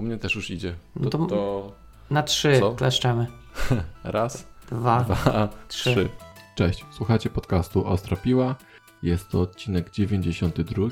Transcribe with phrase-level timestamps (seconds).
[0.00, 0.72] U mnie też już idzie.
[0.94, 1.72] To, No to- to
[2.10, 2.72] Na trzy Co?
[2.74, 3.26] kleszczemy.
[4.04, 5.04] raz, Dwa.
[5.04, 5.90] dwa, trzy.
[5.94, 6.08] trzy.
[6.54, 8.54] Cześć, słuchacie podcastu Ostra Piła.
[9.02, 10.86] Jest to odcinek 92,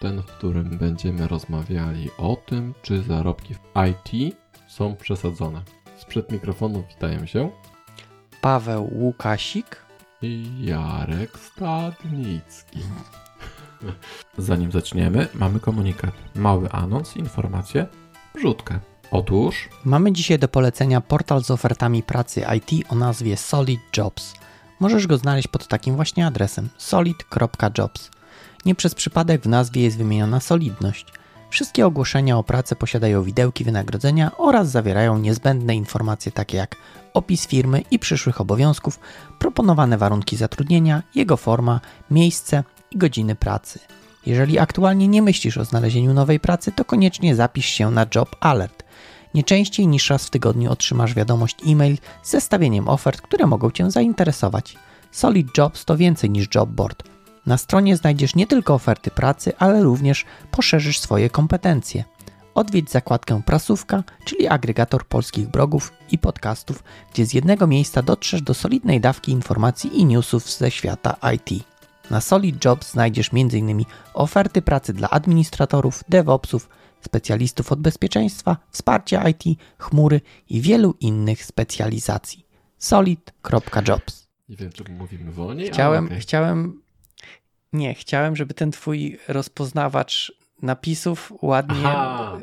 [0.00, 3.58] ten, w którym będziemy rozmawiali o tym, czy zarobki w
[3.90, 4.36] IT
[4.68, 5.62] są przesadzone.
[5.96, 7.50] Sprzed mikrofonu witają się
[8.40, 9.76] Paweł Łukasik.
[10.22, 12.78] i Jarek Stadnicki.
[14.38, 16.12] Zanim zaczniemy, mamy komunikat.
[16.34, 17.86] Mały anons, informację,
[18.34, 18.78] wrzutkę.
[19.10, 24.34] Otóż Mamy dzisiaj do polecenia portal z ofertami pracy IT o nazwie Solid Jobs.
[24.80, 28.10] Możesz go znaleźć pod takim właśnie adresem solid.jobs.
[28.64, 31.06] Nie przez przypadek w nazwie jest wymieniona solidność.
[31.50, 36.76] Wszystkie ogłoszenia o pracę posiadają widełki wynagrodzenia oraz zawierają niezbędne informacje takie jak
[37.14, 38.98] opis firmy i przyszłych obowiązków,
[39.38, 41.80] proponowane warunki zatrudnienia, jego forma,
[42.10, 43.78] miejsce i godziny pracy.
[44.26, 48.84] Jeżeli aktualnie nie myślisz o znalezieniu nowej pracy, to koniecznie zapisz się na Job Alert.
[49.34, 53.90] Nie częściej niż raz w tygodniu otrzymasz wiadomość e-mail z zestawieniem ofert, które mogą Cię
[53.90, 54.76] zainteresować.
[55.10, 57.02] Solid Jobs to więcej niż jobboard.
[57.46, 62.04] Na stronie znajdziesz nie tylko oferty pracy, ale również poszerzysz swoje kompetencje.
[62.54, 68.54] Odwiedź zakładkę Prasówka, czyli agregator polskich blogów i podcastów, gdzie z jednego miejsca dotrzesz do
[68.54, 71.64] solidnej dawki informacji i newsów ze świata IT.
[72.10, 73.84] Na Solid Jobs znajdziesz m.in.
[74.14, 76.68] oferty pracy dla administratorów, DevOpsów,
[77.00, 79.42] specjalistów od bezpieczeństwa, wsparcia IT,
[79.78, 82.46] chmury i wielu innych specjalizacji.
[82.78, 84.28] solid.jobs.
[84.48, 86.20] nie wiem, czy mówimy wolniej, Chciałem, okej.
[86.20, 86.82] chciałem,
[87.72, 90.32] nie, chciałem, żeby ten twój rozpoznawacz
[90.62, 92.38] napisów ładnie Aha,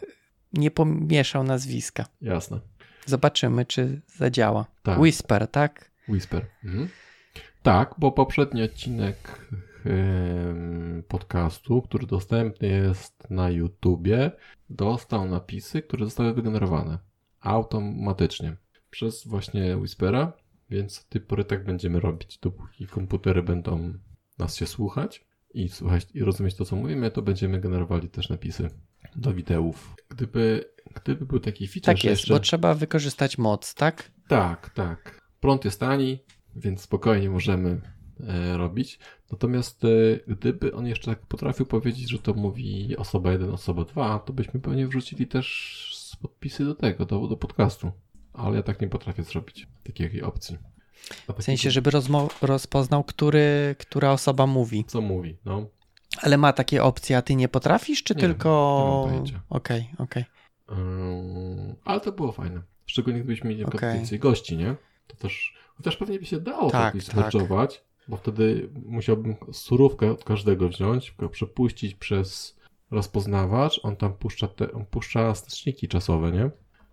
[0.54, 2.06] nie pomieszał nazwiska.
[2.22, 2.59] jasne.
[3.06, 4.66] Zobaczymy, czy zadziała.
[4.84, 5.00] Tak.
[5.00, 5.92] Whisper, tak?
[6.09, 6.45] Whisper.
[6.64, 6.89] Mhm.
[7.64, 9.48] Tak, bo poprzedni odcinek
[11.08, 14.31] podcastu, który dostępny jest na YouTubie,
[14.70, 17.00] dostał napisy, które zostały wygenerowane
[17.39, 18.58] automatycznie
[18.89, 20.34] przez właśnie Whispera,
[20.70, 23.93] więc od tej pory tak będziemy robić, dopóki komputery będą
[24.38, 28.70] nas się słuchać i słuchać i rozumieć to, co mówimy, to będziemy generowali też napisy
[29.16, 29.95] do wideów.
[30.10, 32.33] Gdyby, gdyby był taki feature, Tak jest, jeszcze...
[32.33, 34.11] bo trzeba wykorzystać moc, tak?
[34.28, 35.22] Tak, tak.
[35.39, 36.20] Prąd jest tani,
[36.56, 37.82] więc spokojnie możemy
[38.28, 39.00] e, robić.
[39.32, 39.88] Natomiast e,
[40.28, 44.60] gdyby on jeszcze tak potrafił powiedzieć, że to mówi osoba 1, osoba 2, to byśmy
[44.60, 47.92] pewnie wrzucili też podpisy do tego, do, do podcastu.
[48.34, 50.58] Ale ja tak nie potrafię zrobić, takiej opcji.
[51.38, 51.92] W sensie, żeby
[52.42, 54.86] rozpoznał, który, która osoba mówi.
[54.88, 55.66] Co mówi, no.
[56.17, 58.84] Ale ma takie opcje, a ty nie potrafisz, czy Nie tylko.
[58.86, 59.42] nie mam pojęcia.
[59.50, 60.26] Okej, okej.
[60.72, 62.61] Ym, ale to było fajne.
[62.86, 63.98] Szczególnie gdybyśmy mieli Okej.
[63.98, 64.76] więcej gości, nie?
[65.08, 67.15] To też, chociaż pewnie by się dało Tak, tak, tak.
[67.15, 67.67] zmerge'ować,
[68.08, 72.59] bo wtedy musiałbym surówkę od każdego wziąć, go przepuścić przez
[72.92, 76.49] rozpoznawacz, on tam puszcza, te, on puszcza staczniki czasowe, nie?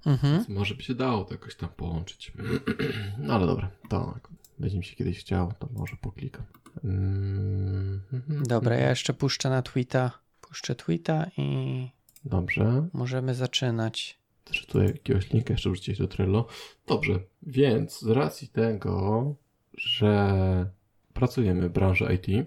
[0.07, 0.33] Mhm.
[0.35, 2.33] Więc może by się dało to jakoś tam połączyć.
[3.19, 4.29] No ale dobra, to jak
[4.59, 6.45] będzie mi się kiedyś chciało, to może poklikam.
[6.85, 10.11] Mm, Dobra, ja jeszcze puszczę na tweeta.
[10.41, 11.89] Puszczę tweeta i
[12.25, 12.89] Dobrze.
[12.93, 14.19] możemy zaczynać.
[14.51, 16.47] Czy tu jakiegoś linka jeszcze wrzucić do Trello?
[16.87, 19.35] Dobrze, więc z racji tego,
[19.75, 20.71] że
[21.13, 22.47] pracujemy w branży IT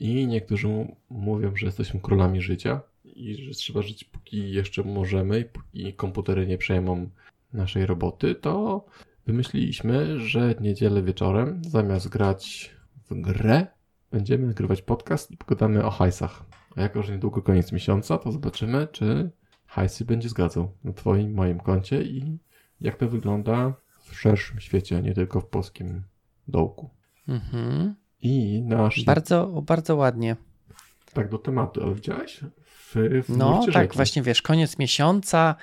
[0.00, 0.68] i niektórzy
[1.10, 6.46] mówią, że jesteśmy królami życia i że trzeba żyć póki jeszcze możemy i póki komputery
[6.46, 7.10] nie przejmą
[7.52, 8.84] naszej roboty, to
[9.26, 12.70] wymyśliliśmy, że niedzielę wieczorem zamiast grać
[13.10, 13.66] w grę,
[14.10, 16.44] będziemy nagrywać podcast i pogadamy o hajsach.
[16.76, 19.30] A jako, że niedługo koniec miesiąca, to zobaczymy, czy
[19.68, 22.38] hajsy będzie zgadzał na Twoim, moim koncie i
[22.80, 26.02] jak to wygląda w szerszym świecie, a nie tylko w polskim
[26.48, 26.90] dołku.
[27.28, 27.94] Mhm.
[28.22, 29.04] I nasz.
[29.04, 30.36] Bardzo, bardzo ładnie.
[31.12, 32.40] Tak do tematu, ale widziałeś?
[32.64, 33.96] W, w No tak, rzeki.
[33.96, 35.54] właśnie wiesz, koniec miesiąca,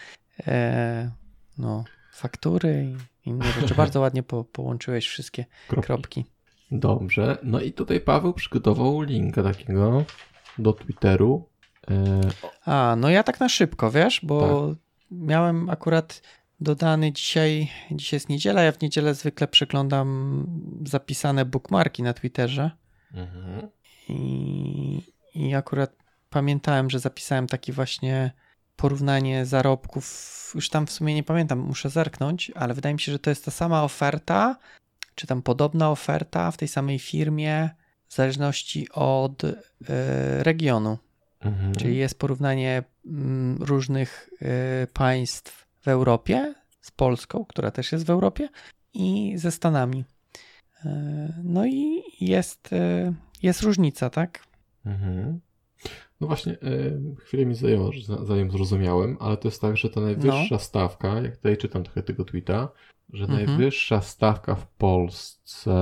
[0.48, 1.12] e,
[1.58, 1.84] no,
[2.14, 2.96] faktury
[3.26, 3.76] i inne rzeczy.
[3.84, 5.88] Bardzo ładnie po, połączyłeś wszystkie Kropki.
[5.88, 6.26] kropki.
[6.72, 7.38] Dobrze.
[7.44, 10.04] No i tutaj Paweł przygotował linka takiego
[10.58, 11.50] do Twitteru.
[11.92, 12.22] E,
[12.66, 14.78] A, no ja tak na szybko, wiesz, bo Tak.
[15.12, 16.22] miałem akurat
[16.60, 20.48] dodany dzisiaj, dzisiaj jest niedziela, ja w niedzielę zwykle przeglądam
[20.86, 22.72] zapisane bookmarki na Twitterze
[23.14, 23.68] mhm.
[24.10, 25.02] i,
[25.36, 25.96] i akurat
[26.30, 28.32] pamiętałem, że zapisałem taki właśnie
[28.76, 33.20] porównanie zarobków, już tam w sumie nie pamiętam, muszę zerknąć, ale wydaje mi się, że
[33.20, 34.58] to jest ta sama oferta,
[35.16, 37.70] czy tam podobna oferta w tej samej firmie,
[38.08, 39.54] w zależności od e,
[40.44, 40.98] regionu.
[41.46, 41.76] Mhm.
[41.76, 44.30] Czyli jest porównanie mm, różnych
[44.84, 48.50] y, państw w Europie z Polską, która też jest w Europie,
[48.94, 50.06] i ze Stanami.
[50.86, 50.90] Y,
[51.44, 53.14] No i jest, y,
[53.44, 54.40] jest różnica, tak?
[54.86, 55.40] Mhm.
[56.22, 56.58] No właśnie,
[57.20, 57.92] chwilę mi zajęło,
[58.24, 62.26] zanim zrozumiałem, ale to jest tak, że ta najwyższa stawka, jak tutaj czytam trochę tego
[62.26, 62.70] tweeta,
[63.14, 63.46] że Mhm.
[63.46, 65.74] najwyższa stawka w Polsce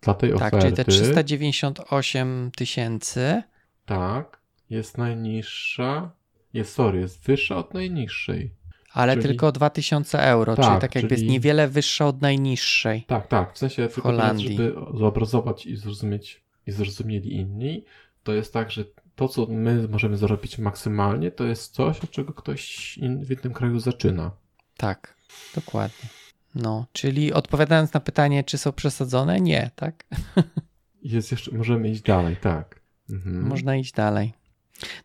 [0.00, 3.42] dla tej Tak, oferty, czyli te 398 tysięcy.
[3.86, 4.39] tak,
[4.70, 6.10] jest najniższa,
[6.52, 8.54] jest, sorry, jest wyższa od najniższej.
[8.92, 13.02] Ale Czyli- tylko 2000 euro, czyli Tak, tak jakby jest czyli- niewiele wyższa od najniższej.
[13.06, 14.56] Tak, tak, w sensie teraz, Holandii.
[14.56, 17.84] żeby zobrazować i zrozumieć, i zrozumieli inni,
[18.22, 18.84] to jest tak, że
[19.16, 23.52] to, co my możemy zarobić maksymalnie, to jest coś, od czego ktoś in, w innym
[23.52, 24.30] kraju zaczyna.
[24.76, 25.16] Tak,
[25.54, 26.08] dokładnie.
[26.54, 30.04] No, czyli odpowiadając na pytanie, czy są przesadzone, nie, tak?
[31.02, 32.80] Jest jeszcze, możemy iść dalej, tak.
[33.10, 33.48] Mhm.
[33.48, 34.32] Można iść dalej.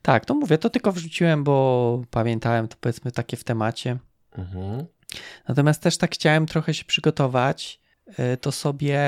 [0.02, 3.98] Tak, to mówię, to tylko wrzuciłem, bo pamiętałem to powiedzmy takie w temacie.
[4.38, 4.86] Mhm.
[5.48, 7.80] Natomiast też tak chciałem trochę się przygotować,
[8.34, 9.00] y, to sobie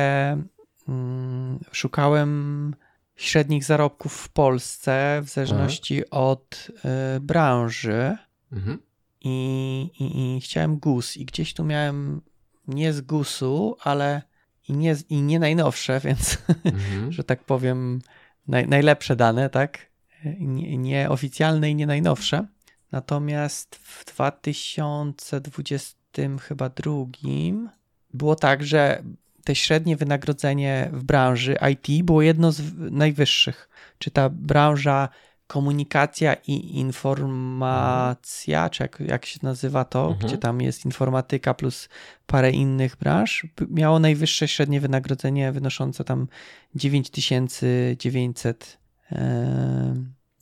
[0.87, 2.75] mm, szukałem
[3.15, 6.67] średnich zarobków w Polsce w zależności od
[7.15, 8.17] y, branży
[8.51, 8.79] Mhm.
[9.21, 12.21] i, i, i chciałem GUS i gdzieś tu miałem
[12.67, 14.21] nie z GUS-u, ale
[14.67, 17.11] i nie, i nie najnowsze, więc Mhm.
[17.11, 18.01] że tak powiem,
[18.47, 19.86] naj, najlepsze dane, tak?
[20.39, 22.47] Nie, nie oficjalne i nie najnowsze.
[22.91, 25.97] Natomiast w 2020
[26.41, 27.69] chyba drugim
[28.13, 29.03] było tak, że
[29.43, 33.69] te średnie wynagrodzenie w branży IT było jedno z najwyższych.
[33.97, 35.09] Czy ta branża
[35.47, 40.27] komunikacja i informacja, czy jak, jak się nazywa to, Mhm.
[40.27, 41.89] gdzie tam jest informatyka plus
[42.25, 46.27] parę innych branż, miało najwyższe średnie wynagrodzenie wynoszące tam
[46.75, 48.86] 9900 em,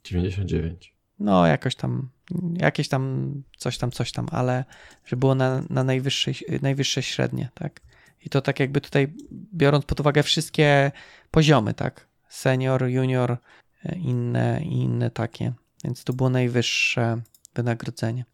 [0.04, 0.96] 99.
[1.20, 2.10] no jakoś tam,
[2.58, 4.66] jakieś tam, coś tam, coś tam, ale
[5.06, 6.32] że było na, na najwyższe,
[6.62, 7.82] najwyższe średnie, tak.
[8.26, 9.14] I to tak jakby tutaj
[9.54, 10.92] biorąc pod uwagę wszystkie
[11.32, 12.08] poziomy, tak.
[12.30, 13.38] Senior, junior,
[13.86, 15.54] e, inne i inne takie.
[15.84, 17.22] Więc to było najwyższe
[17.56, 18.26] wynagrodzenie.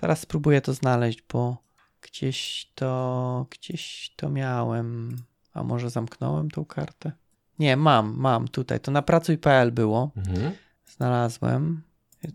[0.00, 1.62] Zaraz spróbuję to znaleźć, bo
[2.02, 5.16] gdzieś to, gdzieś to miałem.
[5.54, 7.12] A może zamknąłem tą kartę?
[7.60, 8.80] Nie, mam, mam tutaj.
[8.80, 10.10] To na pracuj.pl było.
[10.16, 10.52] Mhm.
[10.86, 11.82] Znalazłem.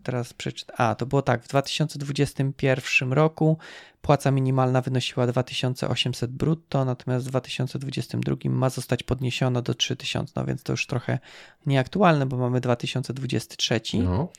[0.03, 0.75] Teraz przeczytam.
[0.79, 1.43] A, to było tak.
[1.43, 3.57] W 2021 roku
[4.01, 10.33] płaca minimalna wynosiła 2800 brutto, natomiast w 2022 ma zostać podniesiona do 3000.
[10.35, 11.19] No więc to już trochę
[11.65, 13.81] nieaktualne, bo mamy 2023.
[14.03, 14.29] No.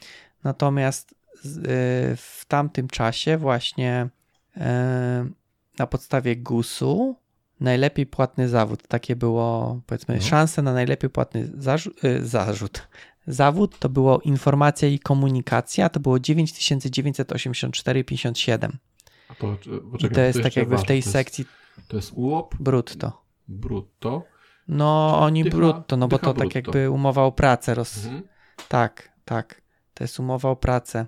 [0.44, 1.16] Natomiast y,
[2.16, 4.08] w tamtym czasie właśnie
[4.56, 4.60] y,
[5.78, 7.16] na podstawie GUS-u
[7.60, 10.20] najlepiej płatny zawód, takie było powiedzmy No.
[10.22, 12.88] szanse na najlepiej płatny zarzut, zarzut.
[13.26, 18.70] Zawód to było informacja i komunikacja, to było 9984,57.
[19.28, 21.12] A to, czy- I poczekaj, to jest tak jeszcze jakby w ważne, tej to jest,
[21.12, 21.44] sekcji
[21.88, 23.22] To jest UOP brutto.
[23.48, 24.24] brutto.
[24.68, 26.58] No oni dycha- brutto, no bo to tak brutto.
[26.58, 28.22] jakby umowa o pracę roz, Mhm.
[28.68, 29.62] Tak, tak.
[29.94, 31.06] To jest umowa o pracę.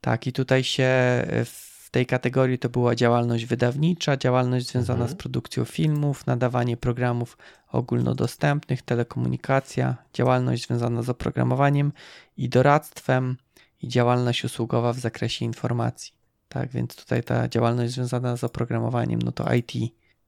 [0.00, 1.63] Tak, i tutaj się e, w
[1.94, 5.10] tej kategorii to była działalność wydawnicza, działalność związana Mhm.
[5.10, 7.38] z produkcją filmów, nadawanie programów
[7.72, 11.92] ogólnodostępnych, telekomunikacja, działalność związana z oprogramowaniem
[12.36, 13.36] i doradztwem
[13.82, 16.12] i działalność usługowa w zakresie informacji.
[16.48, 19.72] Tak, więc tutaj ta działalność związana z oprogramowaniem, no to IT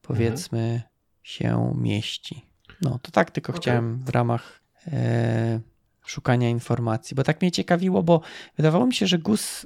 [0.01, 0.81] powiedzmy
[1.23, 2.45] się mieści.
[2.81, 3.61] No to tak tylko Okej.
[3.61, 5.59] chciałem w ramach e,
[6.05, 8.21] szukania informacji, bo tak mnie ciekawiło, bo
[8.57, 9.65] wydawało mi się, że GUS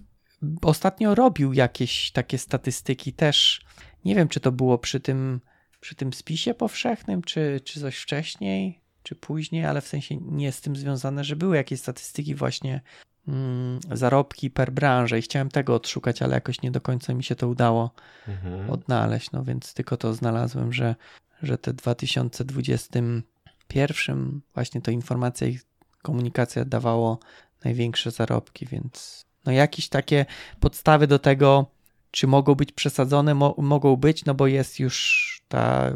[0.61, 3.61] ostatnio robił jakieś takie statystyki też.
[4.05, 5.41] Nie wiem, czy to było przy tym,
[5.79, 10.61] przy tym spisie powszechnym, czy, czy coś wcześniej, czy później, ale w sensie nie z
[10.61, 12.81] tym związane, że były jakieś statystyki właśnie
[13.27, 17.35] mm, zarobki per branżę i chciałem tego odszukać, ale jakoś nie do końca mi się
[17.35, 17.91] to udało
[18.27, 18.69] Mhm.
[18.69, 20.95] odnaleźć, no więc tylko to znalazłem, że,
[21.41, 25.59] że te 2021 właśnie to informacja i
[26.01, 27.19] komunikacja dawało
[27.65, 30.25] największe zarobki, więc no jakieś takie
[30.59, 31.65] podstawy do tego,
[32.11, 35.91] czy mogą być przesadzone, mo- mogą być, no bo jest już ta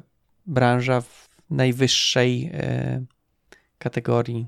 [0.46, 3.06] branża w najwyższej e,
[3.78, 4.48] kategorii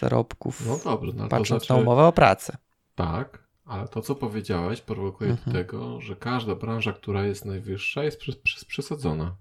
[0.00, 2.56] zarobków, No dobrze, no ale to patrząc znaczy, na umowę o pracę.
[2.94, 5.52] Tak, ale to co powiedziałeś prowokuje Mhm.
[5.52, 8.20] do tego, że każda branża, która jest najwyższa jest
[8.68, 9.36] przesadzona.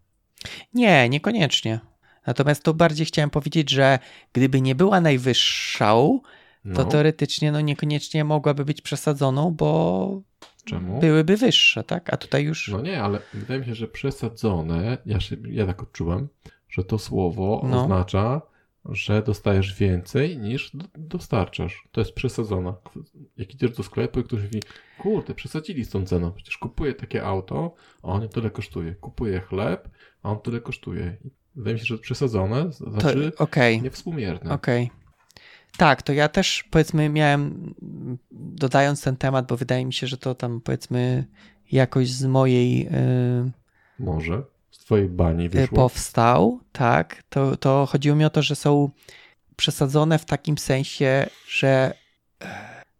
[0.73, 1.79] Nie, niekoniecznie.
[2.27, 3.99] Natomiast to bardziej chciałem powiedzieć, że
[4.33, 6.19] gdyby nie była najwyższą,
[6.65, 10.21] No, to teoretycznie no niekoniecznie mogłaby być przesadzoną, bo
[10.65, 10.99] czemu?
[10.99, 12.13] byłyby wyższe, tak?
[12.13, 12.67] A tutaj już.
[12.67, 16.27] No nie, ale wydaje mi się, że przesadzone, ja, się, ja tak odczułem,
[16.69, 17.83] że to słowo No.
[17.83, 18.41] oznacza,
[18.85, 21.87] że dostajesz więcej niż dostarczasz.
[21.91, 22.73] To jest przesadzona.
[23.37, 24.59] Jak idziesz do sklepu i ktoś mówi,
[24.99, 28.95] kurde, przesadzili z tą ceną, przecież kupuję takie auto, a on tyle kosztuje.
[28.95, 29.89] Kupuję chleb,
[30.23, 31.17] a on tyle kosztuje.
[31.55, 34.51] Wydaje mi się, że przesadzone To, znaczy okej, niewspółmierne.
[34.53, 34.89] okej.
[35.77, 37.73] Tak, to ja też powiedzmy miałem,
[38.31, 41.25] dodając ten temat, bo wydaje mi się, że to tam powiedzmy
[41.71, 42.83] jakoś z mojej.
[42.83, 43.51] Yy,
[43.99, 45.75] Może z twojej bani wyszło.
[45.75, 47.23] Powstał, tak.
[47.29, 48.89] To, to chodziło mi o to, że są
[49.55, 51.93] przesadzone w takim sensie, że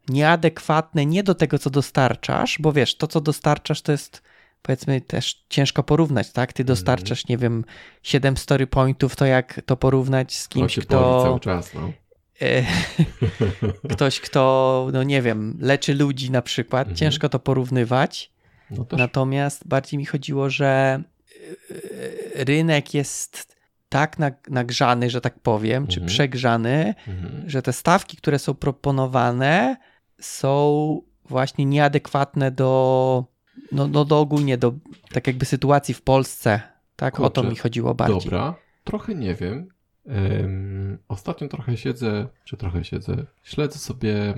[0.09, 4.21] nieadekwatne nie do tego, co dostarczasz, bo wiesz, to, co dostarczasz, to jest
[4.61, 6.53] powiedzmy też ciężko porównać, tak?
[6.53, 7.65] Ty dostarczasz, nie wiem,
[8.03, 11.23] 7 story pointów, to jak to porównać z kimś, to kto...
[11.23, 11.91] cały czas, no.
[13.93, 16.97] Ktoś, kto, no nie wiem, leczy ludzi na przykład, mhm.
[16.97, 18.31] ciężko to porównywać.
[18.71, 21.03] No Natomiast bardziej mi chodziło, że
[21.71, 23.55] e, rynek jest
[23.89, 24.17] tak
[24.49, 25.87] nagrzany, że tak powiem, mhm.
[25.87, 27.49] czy przegrzany, mhm.
[27.49, 29.77] że te stawki, które są proponowane,
[30.19, 33.25] są właśnie nieadekwatne do,
[33.71, 34.73] no, no do ogólnie, do
[35.11, 36.61] tak jakby sytuacji w Polsce.
[36.95, 38.19] Tak, Kurczę, o to mi chodziło bardziej.
[38.19, 39.69] Dobra, trochę nie wiem.
[40.05, 44.33] Um, ostatnio trochę siedzę, czy trochę siedzę, śledzę sobie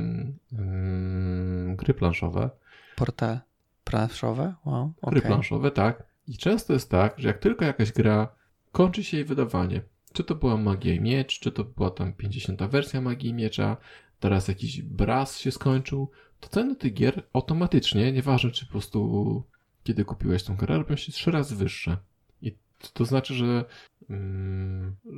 [0.51, 2.49] um, gry planszowe.
[2.95, 3.41] Porta
[3.83, 4.53] planszowe?
[4.65, 5.11] Wow, okay.
[5.11, 6.03] Gry planszowe, tak.
[6.27, 8.27] I często jest tak, że jak tylko jakaś gra
[8.71, 9.81] kończy się jej wydawanie,
[10.13, 12.63] czy to była Magia i Miecz, czy to była tam 50.
[12.63, 13.77] wersja Magii i Miecza,
[14.19, 19.43] teraz jakiś Braz się skończył, to ceny tych gier automatycznie, nieważne czy po prostu
[19.83, 21.97] kiedy kupiłeś tą grę, robią się trzy razy wyższe.
[22.41, 22.55] I
[22.93, 23.65] to znaczy, że,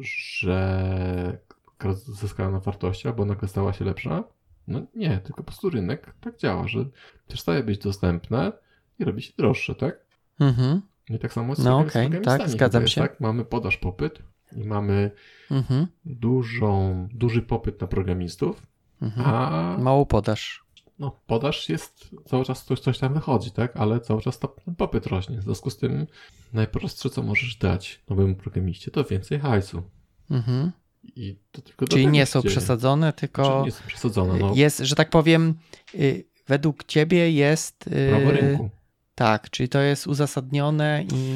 [0.01, 1.38] że
[1.80, 4.24] gra zyskała na wartości albo nagle stała się lepsza?
[4.68, 6.86] No nie, tylko po prostu rynek tak działa, że
[7.27, 8.51] przestaje być dostępne
[9.00, 10.06] i robi się droższe, tak?
[10.39, 10.82] Mhm.
[11.10, 13.01] I tak samo z No okej, okay, tak, zgadzam jest, się.
[13.01, 13.20] Tak?
[13.20, 14.22] Mamy podaż popyt
[14.56, 15.12] i mamy
[15.51, 15.88] mhm.
[16.06, 18.68] dużą, duży popyt na programistów,
[19.01, 19.27] mhm.
[19.27, 19.77] a...
[19.77, 20.64] Mało podaż.
[21.00, 23.78] No, podaż jest, cały czas coś, coś tam wychodzi, tak?
[23.78, 25.38] Ale cały czas ten popyt rośnie.
[25.38, 26.08] W związku z tym
[26.54, 29.84] najprostsze, co możesz dać nowemu programiście, to więcej hajsu.
[30.32, 30.72] Mhm.
[31.04, 33.44] I to tylko Czyli nie są przesadzone, tylko...
[33.44, 34.52] Czyli nie są przesadzone, no.
[34.56, 35.54] Jest, że tak powiem,
[35.96, 37.88] y, według ciebie jest...
[37.88, 38.70] Y, Prawo rynku.
[39.16, 41.36] Tak, czyli to jest uzasadnione i.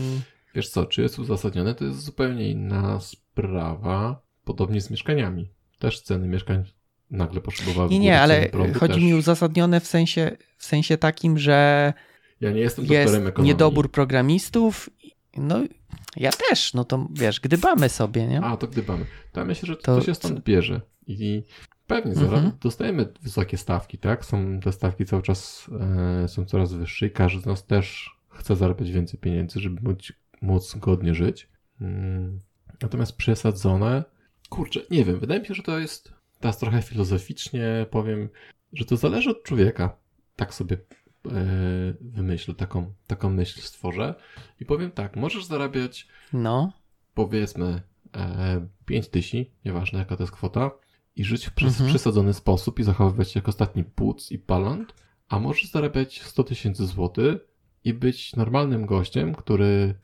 [0.56, 4.22] Wiesz co, czy jest uzasadnione, to jest zupełnie inna sprawa.
[4.44, 5.50] Podobnie z mieszkaniami.
[5.80, 6.64] Też ceny mieszkań
[7.12, 7.90] nagle potrzebowały.
[7.90, 8.50] Nie, nie, ale
[8.80, 9.04] chodzi też...
[9.04, 11.94] mi uzasadnione w sensie, w sensie takim, że.
[12.42, 13.52] Ja nie jestem jest ekonomii.
[13.52, 14.90] niedobór programistów.
[15.38, 15.64] No,
[16.16, 18.42] ja też, no to wiesz, gdybamy sobie, nie?
[18.42, 19.06] A, to gdybamy.
[19.32, 20.82] To ja myślę, że to, to się stąd bierze.
[21.08, 21.44] I
[21.90, 22.52] Pewnie, mhm.
[22.62, 24.26] dostajemy wysokie stawki, tak?
[24.26, 25.70] Są te stawki cały czas
[26.24, 30.14] e, są coraz wyższe i każdy z nas też chce zarabiać więcej pieniędzy, żeby móc,
[30.42, 31.50] móc godnie żyć.
[31.82, 32.40] Mm.
[32.82, 34.04] Natomiast przesadzone,
[34.50, 38.30] kurczę, nie wiem, wydaje mi się, że to jest, teraz trochę filozoficznie powiem,
[38.74, 39.98] że to zależy od człowieka.
[40.36, 41.30] Tak sobie e,
[42.02, 44.16] wymyślę, taką, taką myśl stworzę
[44.60, 46.74] i powiem tak, możesz zarabiać no.
[47.14, 47.82] powiedzmy
[48.16, 50.72] e, 5 tysięcy, nieważne jaka to jest kwota,
[51.16, 51.90] i żyć w mhm.
[51.90, 54.94] przesadzony sposób i zachowywać się jak ostatni płuc i palant,
[55.30, 57.38] a możesz zarabiać 100 tysięcy złotych
[57.84, 59.96] i być normalnym gościem, który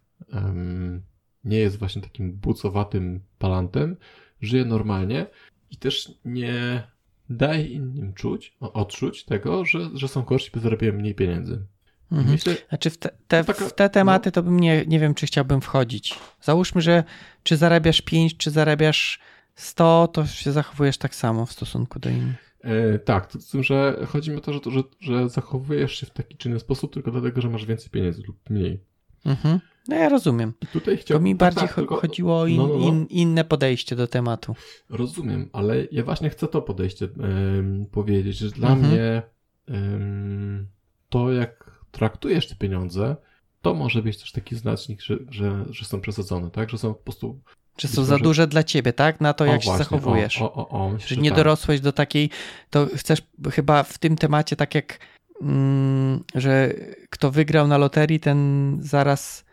[1.44, 3.98] nie jest właśnie takim bucowatym palantem,
[4.42, 5.28] żyje normalnie
[5.76, 6.84] i też nie
[7.30, 11.66] daje innym czuć, odczuć tego, że, że są gorsi, bo zarabiają mniej pieniędzy.
[12.12, 12.32] Mhm.
[12.32, 15.14] Myślę, znaczy w te, te, taka, w te tematy no, to bym nie, nie wiem,
[15.14, 16.16] czy chciałbym wchodzić.
[16.42, 17.04] Załóżmy, że
[17.44, 19.20] czy zarabiasz 5, czy zarabiasz
[19.56, 22.58] 100, to się zachowujesz tak samo w stosunku do innych.
[22.62, 26.10] E, tak, z tym, że chodzi mi o to, że, że, że zachowujesz się w
[26.10, 28.84] taki czy inny sposób tylko dlatego, że masz więcej pieniędzy lub mniej.
[29.26, 29.60] Mhm.
[29.88, 30.54] No ja rozumiem.
[30.74, 31.24] Tutaj chciałbym...
[31.24, 31.96] To mi bardziej tak, tylko...
[31.96, 32.88] chodziło o in, no, no, no.
[32.88, 34.56] In, inne podejście do tematu.
[34.90, 38.92] Rozumiem, ale ja właśnie chcę to podejście um, powiedzieć, że dla mhm.
[38.92, 39.22] mnie
[39.68, 40.68] um,
[41.10, 43.16] to, jak traktujesz te pieniądze,
[43.62, 46.70] to może być też taki znacznik, że, że, że są przesadzone, tak?
[46.70, 47.40] Że są po prostu
[47.76, 49.22] czy są za duże dla ciebie, tak?
[49.22, 50.42] Na to, o, jak właśnie, się zachowujesz.
[50.42, 51.38] O, o, o, myślę, że nie tak.
[51.38, 52.30] dorosłeś do takiej,
[52.70, 55.00] to chcesz chyba w tym temacie, tak jak,
[55.42, 56.74] mm, że
[57.10, 59.46] kto wygrał na loterii, ten zaraz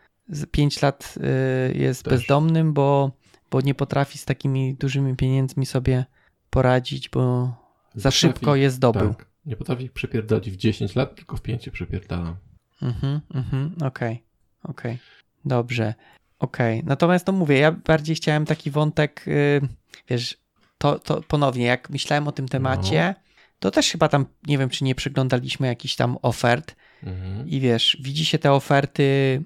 [0.50, 2.12] 5 lat y, jest Też.
[2.12, 3.12] bezdomnym, bo,
[3.50, 6.04] bo nie potrafi z takimi dużymi pieniędzmi sobie
[6.50, 7.54] poradzić, bo
[7.94, 9.14] za potrafi, szybko je zdobył.
[9.14, 9.26] Tak.
[9.46, 12.36] Nie potrafi ich przepierdolić w 10 lat, tylko w 5 przepierdala.
[12.82, 14.20] Mhm, mhm, okej, okay,
[14.62, 14.92] okej.
[14.92, 14.98] Okay.
[15.44, 15.94] Dobrze.
[16.38, 16.88] Okej, okay.
[16.88, 19.68] natomiast to mówię, ja bardziej chciałem taki wątek, yy,
[20.08, 20.36] wiesz,
[20.78, 23.22] to, to ponownie, jak myślałem o tym temacie, no.
[23.58, 27.48] to też chyba tam, nie wiem, czy nie przeglądaliśmy jakichś tam ofert mhm.
[27.48, 29.42] i wiesz, widzi się te oferty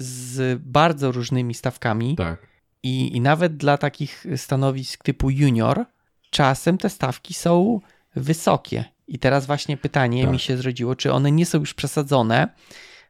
[0.00, 2.46] z bardzo różnymi stawkami tak.
[2.82, 5.84] i, i nawet dla takich stanowisk typu junior
[6.30, 7.80] czasem te stawki są
[8.16, 8.84] wysokie.
[9.08, 10.32] I teraz właśnie pytanie tak.
[10.32, 12.48] mi się zrodziło, czy one nie są już przesadzone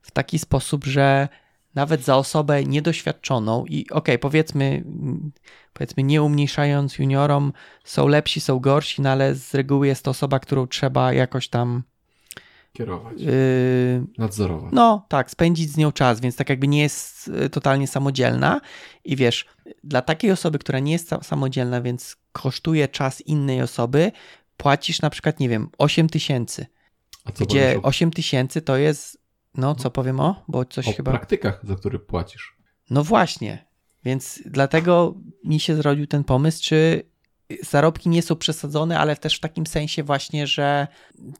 [0.02, 1.28] w taki sposób, że
[1.74, 4.84] nawet za osobę niedoświadczoną i okej, okay, powiedzmy,
[5.72, 7.52] powiedzmy nie umniejszając juniorom,
[7.84, 11.82] są lepsi, są gorsi, no ale z reguły jest to osoba, którą trzeba jakoś tam
[12.72, 13.32] kierować, yy,
[14.18, 14.72] nadzorować.
[14.72, 18.60] No tak, spędzić z nią czas, więc tak jakby nie jest y, totalnie samodzielna
[19.04, 19.46] i wiesz,
[19.84, 24.12] dla takiej osoby, która nie jest samodzielna, więc kosztuje czas innej osoby,
[24.56, 26.66] płacisz na przykład, nie wiem, 8 tysięcy.
[27.40, 29.18] Gdzie 8 tysięcy to jest,
[29.54, 31.10] no co powiem o, bo coś o chyba...
[31.10, 32.56] praktykach, za które płacisz.
[32.90, 33.66] No właśnie,
[34.04, 37.09] więc dlatego mi się zrodził ten pomysł, czy
[37.62, 40.86] zarobki nie są przesadzone, ale też w takim sensie właśnie, że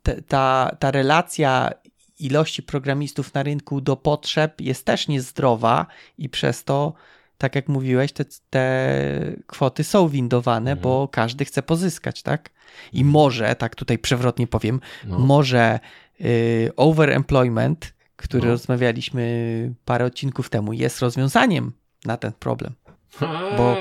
[0.02, 1.70] te, ta, ta relacja
[2.18, 5.86] ilości programistów na rynku do potrzeb jest też niezdrowa
[6.18, 6.92] i przez to,
[7.38, 8.96] tak jak mówiłeś, te, te
[9.46, 10.82] kwoty są windowane, mhm.
[10.82, 12.50] bo każdy chce pozyskać, tak?
[12.92, 13.12] I mhm.
[13.12, 15.18] może, tak tutaj przewrotnie powiem, no.
[15.18, 15.80] może
[16.20, 18.50] y, overemployment, który no.
[18.50, 21.72] rozmawialiśmy parę odcinków temu, jest rozwiązaniem
[22.04, 22.74] na ten problem.
[23.56, 23.76] Bo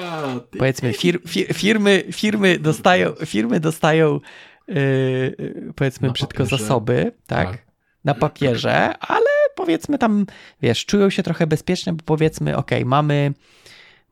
[0.57, 4.19] powiedzmy, fir, fir, firmy, firmy dostają, firmy dostają
[4.67, 6.57] yy, powiedzmy na brzydko papierze.
[6.57, 7.65] zasoby, tak, tak,
[8.05, 10.25] na papierze, ale powiedzmy tam,
[10.61, 13.33] wiesz, czują się trochę bezpiecznie, bo powiedzmy, ok, mamy,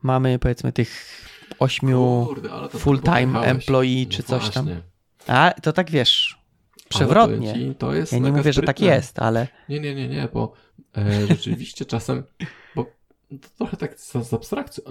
[0.04, 1.22] mamy powiedzmy tych
[1.60, 2.28] ośmiu
[2.70, 4.54] full-time employee no czy coś właśnie.
[4.54, 4.82] tam.
[5.28, 6.38] A to tak wiesz,
[6.90, 7.54] przewrotnie.
[7.54, 9.48] Ci, to jest ja nie mówię, że tak jest, ale.
[9.70, 10.54] Nie, nie, nie, nie, bo
[10.98, 12.24] e, rzeczywiście czasem,
[13.30, 14.84] to trochę tak z, z abstrakcją,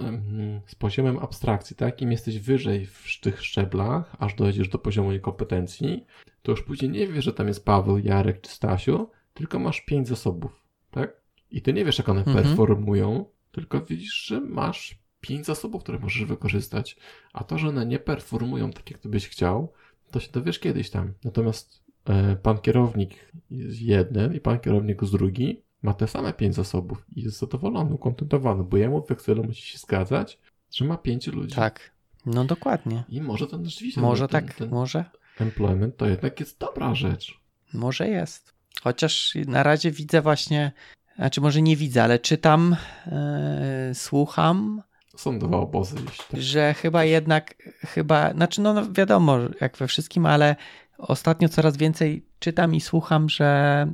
[0.65, 2.01] z poziomem abstrakcji, tak?
[2.01, 6.05] Im jesteś wyżej w tych szczeblach, aż dojdziesz do poziomu jej kompetencji,
[6.41, 10.07] to już później nie wiesz, że tam jest Paweł, Jarek czy Stasiu, tylko masz pięć
[10.07, 11.21] zasobów, tak?
[11.51, 12.37] I ty nie wiesz, jak one mhm.
[12.37, 16.97] performują, tylko widzisz, że masz pięć zasobów, które możesz wykorzystać.
[17.33, 19.73] A to, że one nie performują tak, jak ty byś chciał,
[20.11, 21.13] to się dowiesz kiedyś tam.
[21.23, 26.55] Natomiast e, pan kierownik z jeden i pan kierownik z drugi ma te same pięć
[26.55, 30.39] zasobów i jest zadowolony, ukontentowany, bo jemu w Excelu musi się zgadzać,
[30.71, 31.55] że ma pięciu ludzi.
[31.55, 31.91] Tak,
[32.25, 33.03] no dokładnie.
[33.09, 34.01] I może to rzeczywiście...
[34.01, 35.05] Może ten, tak, ten może.
[35.39, 37.39] Employment to jednak jest dobra rzecz.
[37.73, 38.53] Może jest.
[38.81, 40.71] Chociaż na razie widzę właśnie,
[41.15, 44.81] znaczy może nie widzę, ale czytam, yy, słucham.
[45.15, 45.95] Są dwa obozy.
[46.31, 46.41] Tak.
[46.41, 50.55] Że chyba jednak, chyba, znaczy no, no wiadomo, jak we wszystkim, ale
[50.97, 53.87] ostatnio coraz więcej czytam i słucham, że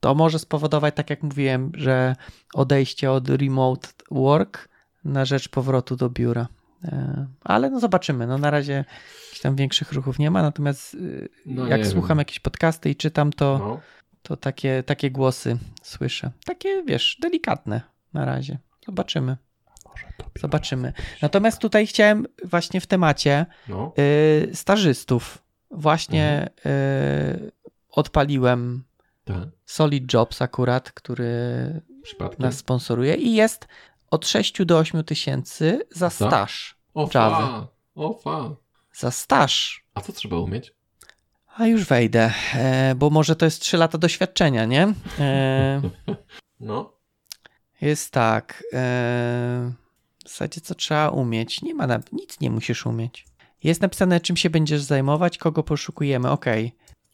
[0.00, 2.16] to może spowodować, tak jak mówiłem, że
[2.54, 4.68] odejście od remote work
[5.04, 6.48] na rzecz powrotu do biura.
[6.84, 8.26] E, ale no zobaczymy.
[8.26, 8.84] No na razie
[9.24, 12.18] jakichś tam większych ruchów nie ma, natomiast y, no jak słucham wiem.
[12.18, 13.80] jakieś podcasty i czytam, to, no.
[14.22, 16.30] to takie, takie głosy słyszę.
[16.44, 17.80] Takie, wiesz, delikatne
[18.12, 18.58] na razie.
[18.86, 19.36] Zobaczymy.
[20.40, 20.92] Zobaczymy.
[21.22, 23.92] Natomiast tutaj chciałem właśnie w temacie no.
[23.98, 25.44] y, stażystów.
[25.70, 27.50] Właśnie mhm.
[27.90, 28.84] odpaliłem
[29.28, 29.48] tak.
[29.64, 31.32] Solid Jobs akurat, który
[32.02, 32.42] Przypadkiem.
[32.42, 33.68] nas sponsoruje i jest
[34.10, 37.68] od 6 do 8 tysięcy za staż o, Java.
[37.94, 38.56] O, fa.
[38.92, 39.84] Za staż.
[39.94, 40.74] A co trzeba umieć?
[41.56, 44.94] A już wejdę, e, bo może to jest 3 lata doświadczenia, nie?
[45.18, 45.80] E,
[46.60, 46.92] no.
[47.80, 48.64] Jest tak.
[48.72, 49.72] E,
[50.24, 51.62] w zasadzie co trzeba umieć?
[51.62, 53.26] Nie ma, nic nie musisz umieć.
[53.64, 56.30] Jest napisane, czym się będziesz zajmować, kogo poszukujemy.
[56.30, 56.44] Ok.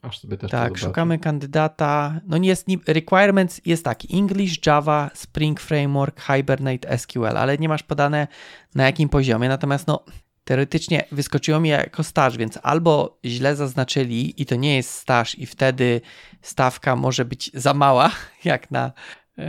[0.05, 2.21] Aż sobie też Tak, szukamy kandydata.
[2.27, 7.83] No nie jest, requirements jest tak, English, Java, Spring Framework, Hibernate, SQL, ale nie masz
[7.83, 8.27] podane
[8.75, 10.05] na jakim poziomie, natomiast no
[10.45, 15.47] teoretycznie wyskoczyło mi jako staż, więc albo źle zaznaczyli i to nie jest staż i
[15.47, 16.01] wtedy
[16.43, 18.11] stawka może być za mała,
[18.45, 18.93] jak na
[19.37, 19.45] yy,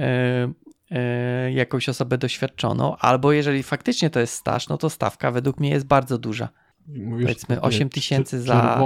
[0.89, 5.69] yy, jakąś osobę doświadczoną, albo jeżeli faktycznie to jest staż, no to stawka według mnie
[5.69, 6.49] jest bardzo duża.
[6.87, 8.81] Mówisz, Powiedzmy 8 tysięcy za,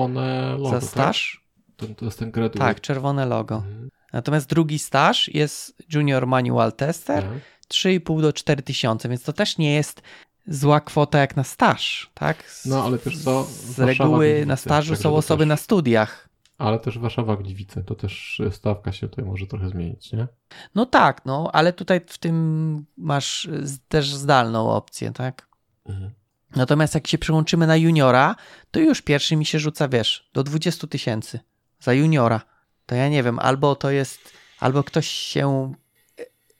[0.69, 1.38] za staż.
[1.79, 1.89] Tak?
[1.89, 2.59] To, to jest ten graduate.
[2.59, 3.55] Tak, czerwone logo.
[3.55, 3.89] Mhm.
[4.13, 7.41] Natomiast drugi staż jest Junior Manual Tester, mhm.
[7.73, 10.01] 3,5 do 4 tysiące, więc to też nie jest
[10.47, 12.43] zła kwota jak na staż, tak?
[12.51, 13.43] Z, no, ale też co?
[13.43, 16.29] Z reguły na stażu są osoby też, na studiach.
[16.57, 20.27] Ale też Warszawa Gliwice, to też stawka się tutaj może trochę zmienić, nie?
[20.75, 23.49] No tak, no, ale tutaj w tym masz
[23.87, 25.47] też zdalną opcję, tak?
[25.85, 26.11] Mhm.
[26.55, 28.35] Natomiast jak się przełączymy na juniora,
[28.71, 31.39] to już pierwszy mi się rzuca, wiesz, do 20 tysięcy
[31.79, 32.41] za juniora.
[32.85, 35.73] To ja nie wiem, albo to jest, albo ktoś się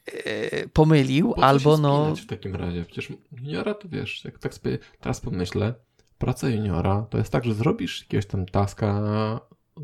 [0.07, 2.15] yy, pomylił, po albo no.
[2.15, 2.85] w takim razie?
[2.85, 5.73] Przecież juniora to wiesz, jak tak sobie teraz pomyślę,
[6.17, 9.01] praca juniora to jest tak, że zrobisz jakiegoś tam taska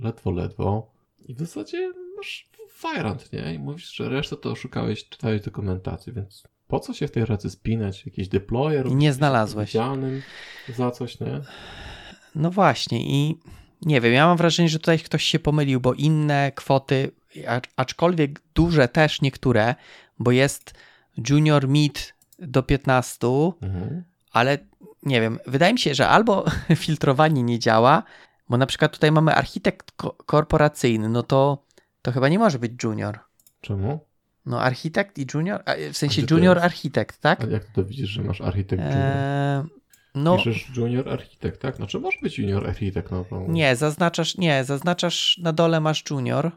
[0.02, 3.54] ledwo, ledwo i w zasadzie masz fajrant, nie?
[3.54, 7.50] I mówisz, że resztę to szukałeś, czytałeś dokumentację, więc po co się w tej pracy
[7.50, 8.06] spinać?
[8.06, 8.92] Jakiś deployer?
[8.92, 9.74] Nie znalazłeś.
[10.76, 11.42] Za coś, nie?
[12.36, 13.40] No właśnie i
[13.86, 17.12] nie wiem, ja mam wrażenie, że tutaj ktoś się pomylił, bo inne kwoty,
[17.76, 19.76] aczkolwiek duże też niektóre,
[20.20, 20.74] bo jest
[21.30, 23.28] junior mid do 15,
[23.62, 24.04] Mhm.
[24.32, 24.58] ale
[25.04, 26.46] nie wiem, wydaje mi się, że albo
[26.76, 28.04] filtrowanie nie działa,
[28.50, 31.64] bo na przykład tutaj mamy architekt ko- korporacyjny, no to
[32.02, 33.20] to chyba nie może być junior.
[33.62, 34.00] Czemu?
[34.46, 37.42] No architekt i junior, w sensie junior architekt, tak?
[37.44, 38.98] A jak to widzisz, że masz architekt junior?
[38.98, 39.64] Eee,
[40.16, 41.76] no Piszesz junior architekt, tak?
[41.76, 43.46] Znaczy może być junior architekt, no to...
[43.48, 46.52] nie, zaznaczasz, nie, zaznaczasz na dole masz junior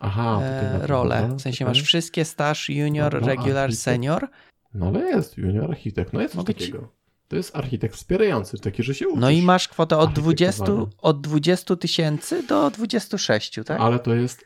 [0.00, 3.82] Aha, e, rolę, w sensie masz wszystkie staż, junior, Dobra, regular, architekt.
[3.82, 4.28] senior,
[4.74, 6.88] No ale jest junior architekt, no jest Mogę ci- takiego.
[7.28, 9.20] To jest architekt wspierający, taki, że się uczysz.
[9.20, 10.96] no i masz kwotę od 20, Architektowania.
[11.02, 13.80] od 20 tysięcy do 26, tak?
[13.80, 14.44] Ale to jest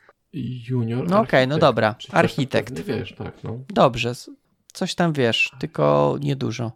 [0.69, 1.61] junior No okej, no architekt.
[1.61, 2.75] dobra, architekt.
[2.75, 3.59] pewnie wiesz, tak, no.
[3.69, 4.13] Dobrze,
[4.73, 6.73] coś tam wiesz, tylko niedużo.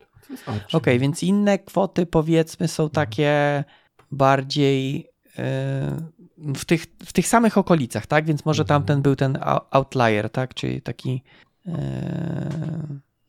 [0.73, 3.65] Okej, więc inne kwoty powiedzmy są takie
[4.11, 8.25] bardziej yy, w, tych, w tych samych okolicach, tak?
[8.25, 8.69] Więc może Mhm.
[8.81, 9.39] tamten był ten
[9.71, 10.55] outlier, tak?
[10.55, 11.23] Czyli taki.
[11.67, 11.75] Yy,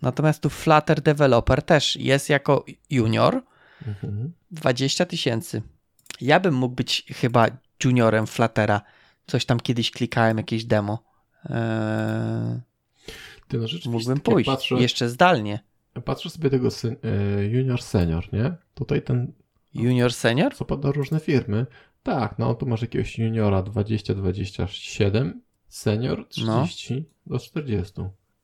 [0.01, 3.41] natomiast tu Flutter Developer też jest jako junior
[3.87, 4.33] Mhm.
[4.51, 5.61] 20 tysięcy.
[6.21, 7.47] Ja bym mógł być chyba
[7.83, 8.81] juniorem Fluttera.
[9.27, 11.03] Coś tam kiedyś klikałem, jakieś demo.
[11.43, 11.51] Yy,
[13.47, 14.49] Ty no mógłbym tak pójść.
[14.49, 15.59] Patrzę, Jeszcze zdalnie.
[16.05, 18.53] Patrzę sobie tego sen, e, junior senior, nie?
[18.73, 19.33] Tutaj ten
[19.73, 20.55] Junior senior?
[20.55, 21.65] co pada różne firmy.
[22.03, 25.31] Tak, no tu masz jakiegoś juniora 20-27,
[25.67, 26.63] senior No.
[26.63, 27.93] 30 do 40.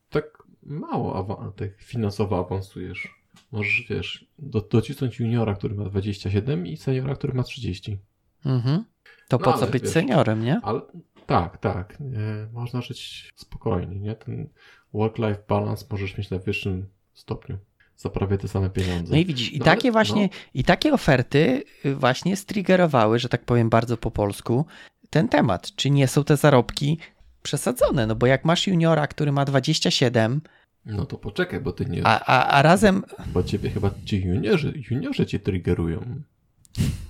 [0.09, 3.07] Tak mało awa- tak finansowo awansujesz.
[3.51, 7.97] Możesz, wiesz, do, docisnąć juniora, który ma 27 i seniora, który ma 30.
[8.45, 8.83] Mhm.
[9.27, 10.59] To No po co być wiesz- seniorem, nie?
[10.63, 10.81] Ale
[11.25, 11.99] tak, tak.
[11.99, 14.15] Nie, można żyć spokojnie, nie?
[14.15, 14.49] Ten
[14.93, 17.57] work-life balance możesz mieć na wyższym stopniu.
[17.97, 19.11] Za prawie te same pieniądze.
[19.13, 20.29] No i widzisz, i No ale- takie właśnie, no.
[20.53, 24.65] i takie oferty y, właśnie striggerowały, że tak powiem bardzo po polsku,
[25.09, 25.75] ten temat.
[25.75, 26.97] Czy nie są te zarobki
[27.43, 28.07] przesadzone?
[28.07, 30.41] No bo jak masz juniora, który ma 27,
[30.85, 32.01] No to poczekaj, bo ty nie.
[32.07, 36.05] a, a, a razem, Bo ciebie chyba ci juniorzy, juniorzy cię triggerują.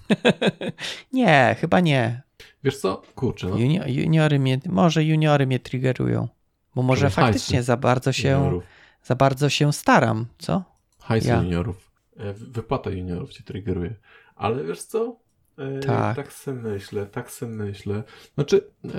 [1.13, 2.22] nie, chyba nie.
[2.63, 3.02] Wiesz co?
[3.15, 3.58] Kurczę, no.
[3.58, 6.28] Juni, juniory mnie, może juniory mnie triggerują.
[6.76, 8.63] Bo może faktycznie hajsy za bardzo się, juniorów.
[9.06, 10.63] Za bardzo się staram, co?
[11.00, 11.38] Hajsy Ja.
[11.44, 11.91] juniorów.
[12.18, 13.96] E, wy- Wypłata juniorów cię triggeruje.
[14.36, 15.20] Ale wiesz co?
[15.58, 16.15] E, Tak.
[16.15, 18.04] Tak se myślę, tak se myślę.
[18.36, 18.89] Znaczy, e,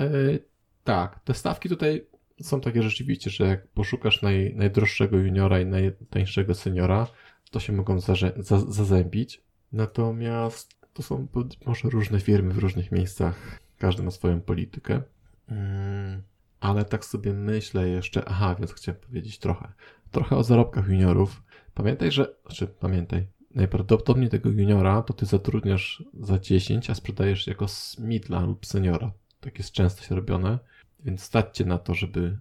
[0.83, 2.05] tak, te stawki tutaj
[2.41, 7.07] są takie rzeczywiście, że jak poszukasz naj, najdroższego juniora i najtańszego seniora,
[7.51, 9.41] to się mogą zarze- za, zazębić.
[9.71, 11.27] Natomiast to są
[11.65, 13.59] może różne firmy w różnych miejscach.
[13.77, 15.01] Każdy ma swoją politykę.
[15.49, 16.21] Mm,
[16.59, 19.73] ale tak sobie myślę jeszcze, aha, więc chciałem powiedzieć trochę.
[20.11, 21.43] Trochę o zarobkach juniorów.
[21.73, 27.65] Pamiętaj, że, znaczy pamiętaj, najprawdopodobniej tego juniora to ty zatrudniasz za 10, a sprzedajesz jako
[27.99, 29.11] midla lub seniora.
[29.39, 30.59] Tak jest często się robione,
[30.99, 32.37] więc stać cię na to, żeby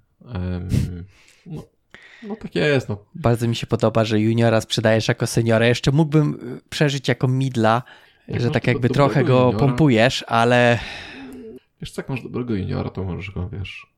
[1.46, 1.62] no,
[2.22, 3.04] no tak jest, no.
[3.14, 5.66] Bardzo mi się podoba, że juniora sprzedajesz jako seniora.
[5.66, 7.82] Jeszcze mógłbym y, przeżyć jako midla,
[8.28, 10.78] Jak że tak jakby trochę go juniora, pompujesz, ale
[11.80, 13.95] Wiesz jak masz dobrego juniora, to możesz go, wiesz...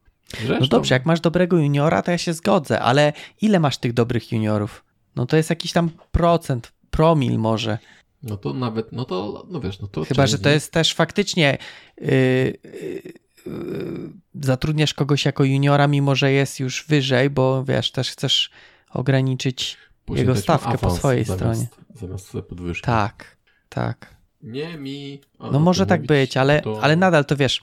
[0.61, 4.33] no dobrze, jak masz dobrego juniora, to ja się zgodzę, ale ile masz tych dobrych
[4.33, 4.85] juniorów?
[5.17, 7.79] No to jest jakiś tam procent, promil może.
[8.23, 10.05] No to nawet, no to, no wiesz, no to...
[10.05, 11.59] Chyba, że to jest też faktycznie
[12.01, 13.03] yy, yy,
[13.47, 18.51] yy, zatrudniasz kogoś jako juniora, mimo że jest już wyżej, bo wiesz, też chcesz
[18.91, 19.77] ograniczyć.
[20.05, 21.69] później jego stawkę po swojej zamiast, stronie.
[21.95, 22.87] Zamiast podwyżki.
[22.87, 23.37] Tak,
[23.69, 24.17] tak.
[24.43, 25.21] Nie mi...
[25.53, 27.63] No może tak być, ale, to- ale nadal to wiesz,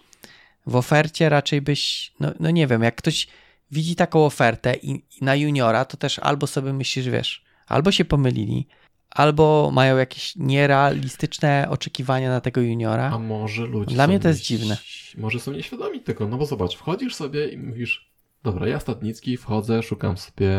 [0.67, 3.27] w ofercie raczej byś, no, no nie wiem, jak ktoś
[3.71, 8.05] widzi taką ofertę i, i na juniora, to też albo sobie myślisz, wiesz, albo się
[8.05, 8.67] pomylili,
[9.09, 13.11] albo mają jakieś nierealistyczne oczekiwania na tego juniora.
[13.13, 14.77] A może ludzie Dla mnie to jest dziwne.
[15.17, 18.11] Może są nieświadomi tego, no bo zobacz, wchodzisz sobie i mówisz,
[18.43, 20.49] dobra, ja statnicki, wchodzę, szukam sobie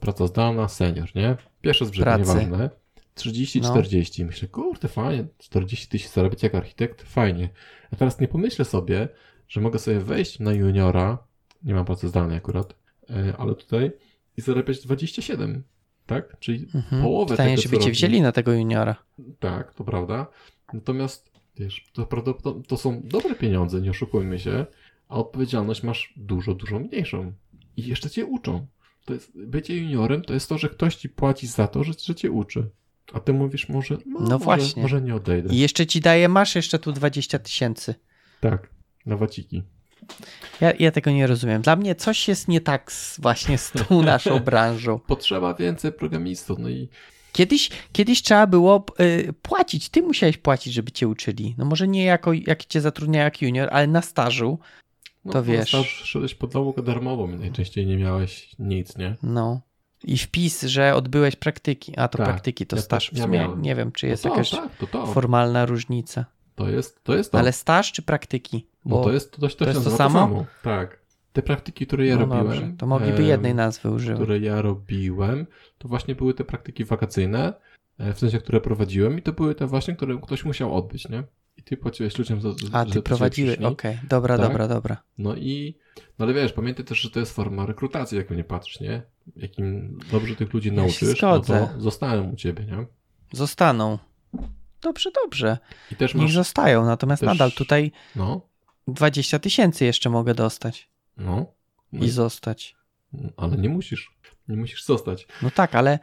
[0.00, 1.36] praca zdalna, senior, nie?
[1.60, 2.70] Pierwsze z brzegu, nieważne.
[3.14, 3.68] 30, No.
[3.70, 4.24] 40.
[4.24, 7.48] Myślę, kurde, fajnie, 40 tysięcy zarabiać jak architekt, fajnie.
[7.92, 9.08] A teraz nie pomyślę sobie,
[9.48, 11.18] że mogę sobie wejść na juniora,
[11.62, 12.74] nie mam pracy zdalnej akurat,
[13.10, 13.90] e, ale tutaj
[14.36, 15.62] i zarabiać 27,
[16.06, 16.38] tak?
[16.40, 17.02] Czyli Mhm.
[17.02, 18.96] połowę Pytanie, tego, żeby co cię wzięli na tego juniora.
[19.38, 20.26] Tak, to prawda.
[20.72, 24.66] Natomiast, wiesz, to, prawdopodobnie to są dobre pieniądze, nie oszukujmy się,
[25.08, 27.32] a odpowiedzialność masz dużo, dużo mniejszą.
[27.76, 28.66] I jeszcze cię uczą.
[29.04, 32.14] To jest, bycie juniorem to jest to, że ktoś ci płaci za to, że, że
[32.14, 32.70] cię uczy.
[33.12, 34.82] A ty mówisz, może, no, No może, właśnie.
[34.82, 35.54] może nie odejdę.
[35.54, 37.94] I jeszcze ci daje, masz jeszcze tu 20 tysięcy.
[38.40, 38.70] Tak,
[39.06, 39.62] na waciki.
[40.60, 41.62] Ja, ja tego nie rozumiem.
[41.62, 44.98] Dla mnie coś jest nie tak z, właśnie z tą naszą branżą.
[44.98, 46.88] Potrzeba więcej programistów, no i
[47.32, 49.88] Kiedyś, kiedyś trzeba było y, płacić.
[49.88, 51.54] Ty musiałeś płacić, żeby cię uczyli.
[51.58, 54.58] No może nie jako, jak cię zatrudniają jak junior, ale na stażu.
[55.24, 55.70] No, to wiesz.
[55.70, 59.16] Tam szedłeś pod naukę darmową i najczęściej nie miałeś nic, nie?
[59.22, 59.60] No.
[60.04, 61.92] I wpis, że odbyłeś praktyki.
[61.96, 63.10] A to Tak, praktyki to ja staż.
[63.10, 63.62] W ja sumie miałem.
[63.62, 66.24] nie wiem, czy jest no to, jakaś tak, to formalna różnica.
[66.54, 67.14] To jest to.
[67.16, 67.34] Jest.
[67.34, 68.66] Ale staż czy praktyki?
[68.84, 70.46] no to jest to, to, jest to nazywa samo?
[70.62, 71.02] Tak.
[71.32, 72.46] Te praktyki, które ja no robiłem.
[72.46, 74.22] dobrze, to mogliby jednej nazwy używać.
[74.22, 75.46] które ja robiłem,
[75.78, 77.52] to właśnie były te praktyki wakacyjne,
[77.98, 81.22] e, w sensie, które prowadziłem i to były te właśnie, które ktoś musiał odbyć, nie?
[81.56, 83.98] I ty płaciłeś ludziom za, za A, ty prowadziłeś, okej.
[84.08, 84.46] Dobra, Tak.
[84.48, 85.02] dobra, dobra.
[85.18, 85.78] No i,
[86.18, 89.02] no ale wiesz, pamiętaj też, że to jest forma rekrutacji, jak nie patrzysz, nie?
[89.36, 91.68] Jakim dobrze tych ludzi Ja nauczysz, no zgodzę.
[91.74, 92.86] to zostaną u ciebie, nie?
[93.32, 93.98] Zostaną.
[94.80, 95.58] Dobrze, dobrze.
[95.92, 98.40] I też Niech masz, zostają, natomiast też- nadal tutaj no,
[98.88, 101.46] 20 tysięcy jeszcze mogę dostać no,
[101.92, 102.76] no i zostać.
[103.36, 104.10] ale nie musisz,
[104.48, 105.26] nie musisz zostać.
[105.42, 105.98] No tak, ale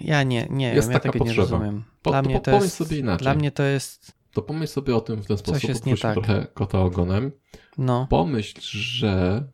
[0.00, 1.58] ja nie, nie Jest wiem, ja taka tego nie potrzeba.
[1.58, 1.84] rozumiem.
[2.02, 3.22] Po- Dla to mnie po- to pomyśl jest, sobie inaczej.
[3.24, 6.12] dla mnie to jest, To pomyśl sobie o tym w ten sposób, jest nie tak.
[6.14, 7.32] trochę kota ogonem.
[7.78, 9.44] no, Pomyśl, że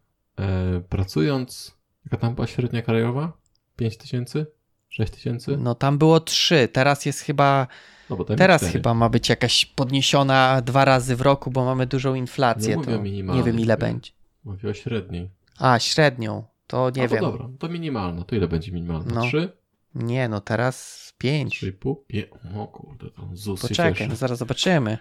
[0.40, 1.74] e, pracując,
[2.04, 3.32] jaka tam była średnia krajowa?
[3.76, 4.46] 5 tysięcy?
[4.88, 5.56] 6 tysięcy?
[5.56, 7.66] no tam było trzy, teraz jest chyba,
[8.10, 12.76] No teraz chyba ma być jakaś podniesiona dwa razy w roku, bo mamy dużą inflację,
[12.76, 12.90] Nie to
[13.34, 14.12] nie wiem ile będzie.
[14.44, 15.30] Mówię o średniej.
[15.58, 17.20] A, średnią, to nie A, wiem.
[17.20, 18.24] dobra, to minimalna.
[18.24, 19.14] To ile będzie minimalna?
[19.14, 19.22] No.
[19.22, 19.52] 3?
[19.94, 21.62] Nie, no teraz pięć.
[21.62, 21.94] 3,5?
[22.06, 22.26] Pie...
[22.56, 24.98] O kurde, tam ZUS Poczekaj, no zaraz zobaczymy.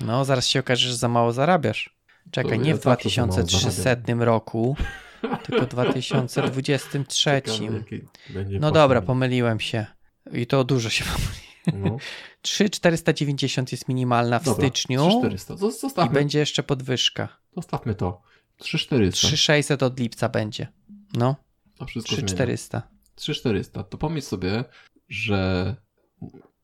[0.00, 1.96] No, zaraz się okaże, że za mało zarabiasz.
[2.30, 4.76] Czekaj, To nie ja w zawsze za mało 2300 roku,
[5.46, 7.42] tylko w 2023.
[7.44, 9.86] Ciekawe, jaki będzie No dobra, pomyliłem się.
[10.32, 11.92] I to dużo się pomyliłem.
[11.92, 11.96] No.
[12.42, 15.54] 3,490 jest minimalna w Dobra, styczniu 3400.
[15.54, 17.28] Zos- i Zostawmy, będzie jeszcze podwyżka.
[17.56, 18.22] zostawmy to.
[18.56, 19.16] 3400.
[19.28, 20.68] 3,600 od lipca będzie.
[21.14, 21.36] No,
[21.78, 22.82] To wszystko zmienia.
[23.16, 23.70] 3,400.
[23.82, 23.82] 3400.
[23.84, 24.64] To pomyśl sobie,
[25.08, 25.74] że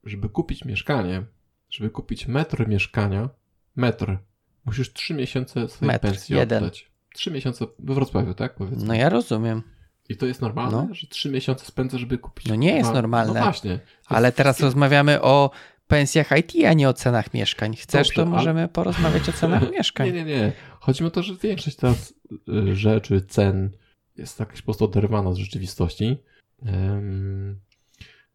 [0.05, 1.23] żeby kupić mieszkanie,
[1.71, 3.29] żeby kupić metr mieszkania,
[3.77, 4.19] metr,
[4.65, 6.63] musisz 3 miesiące swojej Metr, pensji jeden.
[6.65, 6.91] oddać.
[7.15, 8.55] 3 miesiące we Wrocławiu, tak?
[8.55, 8.87] Powiedzmy.
[8.87, 9.63] No ja rozumiem.
[10.09, 10.95] I to jest normalne, No.
[10.95, 12.47] że 3 miesiące spędzę, żeby kupić.
[12.47, 13.35] No nie jest normalne.
[13.35, 13.79] No właśnie.
[14.07, 15.51] Ale teraz rozmawiamy o
[15.87, 17.77] pensjach IT, a nie o cenach mieszkań.
[17.77, 20.07] Chcesz, Dobrze, to ale- możemy porozmawiać o cenach mieszkań.
[20.07, 20.53] Nie, nie, nie.
[20.81, 22.15] Chodzi mi o to, że większość teraz
[22.49, 23.71] y, rzeczy, cen
[24.17, 26.17] jest jakaś po prostu oderwana z rzeczywistości.
[26.67, 27.61] Ym,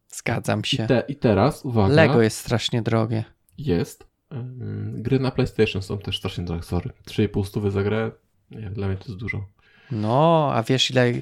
[0.07, 0.87] Zgadzam i, się.
[0.87, 3.23] te, I teraz, uwaga, Lego jest strasznie drogie.
[3.57, 4.07] jest.
[4.33, 6.89] ym, gry na PlayStation są też strasznie drogie, sorry.
[7.07, 8.11] 3,5 stówy za grę,
[8.51, 9.45] nie, dla mnie to jest dużo.
[9.91, 11.13] No, a wiesz ile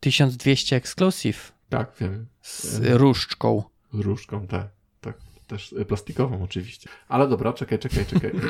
[0.00, 2.26] 1200 exclusive Tak, wiem.
[2.42, 3.62] z różdżką.
[3.92, 4.68] Różką, tak.
[5.00, 5.18] tak.
[5.46, 6.90] Też plastikową oczywiście.
[7.08, 8.30] Ale dobra, czekaj, czekaj, czekaj.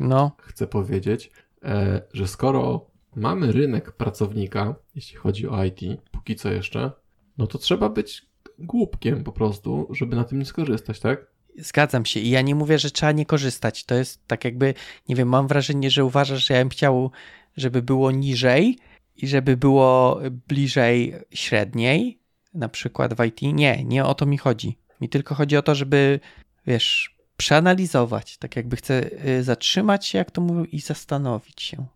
[0.00, 1.30] No, Chcę powiedzieć,
[1.64, 2.86] e, że skoro
[3.16, 6.90] mamy rynek pracownika, jeśli chodzi o IT, póki co jeszcze,
[7.38, 8.26] no to trzeba być
[8.58, 11.38] głupkiem po prostu, żeby na tym nie skorzystać, tak?
[11.58, 12.20] zgadzam się.
[12.20, 13.84] I ja nie mówię, że trzeba nie korzystać.
[13.84, 14.74] To jest tak jakby,
[15.08, 17.10] nie wiem, mam wrażenie, że uważasz, że ja bym chciał,
[17.56, 18.78] żeby było niżej
[19.16, 22.18] i żeby było bliżej średniej,
[22.54, 23.42] na przykład w IT.
[23.42, 24.78] Nie, nie o to mi chodzi.
[25.00, 26.20] Mi tylko chodzi o to, żeby,
[26.66, 28.38] wiesz, przeanalizować.
[28.38, 31.86] Tak jakby chcę y, zatrzymać się, jak to mówią, i zastanowić się.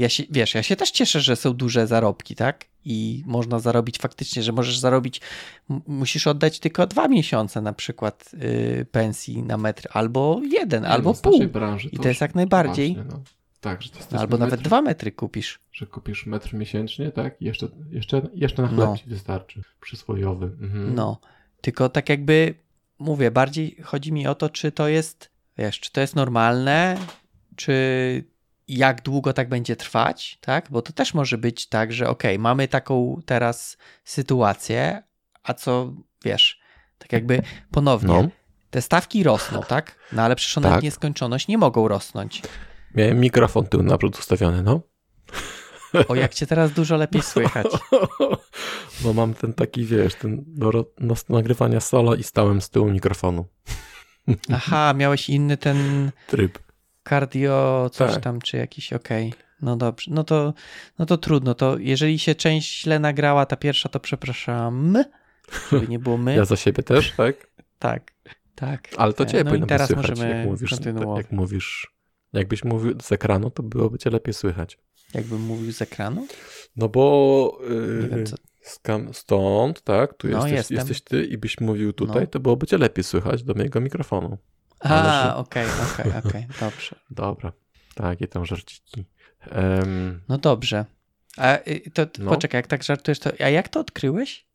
[0.00, 2.64] Ja się, wiesz, ja się też cieszę, że są duże zarobki, tak?
[2.84, 5.20] I można zarobić faktycznie, że możesz zarobić,
[5.86, 11.10] musisz oddać tylko dwa miesiące na przykład y, pensji na metr, albo jeden, Nie, albo
[11.10, 11.48] no, pół.
[11.48, 12.94] Branży I to jest jak najbardziej.
[12.94, 13.22] Właśnie, no.
[13.60, 15.58] Tak, że to Albo nawet metr, dwa metry kupisz.
[15.72, 17.42] Że kupisz metr miesięcznie, tak?
[17.42, 18.96] I jeszcze, jeszcze, jeszcze na chleb No.
[18.96, 19.62] ci wystarczy.
[19.80, 20.46] Przysłowiowy.
[20.46, 20.94] Mhm.
[20.94, 21.20] No,
[21.60, 22.54] tylko tak jakby
[22.98, 26.96] mówię, bardziej chodzi mi o to, czy to jest, wiesz, czy to jest normalne,
[27.56, 27.74] czy
[28.78, 30.66] jak długo tak będzie trwać, tak?
[30.70, 35.02] Bo to też może być tak, że okej, mamy taką teraz sytuację,
[35.42, 35.92] a co,
[36.24, 36.60] wiesz,
[36.98, 38.28] tak jakby ponownie, No.
[38.70, 39.96] te stawki rosną, tak?
[40.12, 40.80] No ale przecież one Tak.
[40.80, 42.42] w nieskończoność nie mogą rosnąć.
[42.94, 44.80] Miałem mikrofon tył naprzód ustawiony, no.
[46.08, 47.66] O, jak cię teraz dużo lepiej słychać.
[49.00, 52.90] Bo mam ten taki, wiesz, ten do ro- no, nagrywania solo i stałem z tyłu
[52.90, 53.46] mikrofonu.
[54.52, 56.58] Aha, miałeś inny ten Tryb.
[57.10, 58.22] Cardio, coś Tak.
[58.22, 59.32] tam, czy jakiś, okej.
[59.62, 60.54] No dobrze, no to,
[60.98, 61.54] no to trudno.
[61.54, 64.94] To jeżeli się część źle nagrała, ta pierwsza, to przepraszam.
[65.72, 66.34] Żeby nie było my.
[66.36, 67.36] Ja za siebie też, tak?
[67.78, 68.12] Tak,
[68.54, 68.88] tak.
[68.96, 71.16] Ale to ciebie No powinno teraz słychać, możemy jak mówisz, kontynuować.
[71.24, 71.92] jak mówisz.
[72.32, 74.78] Jakbyś mówił z ekranu, to byłoby cię lepiej słychać.
[75.14, 76.26] Jakbym mówił z ekranu?
[76.76, 77.58] No bo
[78.10, 78.36] wiem, yy, co.
[78.62, 80.14] skam, stąd, tak?
[80.14, 82.26] Tu No, jesteś, jesteś ty i byś mówił tutaj, No.
[82.26, 84.38] to byłoby cię lepiej słychać do mojego mikrofonu.
[84.80, 86.96] A, okej, okej, okej, dobrze.
[87.10, 87.52] Dobra.
[87.94, 89.04] Takie tam żarciki.
[89.40, 90.84] Em, No dobrze.
[91.36, 92.30] A y, to No.
[92.30, 94.46] poczekaj, jak tak żartujesz, to a jak to odkryłeś?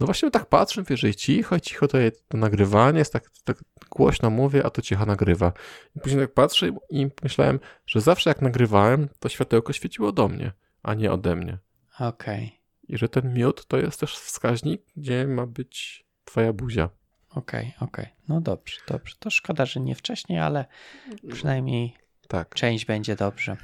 [0.00, 3.56] No właśnie tak patrzę, wiesz, że cicho, cicho to, jest, to nagrywanie jest tak, tak
[3.90, 5.52] głośno mówię, a to cicho nagrywa.
[5.96, 10.52] I później tak patrzę i myślałem, że zawsze jak nagrywałem, to światełko świeciło do mnie,
[10.82, 11.58] a nie ode mnie.
[12.00, 12.44] Okej.
[12.44, 12.58] Okay.
[12.88, 16.88] I że ten miód to jest też wskaźnik, gdzie ma być twoja buzia.
[17.34, 18.04] Okej, okay, okej.
[18.04, 18.16] Okay.
[18.28, 19.14] No dobrze, dobrze.
[19.18, 20.64] To szkoda, że nie wcześniej, ale
[21.32, 21.96] przynajmniej
[22.28, 22.54] tak.
[22.54, 23.56] część będzie dobrze.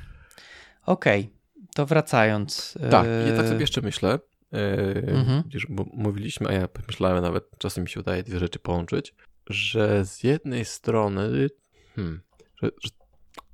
[0.86, 2.78] Okej, okay, to wracając.
[2.90, 4.18] Tak, ja tak sobie jeszcze myślę,
[4.52, 4.58] yy,
[5.06, 5.42] mhm.
[5.92, 9.14] mówiliśmy, a ja myślałem nawet, czasem mi się udaje dwie rzeczy połączyć,
[9.46, 11.48] że z jednej strony,
[11.96, 12.20] hmm,
[12.62, 12.90] że, że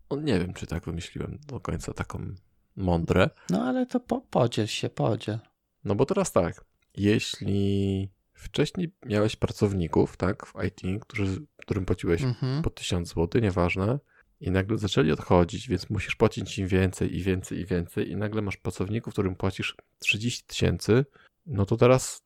[0.08, 2.34] on nie wiem, czy tak wymyśliłem do końca taką
[2.76, 3.30] mądre.
[3.50, 5.38] No ale to po, podziel się, podziel.
[5.84, 6.64] No bo teraz tak,
[6.96, 12.62] jeśli wcześniej miałeś pracowników, tak, w IT, którzy, którym płaciłeś mhm.
[12.62, 13.98] po 1000 zł, nieważne,
[14.40, 18.42] i nagle zaczęli odchodzić, więc musisz płacić im więcej i więcej i więcej i nagle
[18.42, 21.04] masz pracowników, którym płacisz 30 tysięcy,
[21.46, 22.22] no to teraz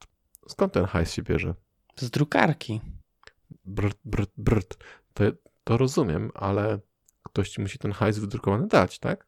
[0.48, 1.54] skąd ten hajs się bierze?
[1.96, 2.80] Z drukarki.
[3.64, 4.76] Brd, brd, brd.
[5.14, 5.24] To,
[5.64, 6.78] to rozumiem, ale
[7.22, 9.26] ktoś ci musi ten hajs wydrukowany dać, tak?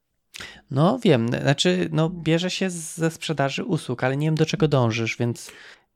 [0.70, 5.16] No wiem, znaczy no bierze się ze sprzedaży usług, ale nie wiem do czego dążysz,
[5.16, 5.52] więc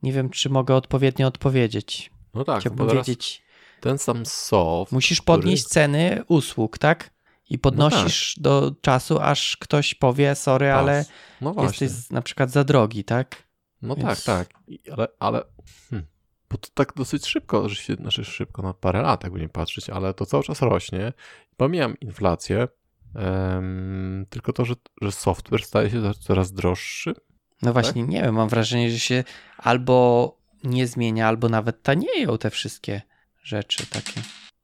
[0.07, 2.11] nie wiem czy mogę odpowiednio odpowiedzieć.
[2.35, 3.42] No tak, Chciałbym powiedzieć
[3.81, 4.92] ten sam soft.
[4.92, 5.75] Musisz podnieść który...
[5.75, 7.11] ceny usług, tak?
[7.51, 8.42] I podnosisz no tak.
[8.42, 10.79] do czasu, aż ktoś powie, sorry, Pas.
[10.79, 11.05] ale
[11.40, 13.42] no jesteś na przykład za drogi, tak?
[13.83, 14.25] No Więc...
[14.25, 14.61] tak, tak.
[14.92, 15.42] Ale, ale
[15.90, 16.07] hmm.
[16.51, 19.90] bo to tak dosyć szybko, że się, znaczy szybko, na parę lat, jakby nie patrzeć,
[19.90, 21.12] ale to cały czas rośnie.
[21.57, 22.69] Pomijam inflację,
[23.14, 27.14] um, tylko to, że, że software staje się coraz droższy.
[27.62, 28.11] No właśnie, tak?
[28.11, 29.25] nie wiem, mam wrażenie, że się
[29.59, 33.03] albo nie zmienia, albo nawet tanieją te wszystkie
[33.42, 34.21] rzeczy takie.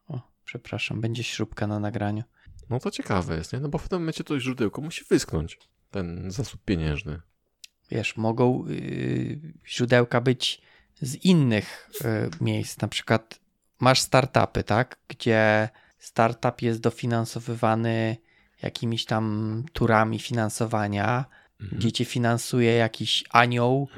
[0.09, 2.23] O, przepraszam, będzie śrubka na nagraniu.
[2.71, 3.61] No to ciekawe jest, nie?
[3.61, 5.59] No bo w tym momencie to źródełko musi wyschnąć,
[5.91, 7.21] ten zasób pieniężny.
[7.91, 10.63] Wiesz, mogą yy, źródełka być
[11.01, 13.41] z innych yy, miejsc, na przykład
[13.81, 14.99] masz startupy, tak?
[15.09, 18.17] Gdzie startup jest dofinansowywany
[18.63, 21.25] jakimiś tam turami finansowania,
[21.63, 21.79] mhm.
[21.79, 23.89] gdzie cię finansuje jakiś anioł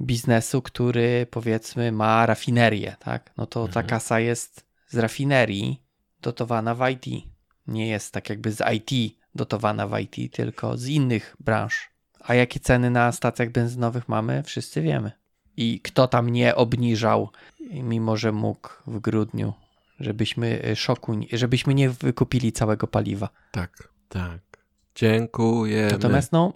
[0.00, 3.32] biznesu, który powiedzmy ma rafinerię, tak?
[3.36, 3.74] No to mhm.
[3.74, 5.82] ta kasa jest z rafinerii
[6.22, 7.24] dotowana w IT.
[7.66, 11.90] Nie jest tak jakby z IT dotowana w IT, tylko z innych branż.
[12.20, 15.12] A jakie ceny na stacjach benzynowych mamy, wszyscy wiemy.
[15.56, 17.30] I kto tam nie obniżał,
[17.70, 19.52] mimo że mógł w grudniu,
[20.00, 23.28] żebyśmy y, szoku, żebyśmy nie wykupili całego paliwa.
[23.52, 24.40] Tak, tak.
[24.94, 25.88] Dziękuję.
[25.92, 26.52] Natomiast no,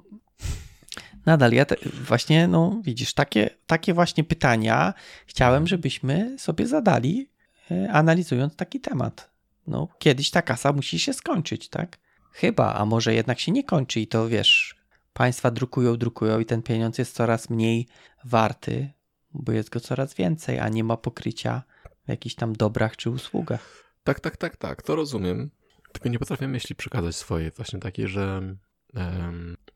[1.27, 4.95] nadal ja te, właśnie, no widzisz, takie, takie właśnie pytania
[5.27, 7.31] chciałem, żebyśmy sobie zadali,
[7.71, 9.31] e, analizując taki temat.
[9.67, 11.99] No, kiedyś ta kasa musi się skończyć, tak?
[12.33, 14.77] Chyba, a może jednak się nie kończy i to wiesz,
[15.13, 17.89] państwa drukują, drukują i ten pieniądz jest coraz mniej
[18.25, 18.91] warty,
[19.35, 21.63] bo jest go coraz więcej, a nie ma pokrycia
[22.05, 23.95] w jakichś tam dobrach czy usługach.
[24.05, 25.51] Tak, tak, tak, tak, to rozumiem.
[25.93, 28.43] Tylko nie potrafię myśli przekazać swoje, właśnie takie, że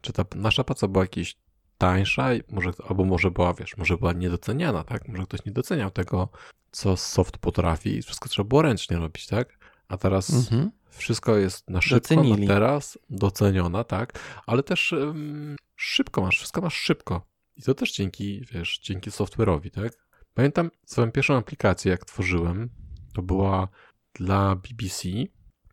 [0.01, 1.37] czy ta nasza praca była jakieś
[1.79, 5.09] tańsza, może, albo może była, wiesz, może była niedoceniana, tak?
[5.09, 6.29] Może ktoś nie doceniał tego,
[6.71, 9.59] co soft potrafi i wszystko trzeba było ręcznie robić, tak?
[9.89, 10.71] A teraz mhm.
[10.91, 12.47] wszystko jest na szybko, Docenili.
[12.47, 14.19] na teraz, doceniona, tak?
[14.47, 17.27] Ale też um, szybko masz, wszystko masz szybko.
[17.57, 19.93] I to też dzięki, wiesz, dzięki software'owi, tak?
[20.35, 22.71] Pamiętam swoją pierwszą aplikację, jak tworzyłem,
[23.15, 23.69] to była
[24.15, 25.09] dla BBC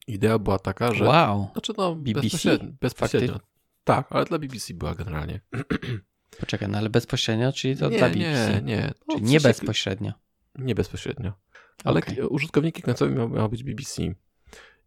[0.08, 1.06] Idea była taka, że.
[1.06, 1.48] Wow.
[1.54, 2.22] Znaczy, no, BBC?
[2.22, 2.72] bezpośrednio.
[2.82, 3.40] bezpośrednio.
[3.84, 5.42] Tak, ale dla BBC była generalnie.
[6.40, 8.54] Poczekaj, no ale bezpośrednio, czyli to nie, dla BBC?
[8.54, 8.94] Nie, nie.
[9.08, 10.14] No, czyli nie bezpośrednio.
[10.56, 11.34] Nie bezpośrednio.
[11.84, 12.28] Ale okay.
[12.28, 14.02] użytkownikiem końcowym miał, miał być BBC.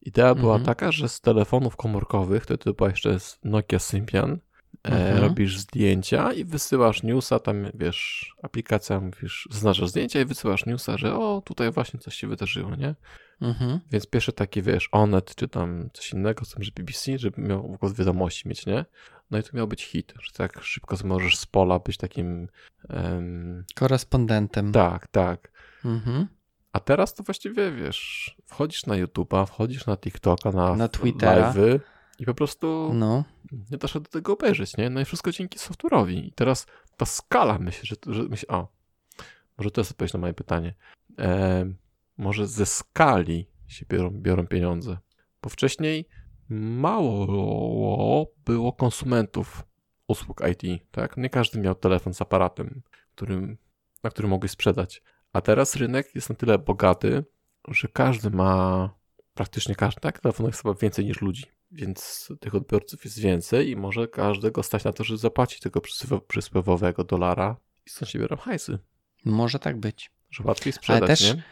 [0.02, 0.66] Idea była mm -hmm.
[0.66, 4.38] taka, że z telefonów komórkowych, wtedy to była jeszcze Nokia Symbian,
[4.82, 5.18] mhm.
[5.22, 11.16] robisz zdjęcia i wysyłasz newsa, tam wiesz, aplikacja, mówisz, zaznaczasz zdjęcia i wysyłasz newsa, że
[11.16, 12.94] o, tutaj właśnie coś się wydarzyło, nie?
[13.40, 13.80] Mhm.
[13.90, 17.62] Więc pierwsze takie, wiesz, Onet, czy tam coś innego, z tym, że BBC, żeby miał
[17.62, 18.84] w ogóle wiadomości mieć, nie?
[19.30, 22.48] No i to miał być hit, że tak szybko możesz z pola być takim...
[22.88, 23.64] Um...
[23.74, 24.72] Korespondentem.
[24.72, 25.52] Tak, tak.
[25.84, 26.26] Mhm.
[26.72, 31.52] A teraz to właściwie, wiesz, wchodzisz na YouTube'a, wchodzisz na TikToka, na, na Twittera.
[31.52, 31.80] Live'y
[32.18, 33.24] i po prostu no.
[33.70, 34.90] nie dasz do tego obejrzeć, nie?
[34.90, 36.14] No i wszystko dzięki software'owi.
[36.14, 38.68] I teraz ta skala, myślę, że, że myślę, o,
[39.58, 40.74] może to jest odpowiedź na moje pytanie.
[41.18, 41.64] E,
[42.18, 44.98] może ze skali się biorą, biorą pieniądze.
[45.42, 46.08] Bo wcześniej
[46.48, 49.64] mało było konsumentów
[50.08, 51.16] usług IT, tak?
[51.16, 52.82] Nie każdy miał telefon z aparatem,
[53.14, 53.58] którym,
[54.02, 55.02] na którym mogli sprzedać.
[55.32, 57.24] A teraz rynek jest na tyle bogaty,
[57.68, 58.90] że każdy ma,
[59.34, 60.20] praktycznie każdy, tak?
[60.20, 64.84] Telefon jest chyba więcej niż ludzi więc tych odbiorców jest więcej i może każdego stać
[64.84, 65.80] na to, że zapłaci tego
[66.28, 67.56] przysłowiowego dolara
[67.86, 68.78] i stąd się biorą hajsy.
[69.24, 70.10] Może tak być.
[70.30, 71.42] Że łatwiej sprzedać, też- nie?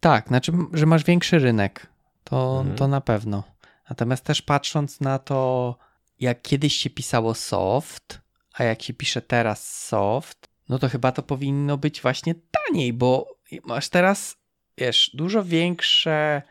[0.00, 1.86] Tak, znaczy, że masz większy rynek.
[2.24, 2.76] To, Mhm.
[2.76, 3.44] to na pewno.
[3.90, 5.76] Natomiast też patrząc na to,
[6.20, 8.20] jak kiedyś się pisało soft,
[8.54, 13.26] a jak się pisze teraz soft, no to chyba to powinno być właśnie taniej, bo
[13.64, 14.36] masz teraz,
[14.78, 16.42] wiesz, dużo większe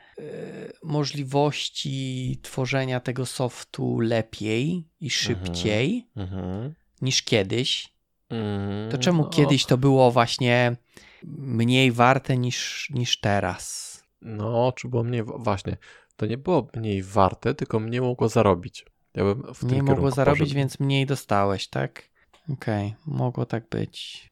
[0.84, 6.74] możliwości tworzenia tego softu lepiej i szybciej Mhm.
[7.02, 7.94] niż kiedyś.
[8.30, 10.76] Mm, To czemu no, kiedyś to było właśnie
[11.38, 13.92] mniej warte niż, niż teraz?
[14.22, 15.78] No, czy było mniej, właśnie,
[16.16, 18.86] to nie było mniej warte, tylko mniej mogło zarobić.
[19.16, 20.56] Ja bym w Mniej mogło zarobić, poszedł.
[20.56, 22.10] więc mniej dostałeś, tak?
[22.50, 24.30] Okej, mogło tak być.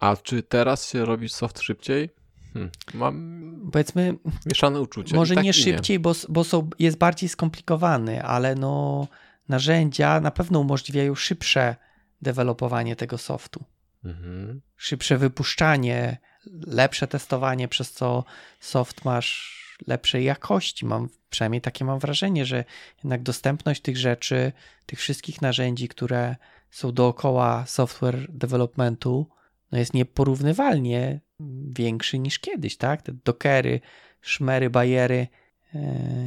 [0.00, 2.10] A czy teraz się robi soft szybciej?
[2.52, 2.70] Hmm.
[2.94, 4.14] Mam Powiedzmy,
[4.46, 5.16] mieszane uczucia.
[5.16, 9.06] może tak nie szybciej, bo, bo są, jest bardziej skomplikowany, ale no
[9.48, 11.76] narzędzia na pewno umożliwiają szybsze
[12.22, 13.64] dewelopowanie tego softu.
[14.04, 14.60] Mhm.
[14.76, 16.18] Szybsze wypuszczanie,
[16.66, 18.24] lepsze testowanie, przez co
[18.60, 20.86] soft masz lepszej jakości.
[20.86, 22.64] Mam, przynajmniej takie mam wrażenie, że
[22.96, 24.52] jednak dostępność tych rzeczy,
[24.86, 26.36] tych wszystkich narzędzi, które
[26.70, 29.26] są dookoła software developmentu,
[29.72, 31.20] no jest nieporównywalnie
[31.72, 33.02] większy niż kiedyś, tak?
[33.02, 33.80] Te dokery,
[34.20, 35.28] szmery, bajery,
[35.74, 35.80] e,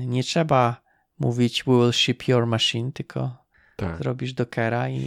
[0.05, 0.81] nie trzeba
[1.19, 3.37] mówić we will ship your machine, tylko
[3.75, 3.97] Tak.
[3.97, 4.97] zrobisz dokera i,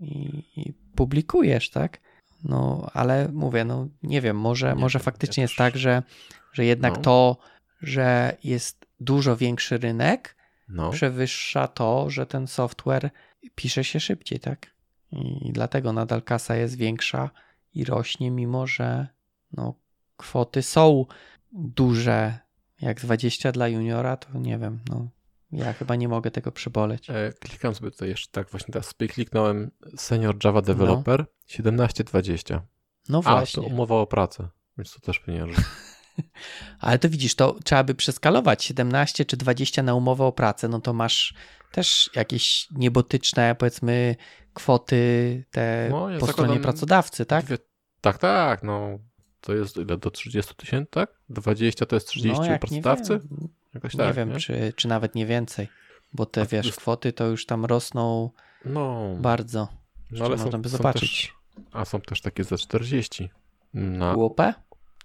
[0.00, 2.00] i, i, publikujesz, tak?
[2.44, 6.02] No, ale mówię, no nie wiem, może, Nie może faktycznie jest tak, że,
[6.52, 7.02] że jednak No.
[7.02, 7.36] to,
[7.82, 10.36] że jest dużo większy rynek,
[10.68, 10.90] No.
[10.90, 13.10] przewyższa to, że ten software
[13.54, 14.70] pisze się szybciej, tak?
[15.12, 17.30] I dlatego nadal kasa jest większa
[17.76, 19.08] i rośnie, mimo że
[19.52, 19.74] no,
[20.16, 21.06] kwoty są
[21.52, 22.38] duże.
[22.80, 25.08] Jak 20 dla juniora, to nie wiem, no
[25.52, 27.10] ja chyba nie mogę tego przeboleć.
[27.10, 32.62] E, klikam sobie tutaj jeszcze tak właśnie teraz sobie kliknąłem senior Java developer 1720.
[33.08, 33.62] No A, to właśnie.
[33.62, 34.48] umowa o pracę,
[34.78, 35.62] więc to też pieniądze.
[36.80, 40.80] Ale to widzisz, to trzeba by przeskalować 17 czy 20 na umowę o pracę, no
[40.80, 41.34] to masz
[41.72, 44.16] też jakieś niebotyczne, powiedzmy,
[44.54, 47.44] kwoty te No, ja po stronie pracodawcy, tak?
[48.06, 48.98] Tak, tak, no.
[49.40, 49.96] To jest ile?
[49.96, 51.10] Do 30 tysięcy, tak?
[51.28, 53.12] 20 to jest 30 no, pracodawcy?
[53.12, 54.38] Nie wiem, Jakoś nie tak, wiem nie?
[54.38, 55.68] Czy, czy nawet nie więcej,
[56.12, 58.30] bo te, A wiesz, jest- kwoty to już tam rosną
[58.64, 59.68] No, bardzo.
[60.10, 61.32] no ale można są, by zobaczyć.
[61.56, 63.30] Też, a są też takie za 40.
[63.74, 64.40] Na, UOP?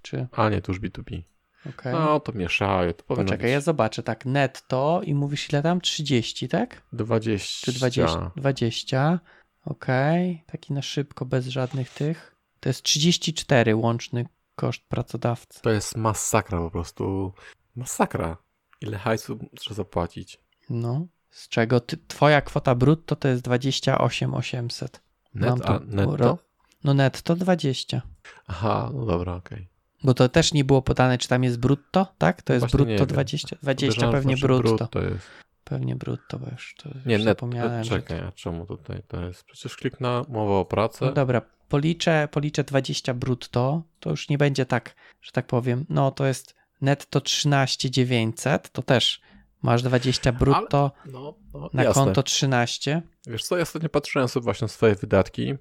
[0.01, 0.27] Czy?
[0.31, 1.21] a nie, to już B2B.
[1.69, 1.93] Okej.
[1.93, 2.93] No, to mieszają.
[2.93, 5.81] To powinno Poczekaj, być ja zobaczę, tak, netto i mówisz ile tam?
[5.81, 6.81] 30, tak?
[6.93, 7.65] 20.
[7.65, 8.31] Czy 20?
[8.35, 9.19] 20.
[9.65, 12.30] Okej, taki na szybko, bez żadnych tych.
[12.61, 15.61] To jest 34 łączny koszt pracodawcy.
[15.61, 17.33] To jest masakra po prostu.
[17.75, 18.37] Masakra.
[18.81, 20.39] Ile hajsu trzeba zapłacić?
[20.69, 25.01] No, z czego ty, twoja kwota brutto to jest 28 800.
[25.33, 26.17] Net, Mam a tu netto?
[26.17, 26.37] ro-
[26.83, 28.01] No netto 20.
[28.47, 29.67] Aha, no dobra, okej.
[30.03, 32.41] Bo to też nie było podane, czy tam jest brutto, tak?
[32.41, 33.07] To jest Właśnie nie brutto wiem.
[33.13, 33.55] 20.
[33.61, 34.77] 20 Podejrzewam, że pewnie brutto.
[34.77, 35.27] brutto jest.
[35.63, 37.37] Pewnie brutto, bo już to Nie, już net.
[37.37, 37.83] zapomniałem.
[37.83, 39.43] to- Czekaj, a czemu tutaj to jest?
[39.43, 41.05] Przecież klik na umowę o pracę.
[41.05, 41.41] No dobra,
[41.71, 46.55] policzę, policzę 20 brutto, to już nie będzie tak, że tak powiem, no to jest
[46.81, 49.21] netto 13 900, to też
[49.61, 52.03] masz 20 brutto, No, no na jasne.
[52.03, 53.01] konto 13.
[53.27, 55.53] Wiesz co, ja ostatnio patrzyłem sobie właśnie na swoje wydatki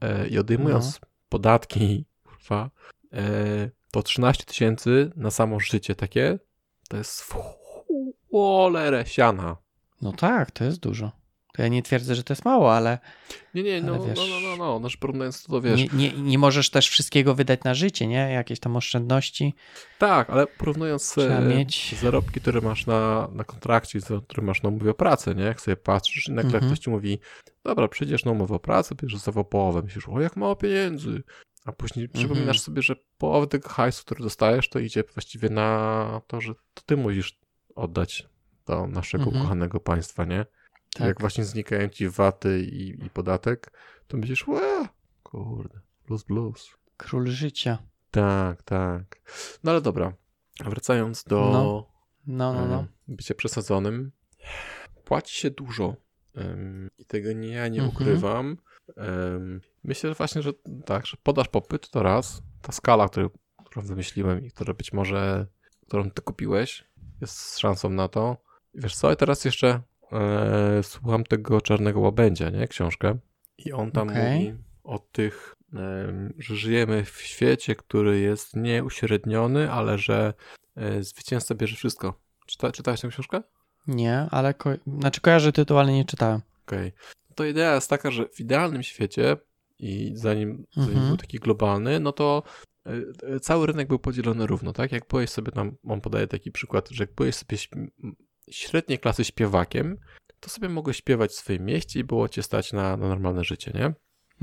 [0.00, 1.08] e, i odejmując No.
[1.28, 2.70] podatki, kurwa,
[3.12, 6.38] e, to 13 tysięcy na samo życie takie,
[6.88, 7.34] to jest w
[8.32, 9.56] cholerę siana.
[10.02, 11.10] No tak, to jest dużo.
[11.58, 12.98] To ja nie twierdzę, że to jest mało, ale
[13.54, 15.80] Nie, nie, no, Ale no, wiesz- no, no, no, no, że porównując to, to wiesz,
[15.80, 18.16] nie, nie, nie możesz też wszystkiego wydać na życie, nie?
[18.32, 19.54] Jakieś tam oszczędności
[19.98, 21.94] tak, ale porównując e, mieć.
[22.00, 23.98] zarobki, które masz na, na kontrakcie,
[24.28, 25.44] które masz na umowie o pracę, nie?
[25.44, 26.66] Jak sobie patrzysz i nagle Mhm.
[26.72, 27.18] ktoś ci mówi,
[27.64, 31.22] dobra, przyjdziesz na umowę o pracę, bierzesz za połowę, myślisz, o jak mało pieniędzy,
[31.64, 32.18] a później Mhm.
[32.24, 36.82] przypominasz sobie, że połowę tego hajsu, który dostajesz, to idzie właściwie na to, że to
[36.86, 37.38] ty musisz
[37.74, 38.26] oddać
[38.66, 39.40] do naszego Mhm.
[39.42, 40.46] ukochanego państwa, nie?
[40.98, 41.06] Tak.
[41.06, 43.72] Jak właśnie znikają ci waty i, i podatek,
[44.08, 44.88] to myślisz, łe,
[45.22, 46.70] kurde, plus plus.
[46.96, 47.78] Król życia.
[48.10, 49.20] Tak, tak.
[49.64, 50.12] No ale dobra,
[50.64, 51.88] wracając do No.
[52.26, 52.86] No, no, no.
[53.08, 54.12] bycia przesadzonym,
[55.04, 55.96] płaci się dużo
[56.34, 57.96] em, i tego nie, ja nie Mhm.
[57.96, 58.56] ukrywam.
[58.96, 60.52] Em, myślę że właśnie, że
[60.84, 63.28] tak, że podasz popyt to raz, ta skala, którą,
[63.76, 65.46] wymyśliłem i która być może,
[65.86, 66.84] którą ty kupiłeś,
[67.20, 68.36] jest szansą na to.
[68.74, 69.80] Wiesz co, i teraz jeszcze
[70.12, 73.18] e, słucham tego Czarnego Łabędzia, nie, książkę
[73.58, 74.38] i on tam Okej.
[74.38, 74.54] mówi
[74.84, 75.56] o tych,
[76.38, 80.34] że żyjemy w świecie, który jest nieuśredniony, ale że
[80.76, 82.14] e, zwycięzca bierze wszystko.
[82.46, 83.42] Czyta, czytałeś tę książkę?
[83.86, 86.40] Nie, ale ko- znaczy kojarzę tytuł, ale nie czytałem.
[86.66, 86.92] Okej.
[87.34, 89.36] To idea jest taka, że w idealnym świecie
[89.78, 91.08] i zanim, zanim Mhm.
[91.08, 92.42] był taki globalny, no to
[92.86, 94.92] e, cały rynek był podzielony równo, tak?
[94.92, 97.58] Jak byłeś sobie tam, on podaje taki przykład, że jak byłeś sobie
[98.50, 99.96] średniej klasy śpiewakiem,
[100.40, 103.72] to sobie mogłeś śpiewać w swoim mieście i było cię stać na, na normalne życie,
[103.74, 103.94] nie?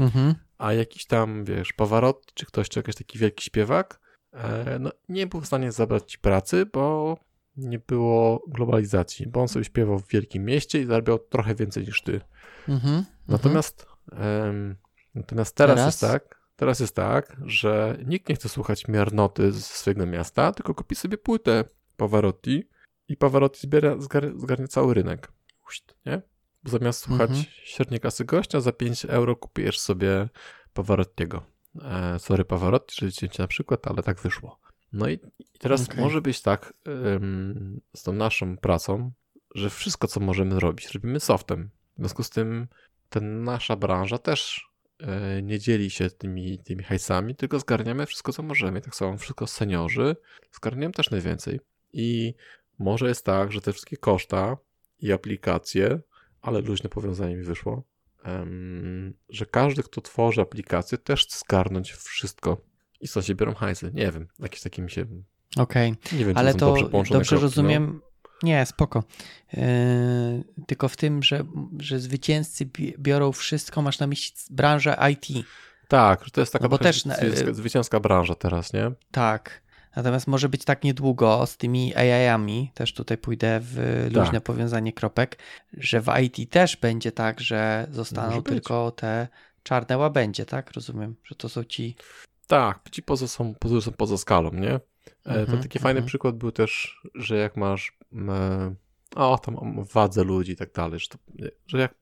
[0.06, 0.36] Mhm.
[0.58, 4.00] A jakiś tam, wiesz, Pavarotti, czy ktoś, czy jakiś taki wielki śpiewak,
[4.34, 7.18] e, no nie był w stanie zabrać ci pracy, bo
[7.58, 12.02] nie było globalizacji, bo on sobie śpiewał w wielkim mieście i zarabiał trochę więcej niż
[12.02, 12.22] ty.
[12.70, 13.06] Mhm.
[13.28, 14.76] Natomiast, em,
[15.16, 15.86] natomiast teraz, Teraz?
[15.86, 20.74] jest tak, teraz jest tak, że nikt nie chce słuchać miernoty z swojego miasta, tylko
[20.74, 21.64] kupi sobie płytę
[21.98, 22.70] Pavarotti
[23.08, 25.32] i Pavarotti zbiera, zgar, zgarnie cały rynek.
[25.68, 26.22] Uść, Nie?
[26.64, 27.46] Bo zamiast słuchać Mhm.
[27.64, 30.30] średniej klasy gościa, za 5 euro kupujesz sobie
[30.74, 31.44] Pavarottiego.
[31.82, 34.60] E, sorry Pavarotti, że cię na przykład, ale tak wyszło.
[34.94, 36.00] No i, i teraz Okej.
[36.04, 39.12] może być tak em, z tą naszą pracą,
[39.56, 41.70] że wszystko, co możemy robić, robimy softem.
[41.98, 42.68] W związku z tym
[43.10, 48.44] ta nasza branża też e, nie dzieli się tymi, tymi hajsami, tylko zgarniamy wszystko, co
[48.44, 48.82] możemy.
[48.82, 50.16] Tak samo wszystko seniorzy
[50.52, 51.60] zgarniamy też najwięcej.
[51.94, 52.34] I
[52.80, 54.58] może jest tak, że te wszystkie koszta
[55.00, 56.00] i aplikacje,
[56.42, 57.84] ale luźne powiązanie mi wyszło,
[59.30, 62.58] że każdy, kto tworzy aplikację, też chce zgarnąć wszystko.
[63.02, 63.92] I co się biorą hajsy?
[63.94, 64.28] Nie wiem.
[64.40, 65.06] Jakieś takie mi się...
[65.58, 65.96] Okej.
[66.12, 67.42] Wiem, Ale to dobrze dobrze, no.
[67.42, 68.02] rozumiem.
[68.44, 69.04] Nie, spoko.
[69.54, 69.64] Yy,
[70.68, 71.44] tylko w tym, że,
[71.80, 75.46] że zwycięzcy bi- biorą wszystko, masz na myśli branżę IT.
[75.88, 77.04] Tak, to jest taka No bo też
[77.52, 78.92] zwycięska branża teraz, nie?
[79.12, 79.65] Tak.
[79.96, 84.44] Natomiast może być tak niedługo z tymi AI-ami, też tutaj pójdę w luźne Tak.
[84.44, 85.38] powiązanie kropek,
[85.74, 88.54] że w IT też będzie tak, że zostaną Może być.
[88.54, 89.28] tylko te
[89.64, 90.72] czarne łabędzie, tak?
[90.72, 91.96] Rozumiem, że to są ci.
[92.48, 94.74] Tak, ci poza są, poza, są poza skalą, nie?
[94.74, 94.80] E,
[95.24, 96.08] to Mhm, taki fajny mhm.
[96.08, 97.98] przykład był też, że jak masz
[98.30, 98.76] e,
[99.16, 101.18] o tam wadze ludzi i tak dalej, że, to,
[101.68, 101.94] że jak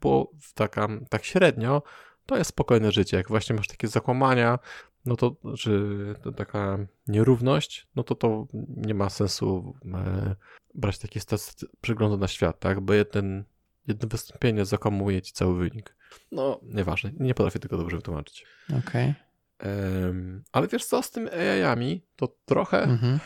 [0.41, 1.81] w taka, tak średnio,
[2.25, 3.17] to jest spokojne życie.
[3.17, 4.59] Jak właśnie masz takie zakłamania,
[5.05, 6.77] no to, czy to taka
[7.07, 10.35] nierówność, no to to nie ma sensu e,
[10.75, 12.79] brać takiej staty- przeglądu na świat, tak?
[12.81, 13.43] Bo jeden,
[13.87, 15.95] jedno wystąpienie zakłamuje ci cały wynik.
[16.31, 18.45] No, nieważne, nie potrafię tego dobrze wytłumaczyć.
[18.79, 19.13] Okej.
[19.59, 23.19] Em, ale wiesz co, z tymi AI-ami to trochę, Mhm.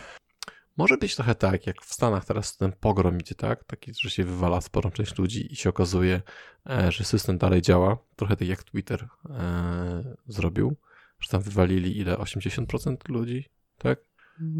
[0.78, 3.63] może być trochę tak, jak w Stanach teraz ten pogrom idzie, tak?
[3.63, 6.21] Taki, że się wywala sporą część ludzi i się okazuje,
[6.69, 7.97] e, że system dalej działa.
[8.15, 10.75] Trochę tak jak Twitter e, zrobił,
[11.20, 12.15] że tam wywalili ile?
[12.15, 13.45] 80% ludzi,
[13.78, 13.99] tak?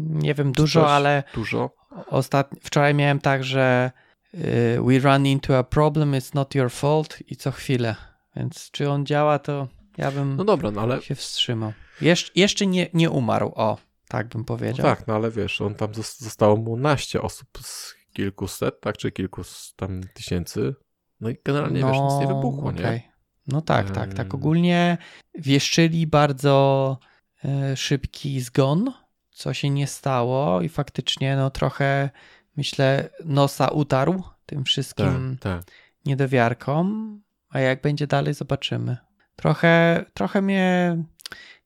[0.08, 1.70] Nie wiem dużo, Coś ale Dużo.
[2.06, 3.90] ostatni, wczoraj miałem tak, że
[4.34, 4.38] y,
[4.86, 7.96] we run into a problem, it's not your fault i co chwilę.
[8.36, 11.72] Więc czy on działa, to ja bym No dobra, no ale się wstrzymał.
[12.00, 13.78] Jesz, jeszcze nie, nie umarł, o,
[14.08, 14.86] tak bym no powiedział.
[14.86, 18.96] tak, no ale wiesz, on tam zos- zostało mu naście osób z kilkuset, tak?
[18.96, 19.42] Czy kilku
[19.76, 20.74] tam tysięcy.
[21.20, 23.02] No i generalnie wiesz, nic nie wybuchło, nie?
[23.48, 24.34] No tak, tak, tak.
[24.34, 24.98] Ogólnie
[25.34, 26.98] wieszczyli bardzo
[27.44, 28.92] e, szybki zgon,
[29.30, 32.10] co się nie stało i faktycznie no trochę
[32.56, 35.74] myślę nosa utarł tym wszystkim Tak, tak.
[36.06, 37.20] niedowiarkom,
[37.50, 38.96] a jak będzie dalej zobaczymy.
[39.36, 40.96] Trochę, trochę mnie,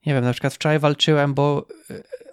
[0.06, 1.66] nie wiem, na przykład wczoraj walczyłem, bo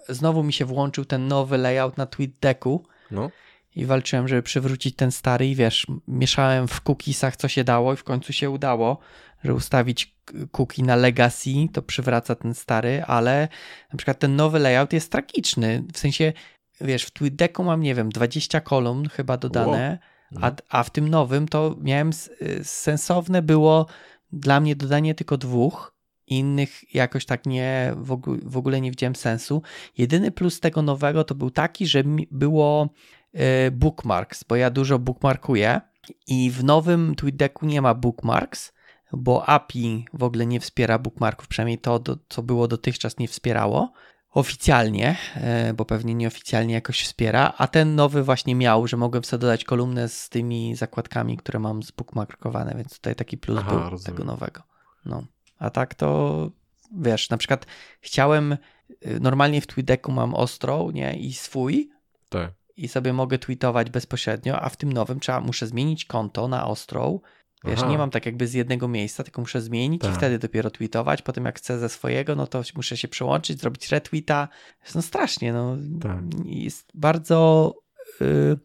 [0.08, 3.30] e, znowu mi się włączył ten nowy layout na TweetDecku No,
[3.76, 7.96] i walczyłem, żeby przywrócić ten stary i wiesz, mieszałem w cookiesach co się dało i
[7.96, 8.98] w końcu się udało,
[9.44, 10.16] że ustawić
[10.52, 13.48] cookie na legacy, to przywraca ten stary, ale
[13.92, 16.32] na przykład ten nowy layout jest tragiczny, w sensie
[16.80, 19.98] wiesz, w TweetDecku mam, nie wiem, 20 kolumn chyba dodane,
[20.30, 20.54] a, Mhm.
[20.68, 22.10] a w tym nowym to miałem
[22.42, 23.86] y, sensowne było
[24.32, 25.94] dla mnie dodanie tylko dwóch,
[26.26, 27.94] innych jakoś tak nie,
[28.42, 29.62] w ogóle, nie widziałem sensu.
[29.98, 32.88] Jedyny plus tego nowego to był taki, że mi było
[33.34, 35.80] y, bookmarks, bo ja dużo bookmarkuję
[36.26, 38.72] i w nowym TweetDecku nie ma bookmarks,
[39.12, 43.92] bo API w ogóle nie wspiera bookmarków, przynajmniej to, do, co było dotychczas nie wspierało
[44.30, 49.40] oficjalnie, e, bo pewnie nieoficjalnie jakoś wspiera, a ten nowy właśnie miał, że mogłem sobie
[49.40, 54.16] dodać kolumnę z tymi zakładkami, które mam zbookmarkowane, więc tutaj taki plus Aha, był rozumiem.
[54.16, 54.62] tego nowego.
[55.04, 55.24] No.
[55.58, 56.50] A tak to
[56.98, 57.66] wiesz, na przykład
[58.00, 61.90] chciałem, y, normalnie w TweetDecku mam ostrą, nie, i swój
[62.28, 62.52] tak.
[62.76, 67.20] i sobie mogę tweetować bezpośrednio, a w tym nowym trzeba, muszę zmienić konto na ostrą,
[67.64, 67.90] Wiesz, Aha.
[67.90, 70.14] nie mam tak jakby z jednego miejsca, tylko muszę zmienić i Tak.
[70.16, 71.22] wtedy dopiero tweetować.
[71.22, 74.48] Potem jak chcę ze swojego, no to muszę się przełączyć, zrobić retweeta.
[74.94, 75.76] No strasznie, no.
[76.02, 76.20] Tak.
[76.44, 77.74] Jest bardzo
[78.20, 78.58] y,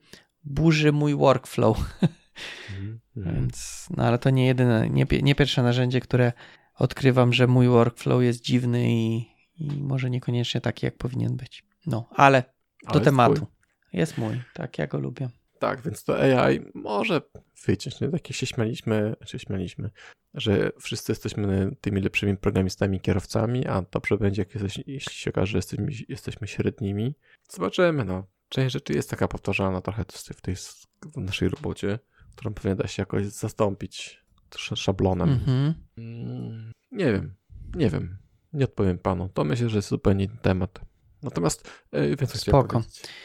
[0.43, 1.77] burzy mój workflow.
[1.77, 2.99] Mhm.
[3.17, 3.35] Mhm.
[3.35, 6.33] Więc, no ale to nie jedyne, nie, nie pierwsze narzędzie, które
[6.75, 9.27] odkrywam, że mój workflow jest dziwny i,
[9.57, 11.63] i może niekoniecznie taki, jak powinien być.
[11.85, 13.35] No, ale do Ale jest tematu.
[13.35, 13.47] twój.
[13.93, 15.29] Jest mój, tak, ja go lubię.
[15.59, 17.21] Tak, więc to AI może
[17.65, 18.01] wyciąć.
[18.01, 18.09] Nie?
[18.09, 19.89] Takie się śmialiśmy, się śmialiśmy,
[20.33, 25.51] że wszyscy jesteśmy tymi lepszymi programistami, kierowcami, a dobrze będzie, jak jesteś, jeśli się okaże,
[25.51, 27.15] że jesteśmy, jesteśmy średnimi.
[27.49, 28.27] Zobaczymy, no.
[28.49, 31.99] Część rzeczy jest taka powtarzalna trochę w tej w naszej robocie,
[32.35, 34.23] którą pewnie da się jakoś zastąpić
[34.57, 35.29] szablonem.
[35.29, 35.73] Mhm.
[35.97, 37.35] Mm, nie wiem,
[37.75, 38.17] nie wiem.
[38.53, 39.29] Nie odpowiem panu.
[39.29, 40.81] To myślę, że jest zupełnie inny temat.
[41.23, 42.83] Natomiast e, więcej Spoko.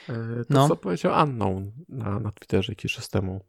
[0.09, 0.15] E,
[0.45, 0.69] to, no.
[0.69, 3.41] co powiedział Unknown na, na Twitterze jakiś czas temu.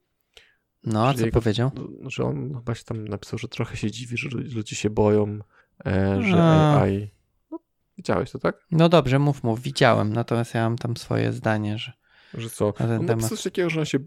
[0.84, 1.72] No, a co jego, powiedział?
[2.02, 5.40] Że on chyba się tam napisał, że trochę się dziwi, że ludzie się boją,
[5.86, 6.82] e, że a.
[6.82, 7.12] AI...
[7.52, 7.60] No,
[7.98, 8.56] widziałeś to, tak?
[8.72, 9.62] No dobrze, mów, mów.
[9.62, 11.92] Widziałem, natomiast ja mam tam swoje zdanie, że...
[12.34, 12.74] Że co?
[12.80, 13.30] Na on temat.
[13.30, 14.02] coś takiego, że on się, e,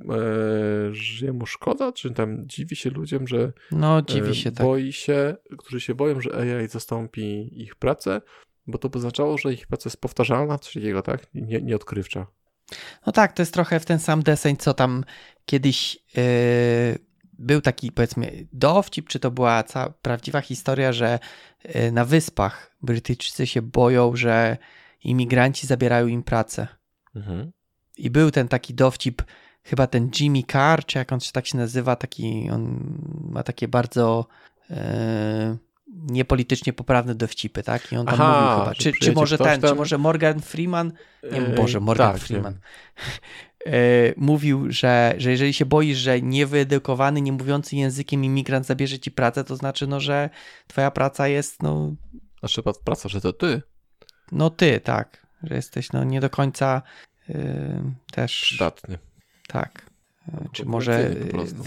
[0.93, 4.67] że mu szkoda, czy tam dziwi się ludziom, że no, dziwi e, się, tak.
[4.67, 8.21] boi się, którzy się boją, że AI zastąpi ich pracę,
[8.67, 11.27] bo to by oznaczało, że ich praca jest powtarzalna, coś takiego, tak?
[11.35, 12.27] Nie, nieodkrywcza.
[13.07, 15.05] No tak, to jest trochę w ten sam deseń, co tam
[15.47, 16.99] kiedyś yy,
[17.39, 21.19] był taki, powiedzmy, dowcip, czy to była cała prawdziwa historia, że
[21.65, 24.57] yy, na wyspach Brytyjczycy się boją, że
[25.05, 26.69] imigranci zabierają im pracę.
[27.15, 27.53] Mhm.
[27.97, 29.23] I był ten taki dowcip,
[29.63, 32.79] chyba ten Jimmy Carr, czy jak on się tak się nazywa, taki, on
[33.31, 34.27] ma takie bardzo
[34.71, 35.57] e,
[35.87, 37.93] niepolitycznie poprawne dowcipy, tak?
[37.93, 39.71] I on tam Aha, mówił chyba, czy, czy może ten, tam...
[39.71, 42.55] czy może Morgan Freeman, nie wiem, Boże, Morgan tak, Freeman,
[43.67, 43.71] e,
[44.17, 49.45] mówił, że, że jeżeli się boisz, że niewyedukowany, nie mówiący językiem imigrant zabierze ci pracę,
[49.45, 50.31] to znaczy, no, że
[50.67, 51.95] twoja praca jest, no...
[52.39, 53.63] Znaczy praca, że to ty.
[54.33, 56.83] No ty, tak, że jesteś, no, nie do końca
[58.13, 58.41] też.
[58.43, 58.99] Przydatny.
[59.49, 59.94] Tak.
[60.33, 61.15] No, Czy może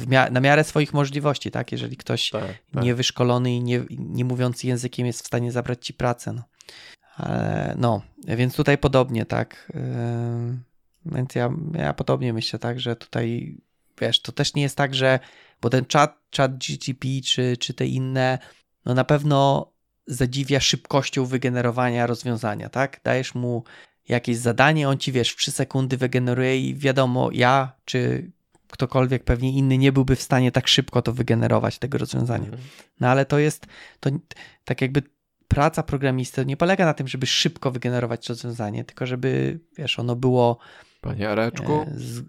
[0.08, 1.72] mia na miarę swoich możliwości, tak?
[1.72, 2.84] Jeżeli ktoś tak, tak.
[2.84, 6.34] niewyszkolony i nie, nie mówiący językiem jest w stanie zabrać ci pracę.
[6.34, 6.44] No.
[7.16, 9.72] Ale, no, więc tutaj podobnie, tak.
[11.06, 13.58] Więc ja, ja podobnie myślę, tak, że tutaj
[14.02, 15.20] wiesz, to też nie jest tak, że
[15.62, 18.40] bo ten chat, chat GTP czy, czy te inne,
[18.86, 19.72] no na pewno
[20.08, 23.02] zadziwia szybkością wygenerowania rozwiązania, tak?
[23.04, 23.64] Dajesz mu
[24.08, 28.32] jakieś zadanie, on ci wiesz, w 3 sekundy wygeneruje i wiadomo, ja czy
[28.68, 32.46] ktokolwiek pewnie inny nie byłby w stanie tak szybko to wygenerować, tego rozwiązania.
[32.46, 32.64] Mhm.
[33.00, 33.68] No ale to jest,
[34.00, 34.10] to
[34.66, 35.02] tak jakby
[35.48, 40.58] praca programisty nie polega na tym, żeby szybko wygenerować rozwiązanie, tylko żeby, wiesz, ono było...
[41.02, 42.24] Panie Areczku, e, z...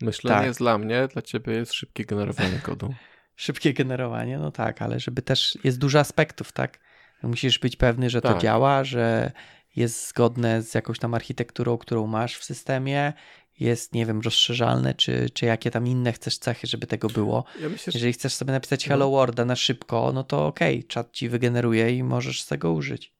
[0.00, 0.46] myślenie tak.
[0.46, 2.94] jest dla mnie, dla ciebie jest szybkie generowanie kodu.
[3.36, 6.78] szybkie generowanie, no tak, ale żeby też, jest dużo aspektów, tak?
[7.22, 8.34] Musisz być pewny, że tak.
[8.34, 9.32] to działa, że
[9.76, 13.12] jest zgodne z jakąś tam architekturą, którą masz w systemie,
[13.60, 17.44] jest, nie wiem, rozszerzalne, czy, czy jakie tam inne chcesz cechy, żeby tego było.
[17.60, 19.10] Ja myślę, Jeżeli chcesz sobie napisać Hello no.
[19.10, 23.14] Worlda na szybko, no to okej, okay, czat ci wygeneruje i możesz z tego użyć.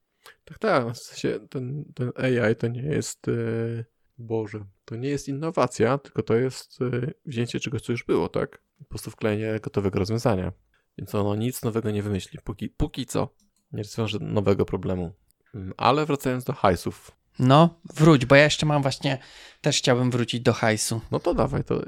[0.44, 0.92] Tak, tak.
[0.92, 3.84] W sensie ten, ten AI to nie jest, yy,
[4.18, 8.62] Boże, to nie jest innowacja, tylko to jest yy, wzięcie czegoś, co już było, tak?
[8.78, 10.52] Po prostu wklejenie gotowego rozwiązania.
[10.98, 12.38] Więc ono nic nowego nie wymyśli.
[12.44, 13.34] Póki, póki co
[13.72, 15.12] nie rozwiąże nowego problemu.
[15.54, 17.19] Mm, ale wracając do hajsów.
[17.40, 19.18] No, wróć, bo ja jeszcze mam właśnie,
[19.60, 21.00] też chciałbym wrócić do hajsu.
[21.10, 21.82] No to dawaj, to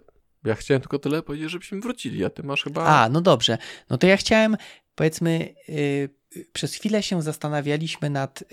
[0.44, 2.84] ja chciałem tylko tyle powiedzieć, żebyśmy wrócili, a ty masz chyba...
[2.84, 3.58] A, no dobrze.
[3.90, 4.56] No to ja chciałem,
[4.94, 8.48] powiedzmy, yy, przez chwilę się zastanawialiśmy nad, yy,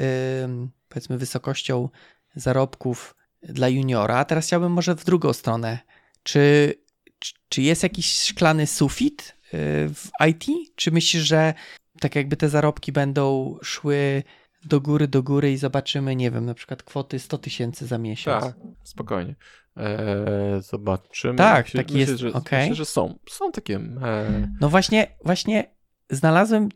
[0.90, 1.90] powiedzmy, wysokością
[2.36, 5.80] zarobków dla juniora, a teraz chciałbym może w drugą stronę.
[6.24, 6.74] Czy,
[7.20, 9.60] czy, czy jest jakiś szklany sufit yy,
[9.94, 10.46] w IT?
[10.76, 11.54] Czy myślisz, że
[12.00, 14.24] tak jakby te zarobki będą szły
[14.66, 18.44] do góry, do góry i zobaczymy, nie wiem, na przykład kwoty 100 tysięcy za miesiąc.
[18.44, 19.36] Tak, spokojnie.
[19.78, 21.36] Eee, zobaczymy.
[21.36, 22.60] Tak, myślę, taki myślę, jest, że, okay.
[22.60, 23.76] myślę, że są, są takie...
[23.76, 24.48] E...
[24.62, 25.76] No właśnie, właśnie
[26.10, 26.70] znalazłem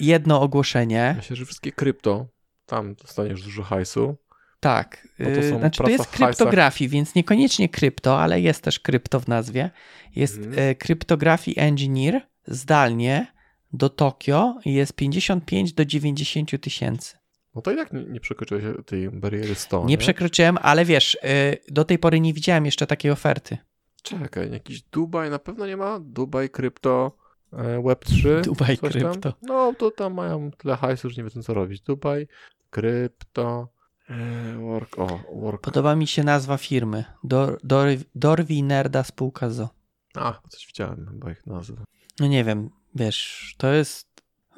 [0.00, 1.14] jedno ogłoszenie.
[1.16, 2.26] Myślę, że wszystkie krypto,
[2.66, 4.16] tam dostaniesz dużo hajsu.
[4.60, 9.70] Tak, to, znaczy to jest kryptografii, więc niekoniecznie krypto, ale jest też krypto w nazwie.
[10.16, 10.74] Jest mhm.
[10.74, 13.26] kryptografii engineer zdalnie
[13.72, 17.19] do Tokio i jest 55 do 90 tysięcy.
[17.54, 19.80] No to i tak nie, nie przekroczyłeś tej bariery 100.
[19.80, 23.58] Nie, nie przekroczyłem, ale wiesz, y, do tej pory nie widziałem jeszcze takiej oferty.
[24.02, 26.00] Czekaj, jakiś Dubaj na pewno nie ma?
[26.00, 27.16] Dubaj krypto,
[27.52, 28.40] e, Web3.
[28.44, 29.34] Dubaj krypto.
[29.42, 31.80] No to tam mają tyle hajsu, że nie wiedzą co robić.
[31.80, 32.28] Dubaj,
[32.70, 33.68] krypto,
[34.10, 35.60] e, work, o, work.
[35.60, 37.04] Podoba mi się nazwa firmy.
[37.24, 39.68] Dor, Dor, Dorwi Nerda Spółka ZO.
[40.14, 41.84] A, coś widziałem chyba ich nazwę.
[42.20, 44.09] No nie wiem, wiesz, to jest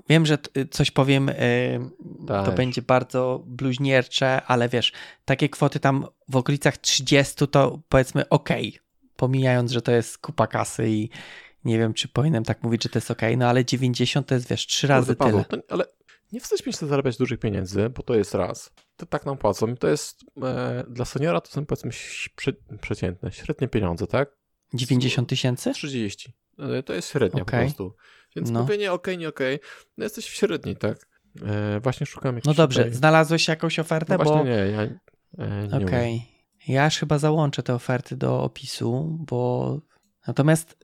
[0.08, 0.38] Wiem, że
[0.70, 1.30] coś powiem,
[2.26, 2.54] to tak.
[2.54, 4.92] będzie bardzo bluźniercze, ale wiesz,
[5.24, 8.48] takie kwoty tam w okolicach 30 to powiedzmy ok,
[9.16, 11.10] pomijając, że to jest kupa kasy i
[11.64, 14.48] nie wiem, czy powinienem tak mówić, że to jest ok, no ale 90 to jest
[14.48, 15.62] wiesz, trzy razy Paweł, tyle.
[15.62, 15.84] To, ale
[16.32, 18.72] nie wstydźmy się zarabiać dużych pieniędzy, bo to jest raz.
[18.96, 21.90] To tak nam płacą i to jest e, dla seniora to są powiedzmy
[22.36, 24.30] prze, przeciętne, średnie pieniądze, tak?
[24.74, 25.72] 90 tysięcy?
[25.72, 26.32] 30.
[26.58, 27.60] E, To jest średnia Okej.
[27.60, 27.96] po prostu.
[28.36, 28.60] Więc No.
[28.60, 29.58] mówię nie okej, nie okej.
[29.98, 31.06] No jesteś w średniej, tak?
[31.46, 34.44] E, właśnie szukam jakiejś No dobrze, tutaj- znalazłeś jakąś ofertę, No właśnie bo...
[34.44, 34.82] nie, ja
[35.38, 36.12] e, nie Okej.
[36.12, 36.26] umiem.
[36.68, 39.78] Ja aż chyba załączę te oferty do opisu, bo...
[40.26, 40.76] Natomiast...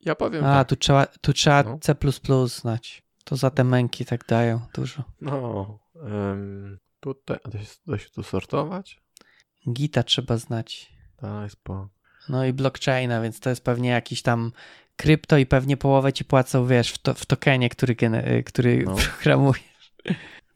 [0.00, 0.68] Ja powiem A, tak.
[0.68, 1.78] tu trzeba, tu trzeba No.
[1.78, 1.94] C++
[2.46, 3.02] znać.
[3.24, 5.02] To za te męki tak dają dużo.
[5.20, 9.00] No, em, tutaj da się, da się tu sortować.
[9.72, 10.92] Gita trzeba znać.
[11.22, 11.88] Daj spoko.
[12.28, 14.52] No i blockchaina, więc to jest pewnie jakiś tam
[14.96, 18.94] krypto i pewnie połowę ci płacą, wiesz, w, to, w tokenie, który, gene- który No.
[18.94, 19.94] programujesz.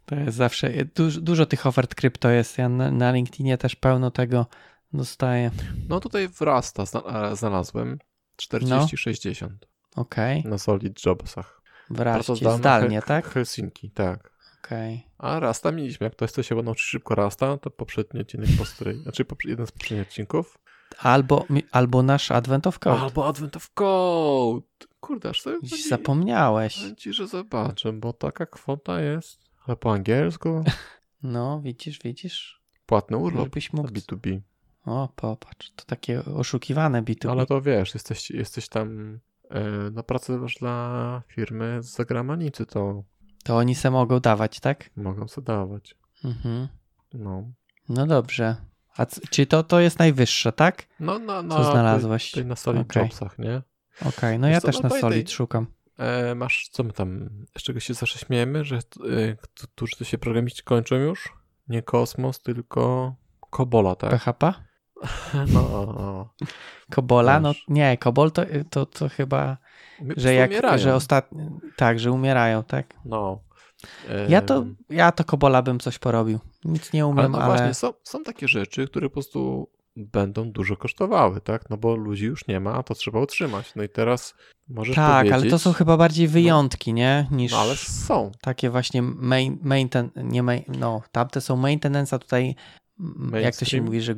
[0.05, 2.59] To jest zawsze, dużo, dużo tych ofert krypto jest.
[2.59, 4.47] Ja na, na LinkedInie też pełno tego
[4.93, 5.51] dostaję.
[5.89, 7.99] No tutaj wrasta, zna, znalazłem
[8.43, 9.49] 40-60
[9.97, 11.62] Okej, na Solid Jobsach.
[11.97, 13.28] Pracozdalne zdalnie, tak?
[13.28, 14.32] Helsinki, tak.
[14.64, 15.07] Okej.
[15.18, 19.03] A Rasta mieliśmy, jak ktoś chce się nauczyć szybko Rasta, to poprzedni odcinek po której,
[19.03, 20.59] znaczy jeden z poprzednich odcinków.
[20.99, 23.01] Albo, albo nasz Advent of Code.
[23.01, 24.66] Albo Advent of Code.
[25.01, 26.93] Kurde, aż sobie Dziś Zapomniałeś.
[26.97, 30.64] ci, że zobaczę, bo taka kwota jest, ale po angielsku,
[31.22, 32.62] No, widzisz, widzisz?
[32.86, 33.89] płatny urlop Żebyś mógł...
[33.89, 34.41] B2B.
[34.86, 37.30] O, popatrz, to takie oszukiwane B2B.
[37.30, 39.18] Ale to wiesz, jesteś, jesteś tam
[39.93, 43.03] na pracę też dla firmy z zagranicy, to
[43.45, 44.91] To oni se mogą dawać, tak?
[44.97, 45.95] mogą sobie dawać.
[46.24, 46.68] Mhm.
[47.14, 47.45] No,
[47.89, 48.57] No dobrze.
[48.99, 50.86] A czy to, to jest najwyższe, tak?
[51.01, 52.30] no na, na, Co znalazłeś?
[52.30, 53.03] Tutaj na Solid Okej.
[53.03, 53.62] Jobsach, nie?
[54.09, 55.66] Okej, no Wiesz ja co, też no na pamiętaj- Solid szukam.
[55.99, 57.28] E, masz, co my tam,
[57.59, 58.80] z czego się zawsze śmiejemy, że e,
[59.74, 61.32] którzy to się programiści kończą już?
[61.68, 63.14] Nie Kosmos, tylko
[63.51, 64.11] Kobola, tak?
[64.11, 64.53] PHP?
[65.55, 66.34] No,
[66.90, 67.40] Kobola?
[67.40, 67.64] No Wiesz.
[67.68, 69.57] nie, Kobol to, to, to chyba,
[70.03, 70.78] My że jak, umierają.
[70.78, 71.44] że ostatnio,
[71.76, 72.94] tak, że umierają, tak.
[73.05, 73.40] No.
[74.29, 76.39] Ja to, ja to Kobola bym coś porobił.
[76.64, 80.51] Nic nie Ale umiem, no ale, właśnie, są, są takie rzeczy, które po prostu będą
[80.51, 81.70] dużo kosztowały, tak?
[81.70, 83.74] No bo ludzi już nie ma, a to trzeba utrzymać.
[83.76, 84.35] No i teraz
[84.68, 85.43] możesz tak, powiedzieć...
[85.43, 87.26] ale to są chyba bardziej wyjątki, nie?
[87.31, 88.31] Niż No ale są.
[88.41, 92.55] takie właśnie main, mainten, nie main, no, tamte są maintenance, a tutaj
[93.01, 93.85] mm, jak to się Mainstream?
[93.85, 94.14] mówi, że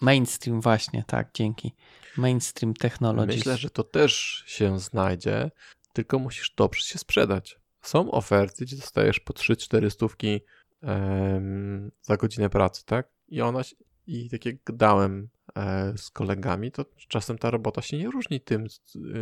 [0.00, 1.74] mainstream właśnie, tak, dzięki.
[2.16, 3.36] Mainstream technologies.
[3.36, 5.50] Myślę, że to też się znajdzie,
[5.92, 7.63] tylko musisz dobrze się sprzedać.
[7.84, 10.40] Są oferty, gdzie dostajesz po 3-4 stówki
[10.82, 13.08] em, za godzinę pracy, tak?
[13.28, 13.60] I ona,
[14.06, 18.66] i tak jak dałem e, z kolegami, to czasem ta robota się nie różni tym,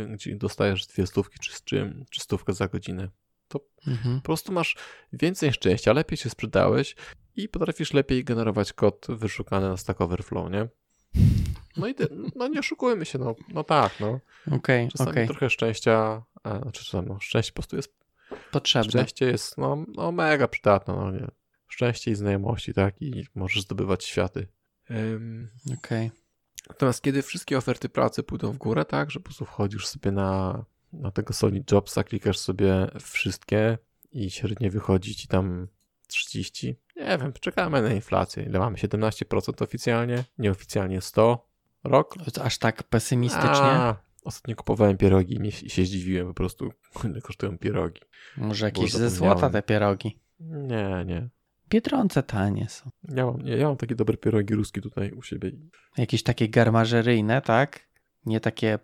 [0.09, 3.09] gdzie dostajesz dwie stówki czy, czy, czy stówkę za godzinę.
[3.87, 4.21] Mhm.
[4.21, 4.75] Po prostu masz
[5.13, 6.95] więcej szczęścia, lepiej się sprzedałeś
[7.35, 10.67] i potrafisz lepiej generować kod wyszukany na Stack Overflow, nie?
[11.77, 11.95] No i
[12.35, 14.19] no nie oszukujmy się, no, no tak, no.
[14.51, 17.93] Okej, Czasami okej, trochę szczęścia, a, znaczy czasami, no, szczęście po prostu jest,
[18.51, 18.89] potrzebne.
[18.89, 21.27] szczęście jest, no, no mega przydatne, no nie.
[21.67, 23.01] Szczęście i znajomości, tak?
[23.01, 24.47] I możesz zdobywać światy.
[24.91, 26.11] Ym, Okej.
[26.69, 30.65] Natomiast kiedy wszystkie oferty pracy pójdą w górę, tak, że po prostu wchodzisz sobie na,
[30.93, 33.77] na tego Solid Jobsa, klikasz sobie wszystkie
[34.11, 35.67] i średnie wychodzi ci tam
[36.07, 36.79] 30.
[36.95, 38.43] Nie wiem, czekamy na inflację.
[38.43, 38.77] Ile mamy?
[38.77, 41.47] 17% oficjalnie, nieoficjalnie 100.
[41.83, 42.15] Rok?
[42.41, 43.49] Aż tak pesymistycznie?
[43.51, 46.71] A, ostatnio kupowałem pierogi i się zdziwiłem po prostu,
[47.09, 48.01] ile kosztują pierogi.
[48.37, 50.19] Może jakieś ze złota te pierogi.
[50.39, 51.29] Nie, nie.
[51.69, 52.89] Biedronce tanie są.
[53.09, 55.51] Ja mam, nie, ja mam takie dobre pierogi ruskie tutaj u siebie.
[55.97, 57.79] Jakieś takie garmażeryjne, tak?
[58.25, 58.79] Nie takie,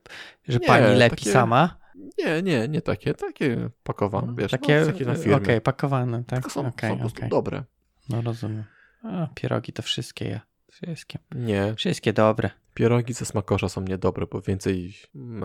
[0.47, 1.79] że Nie, pani lepi takie- sama.
[2.17, 5.61] Nie, nie, nie takie, takie pakowane, wiesz, takie, no, takie na okej, firmę.
[5.61, 6.39] pakowane, tak?
[6.39, 7.29] Tylko są, Okej, są po prostu okej.
[7.29, 7.63] dobre.
[8.09, 8.63] No rozumiem.
[9.03, 10.41] A, pierogi to wszystkie ja.
[10.71, 11.19] Wszystkie.
[11.35, 12.49] Nie, Wszystkie dobre.
[12.79, 14.93] Pierogi ze smakosza są niedobre, bo więcej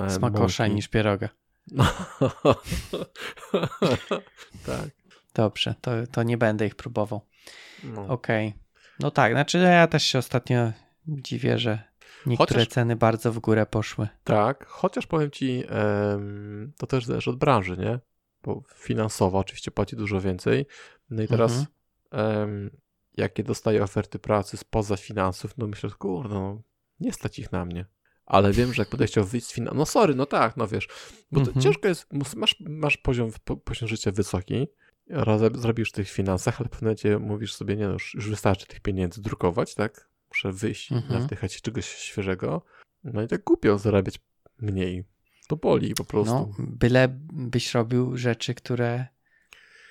[0.06, 0.74] e, Smakosza mąki.
[0.76, 1.28] niż pieroga.
[1.72, 1.84] No.
[4.66, 4.88] tak.
[5.34, 7.20] Dobrze, to, to nie będę ich próbował.
[7.84, 8.06] No.
[8.08, 8.54] Okej.
[9.00, 10.72] No tak, znaczy ja też się ostatnio
[11.08, 11.78] dziwię, że
[12.26, 14.08] niektóre Chociaż- ceny bardzo w górę poszły.
[14.24, 15.64] Tak, chociaż powiem ci,
[16.78, 17.98] to też zależy od branży, nie?
[18.42, 20.66] Bo finansowo oczywiście płaci dużo więcej.
[21.10, 21.64] No i teraz,
[22.10, 22.70] Mhm.
[23.16, 26.62] jakie dostaję oferty pracy spoza finansów, no myślę, kurde, no,
[27.00, 27.86] nie stać ich na mnie.
[28.26, 30.88] Ale wiem, że jak chciał wyjść z finansów, no sorry, no tak, no wiesz,
[31.32, 31.62] bo to Mhm.
[31.62, 34.66] ciężko jest, masz, masz poziom, po, poziom życia wysoki,
[35.54, 38.80] zrobisz tych finansach, ale w pewnym momencie mówisz sobie, nie no, już, już wystarczy tych
[38.80, 40.08] pieniędzy drukować, tak?
[40.28, 41.20] Muszę wyjść i Mhm.
[41.20, 42.62] nawdychać się czegoś świeżego.
[43.04, 44.18] No i tak głupio zarabiać
[44.58, 45.04] mniej.
[45.48, 46.34] To boli po prostu.
[46.34, 49.06] No, byle byś robił rzeczy, które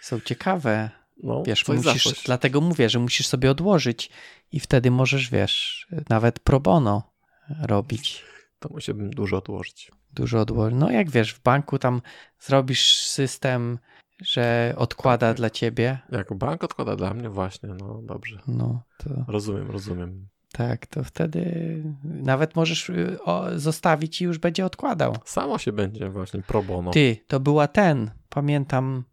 [0.02, 0.90] są ciekawe.
[1.24, 4.10] No, Wiesz, musisz, dlatego mówię, że musisz sobie odłożyć
[4.52, 7.14] i wtedy możesz, wiesz, nawet pro bono
[7.62, 8.24] robić.
[8.60, 9.92] To musiałbym dużo odłożyć.
[10.14, 10.80] Dużo odłożyć.
[10.80, 12.02] No jak wiesz, w banku tam
[12.40, 13.80] zrobisz system,
[14.22, 15.38] że odkłada Tak.
[15.38, 18.40] dla ciebie, Jak bank odkłada dla mnie, właśnie, no dobrze.
[18.48, 20.28] no to Rozumiem, rozumiem.
[20.52, 23.18] Tak, to wtedy nawet możesz y,
[23.56, 25.18] zostawić i już będzie odkładał.
[25.26, 26.92] Samo się będzie właśnie pro bono.
[26.92, 29.04] Ty, to była ten, pamiętam,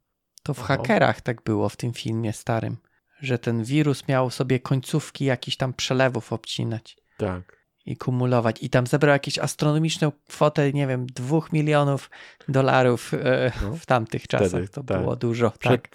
[0.43, 2.77] to w hakerach tak było w tym filmie starym,
[3.21, 7.57] że ten wirus miał sobie końcówki jakichś tam przelewów obcinać Tak.
[7.87, 8.63] i kumulować.
[8.63, 12.11] I tam zebrał jakieś astronomiczną kwotę, nie wiem, dwóch milionów
[12.49, 13.77] dolarów e, No.
[13.77, 14.49] w tamtych czasach.
[14.49, 15.01] Wtedy, to tak.
[15.01, 15.51] było dużo.
[15.51, 15.91] Przed Tak,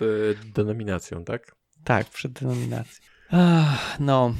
[0.55, 1.55] denominacją, tak?
[1.83, 3.05] tak, przed denominacją.
[3.31, 4.33] Ach, no,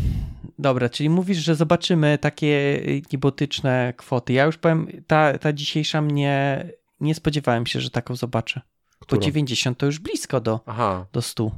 [0.59, 2.81] dobra, czyli mówisz, że zobaczymy takie
[3.11, 4.33] niebotyczne kwoty.
[4.33, 6.65] Ja już powiem, ta, ta dzisiejsza mnie,
[6.99, 8.61] nie spodziewałem się, że taką zobaczę.
[9.05, 9.21] Bo Którą?
[9.21, 11.05] 90 to już blisko do, Aha.
[11.13, 11.51] do 100.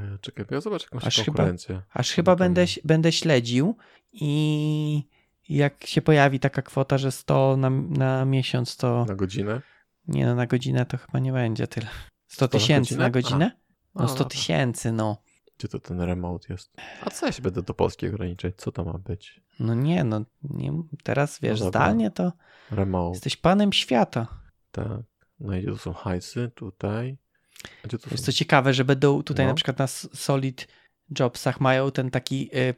[0.00, 1.82] E, Czekaj, bo ja zobaczę jakąś Aż chyba- konkurencję.
[1.94, 3.76] Aż chyba No to będę, będę śledził
[4.12, 5.02] i
[5.48, 9.60] jak się pojawi taka kwota, że 100 na, na miesiąc, to Na godzinę?
[10.08, 11.86] nie no, na godzinę to chyba nie będzie tyle.
[12.26, 13.50] 100 na tysięcy na godzinę?
[13.94, 14.30] A, No 100 dobra.
[14.30, 15.16] tysięcy, no.
[15.58, 16.72] Gdzie to ten remote jest?
[17.02, 18.54] A co ja się będę do Polski ograniczać?
[18.56, 19.40] Co to ma być?
[19.60, 20.72] No nie, no nie,
[21.02, 21.80] teraz wiesz, dobra.
[21.80, 22.32] zdalnie to
[22.70, 24.26] Remote, jesteś panem świata.
[24.72, 24.86] tak.
[25.40, 26.50] No i gdzie tu są hajsy?
[26.54, 27.16] Tutaj.
[27.84, 28.32] A Gdzie tu Jest są?
[28.32, 29.50] co ciekawe, że będą tutaj No.
[29.50, 30.68] na przykład na Solid
[31.18, 32.74] Jobsach mają ten taki y,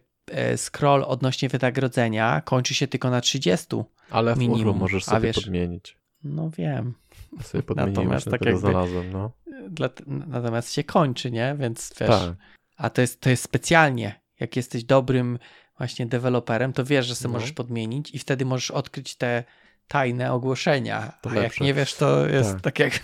[0.52, 3.66] y, scroll odnośnie wynagrodzenia, kończy się tylko na 30.
[4.10, 4.60] Ale w minimum.
[4.60, 5.98] Urlu możesz sobie wiesz- podmienić.
[6.24, 6.94] No wiem.
[7.42, 9.32] Sobie Natomiast tak jakby- znalazłem, no.
[9.70, 11.56] Dla, natomiast się kończy, nie?
[11.58, 12.08] Więc wiesz.
[12.10, 12.34] Tak.
[12.76, 14.20] A to jest, to jest specjalnie.
[14.40, 15.38] Jak jesteś dobrym
[15.78, 17.38] właśnie deweloperem, to wiesz, że sobie No.
[17.38, 19.44] możesz podmienić i wtedy możesz odkryć te
[19.88, 21.12] tajne ogłoszenia.
[21.22, 21.64] To A jak lepsze.
[21.64, 22.60] nie wiesz, to jest Tak.
[22.62, 23.00] tak, jak.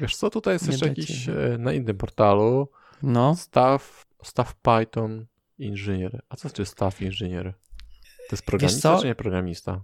[0.00, 2.68] Wiesz co, tutaj jest Nie jeszcze jakiś e, na innym portalu
[3.02, 5.26] No, staff, staff Python
[5.58, 6.22] inżynier.
[6.28, 7.54] A co znaczy staff inżynier?
[8.28, 9.80] To jest programista czy nie programista?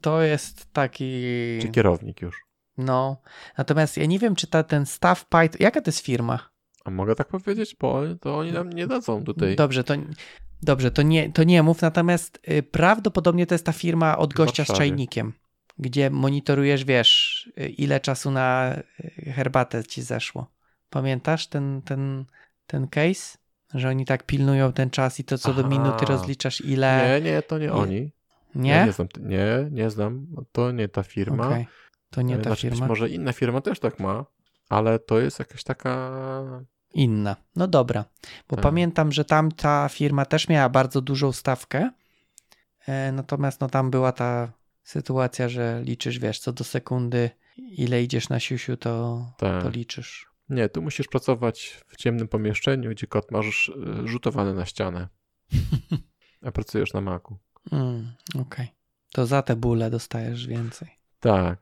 [0.00, 1.22] to jest taki.
[1.62, 2.36] Czy kierownik już?
[2.78, 3.22] No.
[3.58, 5.56] Natomiast ja nie wiem, czy ta, ten staff Python.
[5.60, 6.38] Jaka to jest firma?
[6.84, 7.76] A mogę tak powiedzieć?
[7.80, 9.56] Bo oni- to oni nam nie dadzą tutaj.
[9.56, 9.94] Dobrze, to.
[10.62, 14.64] Dobrze, to nie, to nie mów, natomiast y, prawdopodobnie to jest ta firma od gościa
[14.64, 15.32] z czajnikiem,
[15.78, 18.76] gdzie monitorujesz, wiesz, ile czasu na
[19.26, 20.46] y, herbatę ci zeszło.
[20.90, 22.24] Pamiętasz ten, ten,
[22.66, 23.38] ten case?
[23.74, 25.68] Że oni tak pilnują ten czas i to co do Aha.
[25.68, 27.20] minuty rozliczasz ile.
[27.20, 28.12] Nie, nie, to nie, oni.
[28.54, 28.70] Nie?
[28.70, 30.26] Ja nie znam, nie, nie znam.
[30.52, 31.46] To nie ta firma.
[31.46, 31.66] Okej.
[32.10, 32.76] To nie E, ta znaczy, firma.
[32.80, 34.24] Być może inna firma też tak ma,
[34.68, 36.10] ale to jest jakaś taka.
[36.94, 37.36] Inna.
[37.56, 38.04] No dobra,
[38.48, 38.62] bo Tak.
[38.62, 41.90] pamiętam, że tam ta firma też miała bardzo dużą stawkę,
[42.86, 44.52] e, natomiast no tam była ta
[44.82, 49.62] sytuacja, że liczysz, wiesz, co do sekundy, ile idziesz na siusiu, to, Tak.
[49.62, 50.26] to liczysz.
[50.48, 55.08] Nie, tu musisz pracować w ciemnym pomieszczeniu, gdzie kod masz e, rzutowany na ścianę.
[56.46, 57.38] A pracujesz na Macu.
[57.72, 58.68] Mm, Okej.
[59.12, 60.88] To za te bóle dostajesz więcej.
[61.20, 61.58] Tak,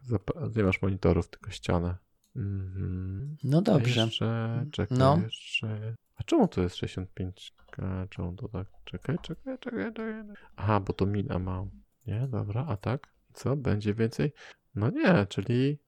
[0.57, 1.97] nie masz monitorów, tylko ścianę.
[2.37, 3.37] Mhm.
[3.45, 4.01] No A dobrze.
[4.01, 5.21] Jeszcze, czekaj, No.
[5.25, 5.95] jeszcze.
[6.17, 7.53] A czemu to jest 65?
[7.79, 8.67] A Czemu to tak?
[8.85, 10.25] Czekaj, czekaj, czekaj, czekaj.
[10.57, 11.73] Aha, bo to min amount.
[12.07, 13.07] Nie, dobra, a tak?
[13.35, 13.57] Co?
[13.57, 14.33] Będzie więcej?
[14.75, 15.79] No nie, czyli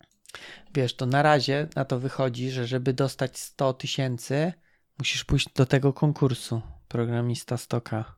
[0.75, 4.53] Wiesz, to na razie na to wychodzi, że żeby dostać 100 tysięcy,
[4.99, 8.15] musisz pójść do tego konkursu programista stoka.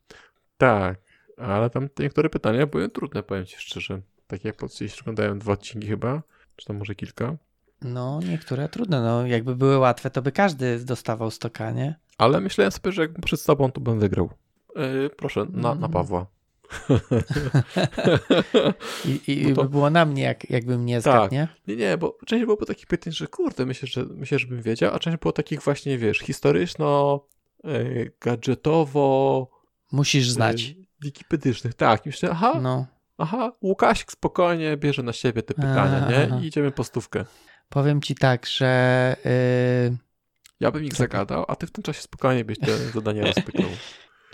[0.59, 0.99] tak,
[1.38, 4.01] ale tam niektóre pytania były trudne, powiem ci szczerze.
[4.26, 6.22] Tak jak jeśli oglądałem dwa odcinki chyba,
[6.57, 7.36] czy tam może kilka.
[7.82, 9.01] No, niektóre trudne.
[9.03, 11.95] No, jakby były łatwe, to by każdy dostawał stoka, nie?
[12.18, 14.30] Ale myślałem sobie, że przed tobą, to bym wygrał.
[14.76, 15.92] Yy, proszę, na, na Mhm.
[15.92, 16.26] Pawła.
[19.05, 21.33] I, i to- by było na mnie, jak, jakbym nie zgadł, Tak.
[21.33, 21.49] nie?
[21.67, 24.99] Nie, nie, bo część było takich pytań, że kurde, myślę, że myślę, żebym wiedział, a
[24.99, 27.21] część było takich właśnie, wiesz, historyczno,
[27.65, 29.49] yy, gadżetowo,
[29.93, 30.69] Musisz znać.
[30.69, 31.75] yy, wikipedycznych.
[31.75, 32.87] Tak, i myślę, aha, No,
[33.19, 36.27] aha, Łukasik spokojnie bierze na siebie te pytania, nie?
[36.31, 36.41] aha.
[36.43, 37.25] I idziemy po stówkę.
[37.69, 39.17] powiem ci tak, że
[39.91, 39.97] yy,
[40.61, 43.67] Ja bym ich zagadał, a ty w tym czasie spokojnie byś te zadania rozpykał.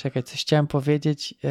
[0.00, 1.32] Czekaj, coś chciałem powiedzieć.
[1.42, 1.50] Yy,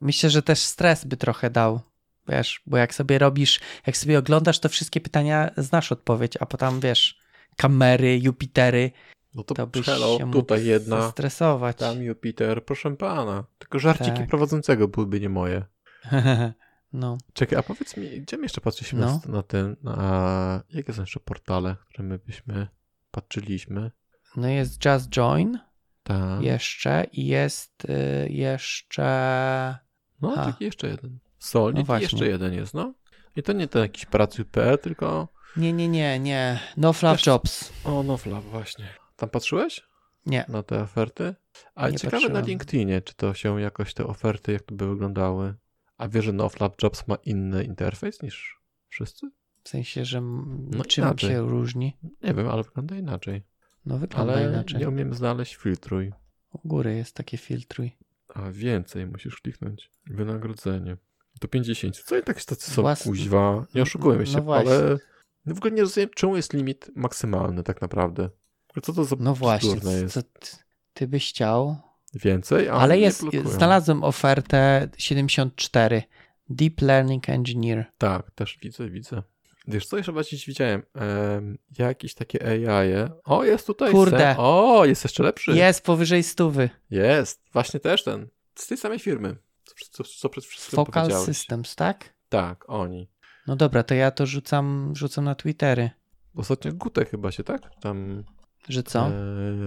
[0.00, 1.80] myślę, że też stres by trochę dał.
[2.28, 6.80] Wiesz, bo jak sobie robisz, jak sobie oglądasz, to wszystkie pytania znasz odpowiedź, a potem
[6.80, 7.18] wiesz,
[7.56, 8.90] kamery, Jupitery,
[9.34, 11.76] No to, to byś hello, się tutaj jedna, stresować.
[11.76, 13.44] tam Jupiter, proszę pana.
[13.58, 14.28] Tylko żarciki Tak.
[14.28, 15.64] prowadzącego byłyby nie moje.
[16.92, 19.20] no, Czekaj, a powiedz mi, gdzie my jeszcze patrzyliśmy No.
[19.28, 22.66] na, ten, na, jakie są jeszcze portale, które my byśmy
[23.10, 23.90] patrzyliśmy?
[24.36, 25.58] no jest Just Join
[26.02, 26.42] Tak.
[26.42, 29.02] jeszcze i jest yy, jeszcze...
[30.22, 30.44] No, A.
[30.44, 31.18] taki jeszcze jeden.
[31.38, 32.94] Solid No jeszcze jeden jest, no.
[33.36, 36.60] I to nie ten jakiś pracuj.pl, tylko Nie, nie, nie, nie.
[36.76, 37.72] No Fluff Też- Jobs.
[37.84, 38.88] o, Noflab właśnie.
[39.16, 39.80] Tam patrzyłeś
[40.26, 40.44] Nie.
[40.48, 41.34] na te oferty?
[41.74, 42.46] A Nie ciekawe na patrzyłem.
[42.46, 45.54] LinkedInie, czy to się jakoś te oferty, jak to by wyglądały.
[45.98, 49.30] A wiesz, że Noflab Jobs ma inny interfejs niż wszyscy?
[49.64, 50.20] W sensie, że
[50.70, 51.30] No czym inaczej.
[51.30, 51.96] się różni?
[52.22, 53.42] Nie wiem, ale wygląda inaczej.
[53.86, 54.80] No wygląda Ale inaczej.
[54.80, 56.12] nie umiem znaleźć filtruj.
[56.52, 57.96] U góry jest takie filtruj.
[58.34, 59.90] A więcej musisz kliknąć.
[60.06, 60.96] Wynagrodzenie.
[61.40, 61.96] Do 50.
[61.96, 63.66] Co i tak tacy są Włas- kuźwa?
[63.74, 64.72] Nie oszukujmy się, No właśnie.
[64.72, 64.98] ale
[65.46, 68.30] w ogóle nie rozumiem, czemu jest limit maksymalny tak naprawdę.
[68.82, 70.14] Co to za No właśnie, bzdurne jest?
[70.14, 70.56] co ty,
[70.94, 71.76] ty byś chciał?
[72.14, 72.68] Więcej?
[72.68, 76.02] Ale nie jest, znalazłem ofertę 74.
[76.50, 77.84] Deep Learning Engineer.
[77.98, 79.22] Tak, też widzę, widzę.
[79.68, 80.82] Wiesz co, jeszcze bardziej widziałem?
[80.94, 82.92] Ehm, jakieś takie AI.
[82.92, 83.10] -e.
[83.24, 83.92] O, jest tutaj.
[83.92, 84.34] Kurde.
[84.38, 85.52] O, jest jeszcze lepszy.
[85.52, 86.70] Jest powyżej stówy.
[86.90, 87.42] Jest.
[87.52, 88.28] Właśnie też ten.
[88.54, 89.36] Z tej samej firmy.
[89.64, 91.24] Co, co, co przed wszystkim Focal.
[91.24, 92.14] Systems, tak?
[92.28, 93.08] Tak, oni.
[93.46, 95.90] No dobra, to ja to rzucam, rzucam na Twittery.
[96.36, 97.80] Ostatnio Gutek chyba się, tak?
[97.80, 98.24] Tam
[98.68, 99.08] Że co?
[99.08, 99.12] e,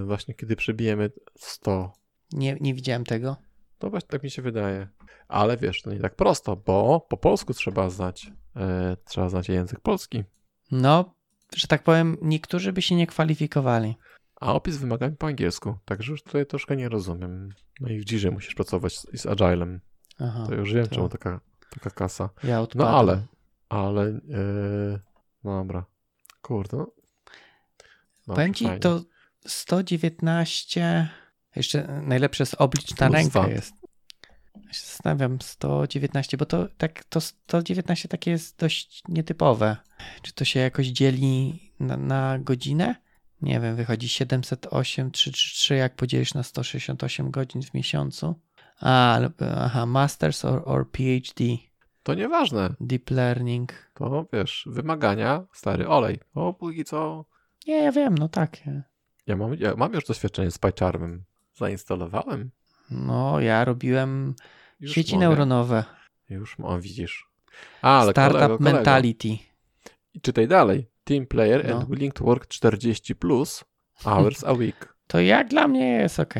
[0.05, 1.93] właśnie kiedy przebijemy 100.
[2.33, 3.37] Nie, nie widziałem tego.
[3.79, 4.87] To właśnie tak mi się wydaje.
[5.27, 8.31] Ale wiesz, to nie tak prosto, bo po polsku trzeba znać.
[8.55, 10.23] E, trzeba znać język polski.
[10.71, 11.13] No,
[11.55, 13.95] że tak powiem, niektórzy by się nie kwalifikowali.
[14.41, 15.77] A opis wymagań po angielsku.
[15.85, 17.49] Także już tutaj troszkę nie rozumiem.
[17.81, 19.81] No i w Jirze musisz pracować z, z Agilem.
[20.19, 22.29] Aha, To już wiem, to- czemu taka, taka kasa.
[22.43, 22.95] ja No odpadłem.
[22.95, 23.21] ale,
[23.69, 24.99] ale, e,
[25.43, 25.85] no dobra.
[26.41, 26.77] Kurde.
[28.27, 28.35] no.
[28.35, 29.01] Powiem ci, to
[29.47, 31.09] 119,
[31.55, 33.73] jeszcze najlepsze jest oblicz na Plus rękę jest.
[34.67, 39.77] Ja się zastanawiam, 119, bo to tak, to 119 takie jest dość nietypowe.
[40.21, 42.95] Czy to się jakoś dzieli na, na godzinę?
[43.41, 48.35] Nie wiem, wychodzi 708, 333, jak podzielisz na 168 godzin w miesiącu.
[48.81, 51.43] A, aha, Masters or, or PhD,
[52.03, 52.73] To nieważne.
[52.79, 53.91] Deep Learning.
[53.93, 56.19] To wiesz, wymagania, stary olej.
[56.33, 57.25] O, póki co.
[57.67, 58.57] Nie, ja wiem, no tak.
[59.27, 61.23] Ja mam, ja mam już doświadczenie z PyCharmem.
[61.55, 62.51] Zainstalowałem.
[62.91, 64.35] No, ja robiłem
[64.79, 65.27] Już sieci mogę.
[65.27, 65.83] neuronowe.
[66.29, 67.27] Już, o, widzisz.
[67.81, 68.75] A, ale Startup kolego, kolego.
[68.77, 69.27] Mentality.
[70.13, 70.89] I czytaj dalej.
[71.03, 71.75] Team player No.
[71.75, 73.63] and willing to work 40 plus
[74.03, 74.95] hours a week.
[75.07, 76.33] To jak dla mnie jest ok.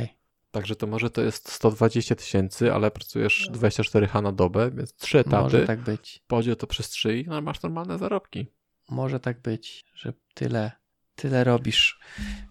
[0.52, 5.20] Także to może to jest 120 tysięcy, ale pracujesz 24 h na dobę, więc 3
[5.20, 5.44] etaty.
[5.44, 6.24] Może tak być.
[6.28, 8.48] Podziel to przez 3 i no, masz normalne zarobki.
[8.90, 10.72] Może tak być, że tyle,
[11.16, 12.00] tyle robisz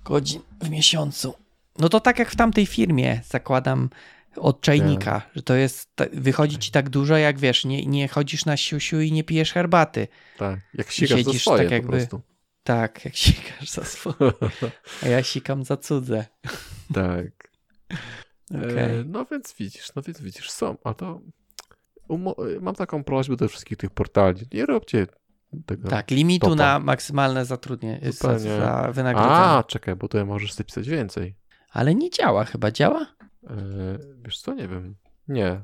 [0.05, 1.35] godzin w miesiącu.
[1.79, 3.91] No to tak jak w tamtej firmie, zakładam
[4.37, 8.57] od czajnika, że to jest, wychodzi ci tak dużo, jak wiesz, nie, nie chodzisz na
[8.57, 10.09] siusiu i nie pijesz herbaty.
[10.39, 12.21] Tak, jak sikasz za swoje tak po jakby- prostu.
[12.63, 14.33] Tak, jak sikasz za swoje,
[15.03, 16.25] a ja sikam za cudze.
[16.95, 17.51] tak.
[18.51, 18.79] Okej.
[18.79, 21.21] E, no więc widzisz, no więc widzisz, są, a to
[22.61, 25.07] mam taką prośbę do wszystkich tych portali, nie róbcie
[25.67, 25.89] tego.
[25.89, 26.57] Tak, limitu Topa.
[26.57, 29.35] na maksymalne zatrudnienie, za, wynagrodzenie.
[29.35, 31.37] A, czekaj, bo tutaj możesz sobie pisać więcej.
[31.75, 33.07] Ale nie działa chyba, działa?
[33.47, 33.57] E,
[34.25, 34.95] wiesz co, nie wiem.
[35.29, 35.61] Nie,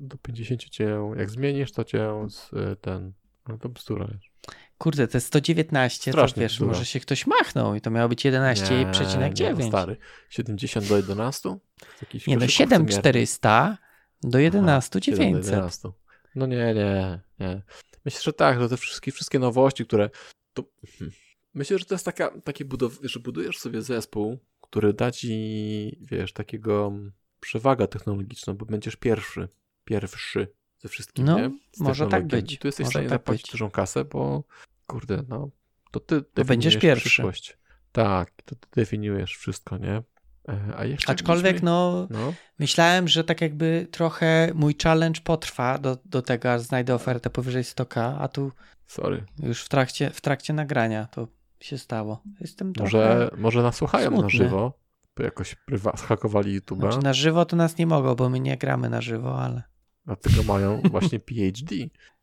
[0.00, 3.12] do 50 cię, jak zmienisz, to cię z e, ten,
[3.48, 4.54] no to bzdura jest.
[4.78, 6.72] Kurde, te 119, to Strasznie wiesz, bzdura.
[6.72, 9.58] może się ktoś machnął i to miało być Nie, 11,9.
[9.58, 9.96] no stary,
[10.28, 11.56] 70 do 11?
[12.00, 12.92] Jakiś Nie no, koszykówce mierny.
[12.92, 13.78] 7400
[14.22, 15.52] do 11 7 do 900.
[15.52, 15.88] 11.
[16.34, 17.62] No nie, nie, nie.
[18.04, 20.10] Myślę, że tak, że te wszystkie, wszystkie nowości, które.
[20.54, 20.64] To,
[20.98, 21.12] hmm.
[21.54, 22.98] myślę, że to jest taka, takie budow...
[23.02, 24.38] że budujesz sobie zespół,
[24.74, 29.48] który da ci, wiesz, takiego mm, przewagę technologiczną, bo będziesz pierwszy.
[29.84, 30.48] Pierwszy
[30.78, 31.38] ze wszystkim, No,
[31.80, 33.50] może tak być, I tu jesteś w może stanie tak zapłacić być.
[33.52, 34.44] dużą kasę, bo
[34.86, 35.50] kurde, no
[35.90, 37.08] to ty Bo będziesz pierwszy.
[37.08, 37.58] przyszłość.
[37.92, 40.02] Tak, to ty definiujesz wszystko, nie?
[40.48, 45.98] E, A jeszcze Aczkolwiek no, no, myślałem, że tak jakby trochę mój challenge potrwa do,
[46.04, 48.52] do tego, aż znajdę ofertę powyżej 100k, a tu
[48.86, 49.24] sorry.
[49.42, 51.28] już w trakcie, w trakcie nagrania to
[51.64, 52.22] się stało.
[52.40, 54.30] Jestem Może, może nas słuchają na smutny.
[54.38, 54.78] żywo,
[55.16, 58.56] bo jakoś prywa, zhakowali YouTube'a, Znaczy na żywo to nas nie mogą, bo my nie
[58.56, 59.62] gramy na żywo, ale...
[60.06, 61.74] dlatego mają właśnie PhD.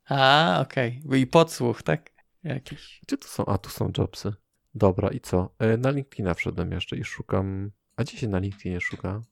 [0.10, 1.02] A, okej.
[1.16, 2.10] I podsłuch, tak?
[2.44, 3.02] Jakiś.
[3.08, 3.46] Gdzie tu są?
[3.46, 4.34] A, tu są jobsy.
[4.76, 5.50] Dobra, i co?
[5.60, 7.72] E, Na LinkedIna wszedłem jeszcze i szukam...
[7.96, 9.24] A gdzie się na LinkedInie szuka?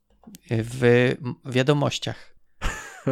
[0.51, 2.36] W wiadomościach.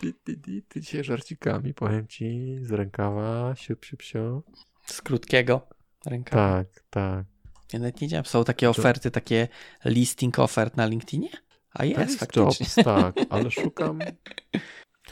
[0.00, 4.46] ty, ty, ty, ty dzisiaj żarcikami, powiem ci, z rękawa, siup, siup, siup.
[4.92, 5.68] Z krótkiego
[6.06, 6.30] ręka.
[6.36, 7.24] Tak, tak.
[7.72, 9.48] Ja nawet nie wiedziałem, są takie oferty, takie
[9.84, 11.28] listing ofert na LinkedInie?
[11.74, 12.44] A jest, To jest faktycznie.
[12.66, 13.98] jobs, tak, ale szukam...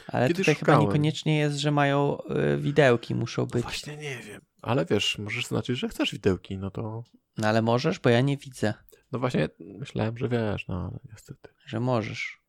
[0.07, 0.81] Ale Kiedyś tutaj chyba szukałem.
[0.81, 2.17] niekoniecznie jest, że mają
[2.53, 3.63] y, widełki, muszą być.
[3.63, 4.41] Właśnie nie wiem.
[4.61, 7.03] Ale wiesz, możesz znaczyć, że chcesz widełki, no to...
[7.37, 8.73] No ale możesz, bo ja nie widzę,
[9.11, 11.49] No właśnie, myślałem, że wiesz, no ale niestety.
[11.65, 12.41] że możesz.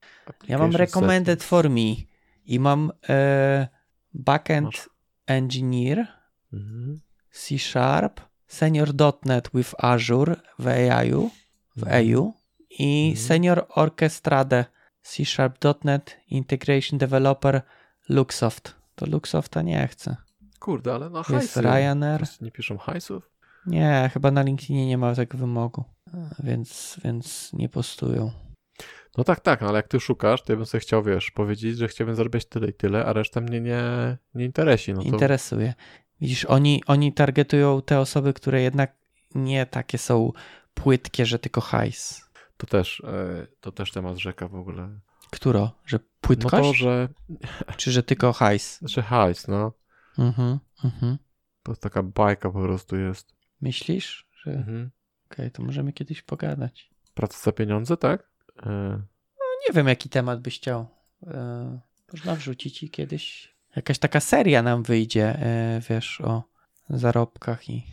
[0.49, 1.95] Ja mam recommended for me
[2.45, 3.69] i mam e,
[4.15, 4.89] backend Masz.
[5.27, 6.07] engineer,
[6.53, 7.01] Mhm.
[7.31, 11.11] C Sharp, senior.NET with Azure w AI,
[11.77, 12.07] w Mhm.
[12.07, 12.33] EU
[12.71, 13.27] i Mhm.
[13.27, 14.65] senior orchestrade
[15.03, 17.63] C Sharp.NET Integration Developer
[18.09, 18.75] Luxoft.
[18.95, 20.17] To Luxofta nie chcę.
[20.59, 21.63] Kurde, ale Jest hajsy.
[21.63, 22.23] Ryanair.
[22.41, 23.31] Nie piszą hajsów?
[23.67, 25.85] Nie, chyba na LinkedInie nie ma tego wymogu,
[26.39, 28.31] więc, więc nie postują.
[29.19, 31.77] No tak, tak, no ale jak ty szukasz, to ja bym sobie chciał, wiesz, powiedzieć,
[31.79, 33.83] że chciałbym zarabiać tyle i tyle, a reszta mnie nie,
[34.35, 34.95] nie interesuje.
[34.97, 35.09] No to...
[35.09, 35.75] Interesuje.
[36.21, 38.97] Widzisz, oni, oni targetują te osoby, które jednak
[39.35, 40.33] nie takie są
[40.75, 42.31] płytkie, że tylko hajs.
[42.57, 45.01] To też, e, to też temat rzeka w ogóle.
[45.31, 45.71] Któro?
[45.87, 46.53] Że płytkość?
[46.55, 47.09] No to, że...
[47.77, 48.79] Czy że tylko hajs?
[48.79, 49.73] Znaczy hajs, no.
[50.19, 51.19] Mhm, mhm.
[51.63, 53.35] To taka bajka po prostu jest.
[53.61, 54.51] Myślisz, że...
[54.51, 54.91] Mhm.
[55.27, 56.91] Okej, okay, to możemy kiedyś pogadać.
[57.15, 58.31] Praca za pieniądze, tak?
[58.63, 58.71] E...
[59.39, 60.87] No nie wiem, jaki temat byś chciał.
[61.27, 61.81] E...
[62.13, 65.81] Można wrzucić i kiedyś jakaś taka seria nam wyjdzie, e...
[65.91, 66.43] wiesz, o
[66.91, 67.87] zarobkach i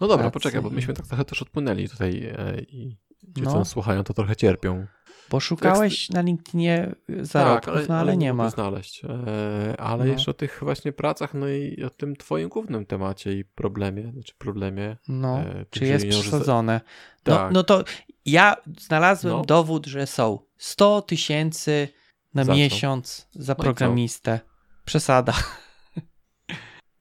[0.00, 2.96] no dobra, poczekaj, bo myśmy tak trochę też odpłynęli tutaj e, i
[3.36, 3.50] ci, No.
[3.52, 4.86] co nas słuchają, to trochę cierpią.
[5.30, 8.50] Bo szukałeś na LinkedInie zarobków, tak, ale, no ale nie mogę ma.
[8.50, 9.02] znaleźć.
[9.04, 10.12] E, ale No.
[10.12, 14.34] jeszcze o tych właśnie pracach, no i o tym twoim głównym temacie i problemie, znaczy
[14.38, 14.96] problemie.
[15.08, 16.80] No, e, czy jest nie za- przesadzone?
[17.26, 17.52] No, Tak.
[17.52, 17.84] no to
[18.26, 19.44] ja znalazłem No.
[19.44, 21.88] dowód, że są 100 tysięcy
[22.34, 22.56] na Za co?
[22.58, 23.62] miesiąc za No co?
[23.62, 24.40] programistę.
[24.84, 25.34] Przesada.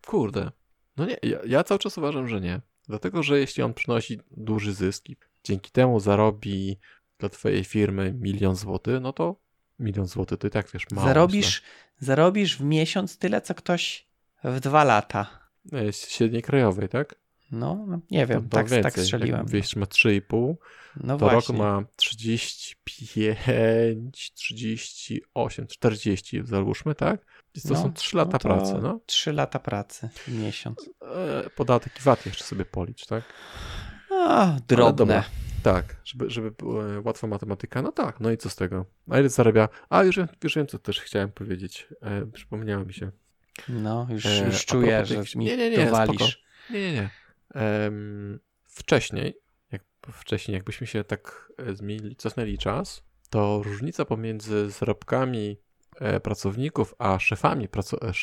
[0.07, 0.51] Kurde.
[0.97, 2.61] No nie, ja, ja cały czas uważam, że nie.
[2.87, 6.79] Dlatego, że jeśli on przynosi duży zysk i dzięki temu zarobi
[7.17, 9.35] dla twojej firmy milion złotych, no to
[9.79, 11.07] milion złotych to i tak wiesz, mało.
[11.07, 11.61] zarobisz,
[11.99, 14.07] zarobisz w miesiąc tyle, co ktoś
[14.43, 15.39] w dwa lata.
[15.71, 15.87] myślę.
[15.89, 17.15] E, średniej krajowej, tak?
[17.51, 18.83] No, no, nie wiem, To tak, więcej.
[18.83, 19.45] tak strzeliłem.
[19.53, 20.55] Jak ma 3,5,
[20.97, 21.35] No to właśnie.
[21.35, 27.25] rok ma 35, 38, 40, załóżmy, tak?
[27.61, 28.99] To No, są 3 lata no pracy, no.
[29.05, 30.89] Trzy lata pracy miesiąc.
[31.01, 33.23] E, podatek i VAT jeszcze sobie policz, tak?
[34.11, 35.23] A, drobne.
[35.63, 37.81] Tak, żeby, żeby była łatwa matematyka.
[37.81, 38.85] No tak, no i co z tego?
[39.09, 39.69] A ile zarabia?
[39.89, 41.87] A już, wiem- już wiem, co też chciałem powiedzieć.
[42.01, 43.11] E, przypomniało mi się.
[43.69, 46.43] No, już, E, już czuję, że tych- mi nie, nie, nie, dowalisz.
[46.69, 47.09] Nie, nie, nie.
[48.63, 49.37] Wcześniej,
[49.71, 49.81] jak,
[50.13, 55.57] wcześniej, jakbyśmy się tak e, zmienili, cofnęli czas, to różnica pomiędzy zarobkami
[56.23, 58.13] pracowników a szefami, praco, e,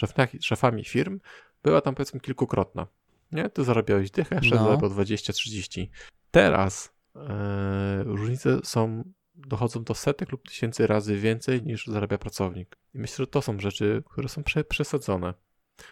[0.40, 1.20] szefami firm
[1.62, 2.86] była tam powiedzmy kilkukrotna.
[3.32, 3.50] Nie?
[3.50, 4.64] Ty zarabiałeś dychę, szef No.
[4.64, 5.86] zarabiał 20-30.
[6.30, 9.04] Teraz e, różnice są,
[9.34, 12.76] dochodzą do setek lub tysięcy razy więcej niż zarabia pracownik.
[12.94, 15.34] I myślę, że to są rzeczy, które są prze, przesadzone.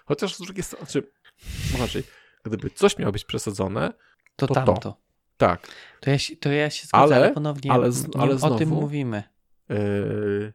[0.06, 1.10] Chociaż z drugiej strony, znaczy,
[1.76, 2.02] inaczej,
[2.44, 3.92] gdyby coś miało być przesadzone,
[4.36, 4.64] To, to to.
[4.64, 4.96] tamto.
[5.36, 5.66] tak.
[6.00, 8.68] To ja, się- to ja się zgadzam, Ale- ale, ponownie ale z- ale o tym
[8.68, 9.22] znowu- mówimy.
[9.68, 10.52] Yy...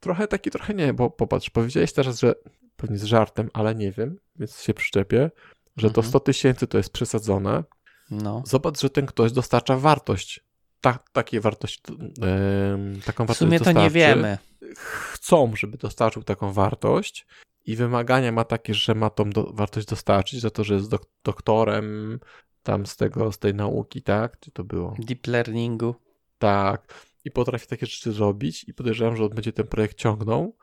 [0.00, 2.34] Trochę taki, trochę nie, bo popatrz, powiedziałeś teraz, że
[2.76, 5.30] pewnie z żartem, ale nie wiem, więc się przyczepię,
[5.76, 6.08] że to Mhm.
[6.08, 7.64] 100 tysięcy to jest przesadzone.
[8.10, 8.42] No.
[8.46, 10.40] Zobacz, że ten ktoś dostarcza wartość.
[10.80, 14.38] Ta, takiej wartość, em, taką W wartość sumie to nie wiemy.
[14.76, 17.26] Chcą, żeby dostarczył taką wartość
[17.66, 21.02] i wymagania ma takie, że ma tą do, wartość dostarczyć, za to, że jest dok
[21.24, 22.20] doktorem
[22.62, 24.40] tam z tego, z tej nauki, tak?
[24.40, 24.96] Czy to było?
[24.98, 25.94] Deep learningu.
[26.38, 26.94] Tak.
[27.28, 30.56] I potrafi takie rzeczy zrobić i podejrzewam, że on będzie ten projekt ciągnął.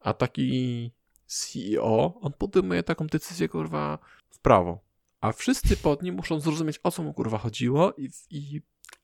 [0.00, 0.92] A taki
[1.26, 3.98] CEO, on podejmuje taką decyzję, kurwa,
[4.30, 4.80] w prawo.
[5.20, 8.60] A wszyscy pod nim muszą zrozumieć, o co mu, kurwa, chodziło i, i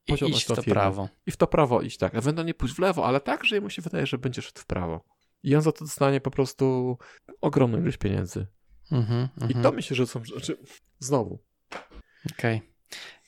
[0.07, 0.75] I iść to firmę.
[0.75, 1.09] prawo.
[1.27, 2.15] i w to prawo iść, tak.
[2.15, 5.05] Ewentualnie pójść w lewo, ale tak, że jemu się wydaje, że będzie szedł w prawo.
[5.43, 6.99] I on za to dostanie po prostu
[7.41, 8.47] ogromną ilość pieniędzy.
[8.93, 9.63] Mhm, I mhm.
[9.63, 10.59] to myślę, że są rzeczy.
[10.99, 11.39] Znowu.
[12.33, 12.63] Okej.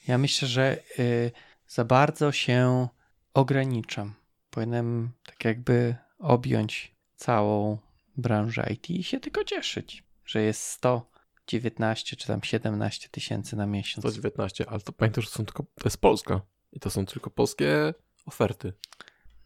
[0.09, 1.31] Ja myślę, że y,
[1.69, 2.89] za bardzo się
[3.35, 4.15] ograniczam.
[4.51, 7.79] Powinienem tak jakby objąć całą
[8.17, 14.05] branżę IT i się tylko cieszyć, że jest 119 czy tam 17 tysięcy na miesiąc.
[14.07, 15.63] 119, ale to pamiętaj, że są tylko.
[15.63, 16.41] To jest Polska.
[16.73, 17.95] I to są tylko polskie
[18.27, 18.73] oferty.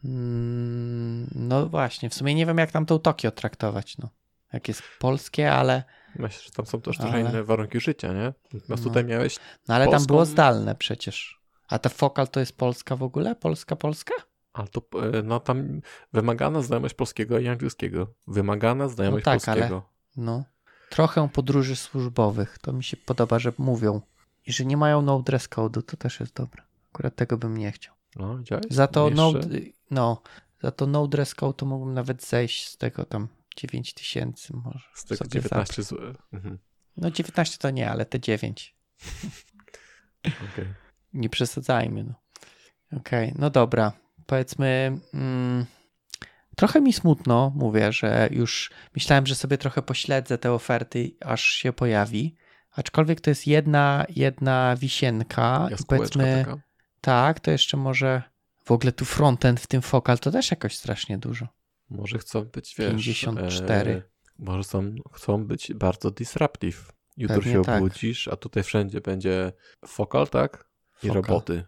[0.04, 4.08] Mm, No właśnie, w sumie nie wiem jak tam tą Tokio traktować, no.
[4.52, 5.84] Jak jest polskie, ale,
[6.16, 8.32] Myślę, że tam są też trochę Ale- inne warunki życia, nie?
[8.52, 8.88] Natomiast No.
[8.90, 9.36] tutaj miałeś.
[9.68, 11.40] no ale tam Polską- było zdalne przecież.
[11.74, 13.34] A ta Fokal to jest Polska w ogóle?
[13.34, 14.14] Polska, Polska?
[14.52, 15.80] Ale to, e, no tam
[16.12, 18.14] wymagana znajomość polskiego i angielskiego.
[18.26, 19.88] Wymagana znajomość No tak, ale- polskiego.
[20.16, 20.44] No.
[20.90, 22.58] Trochę podróży służbowych.
[22.58, 24.00] To mi się podoba, że mówią.
[24.46, 26.62] I że nie mają no dress code'u, to też jest dobre.
[26.92, 27.94] Akurat tego bym nie chciał.
[28.16, 28.64] No, widziałeś?
[28.70, 29.32] Za to no,
[29.90, 30.22] no,
[30.62, 34.88] za to no dress code to mógłbym nawet zejść z tego tam 9 tysięcy może.
[34.94, 36.14] Z sobie 19 zł.
[36.32, 36.58] Mhm.
[36.96, 38.74] No 19 to nie, ale te 9.
[40.52, 40.83] Okej.
[41.14, 42.04] Nie przesadzajmy.
[42.04, 42.14] No.
[42.98, 43.92] Okej, no dobra.
[44.26, 45.66] Powiedzmy, mm,
[46.56, 51.72] trochę mi smutno, mówię, że już myślałem, że sobie trochę pośledzę te oferty, aż się
[51.72, 52.36] pojawi.
[52.70, 55.68] Aczkolwiek to jest jedna, jedna wisienka.
[55.86, 56.62] Powiedzmy, taka.
[57.00, 58.22] tak, to jeszcze może
[58.64, 61.48] w ogóle tu frontend w tym Focal to też jakoś strasznie dużo.
[61.90, 62.90] Może chcą być, wiesz...
[62.90, 63.90] 54.
[63.92, 64.02] E,
[64.38, 66.92] może są, chcą być bardzo disruptive.
[67.16, 67.76] Jutro Pewnie się tak.
[67.76, 69.52] obudzisz, a tutaj wszędzie będzie
[69.86, 70.68] fokal, tak?
[71.02, 71.64] I roboty.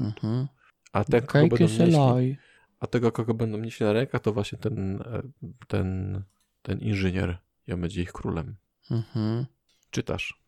[0.00, 0.48] Mhm.
[0.92, 2.36] A ten, kogo będą nieśli,
[2.80, 5.22] a tego, kogo będą nieśli na rękach, to właśnie ten, e,
[5.68, 6.22] ten,
[6.62, 7.38] ten inżynier.
[7.66, 8.56] I on będzie ich królem.
[8.90, 9.46] Mhm.
[9.90, 10.40] Czytasz?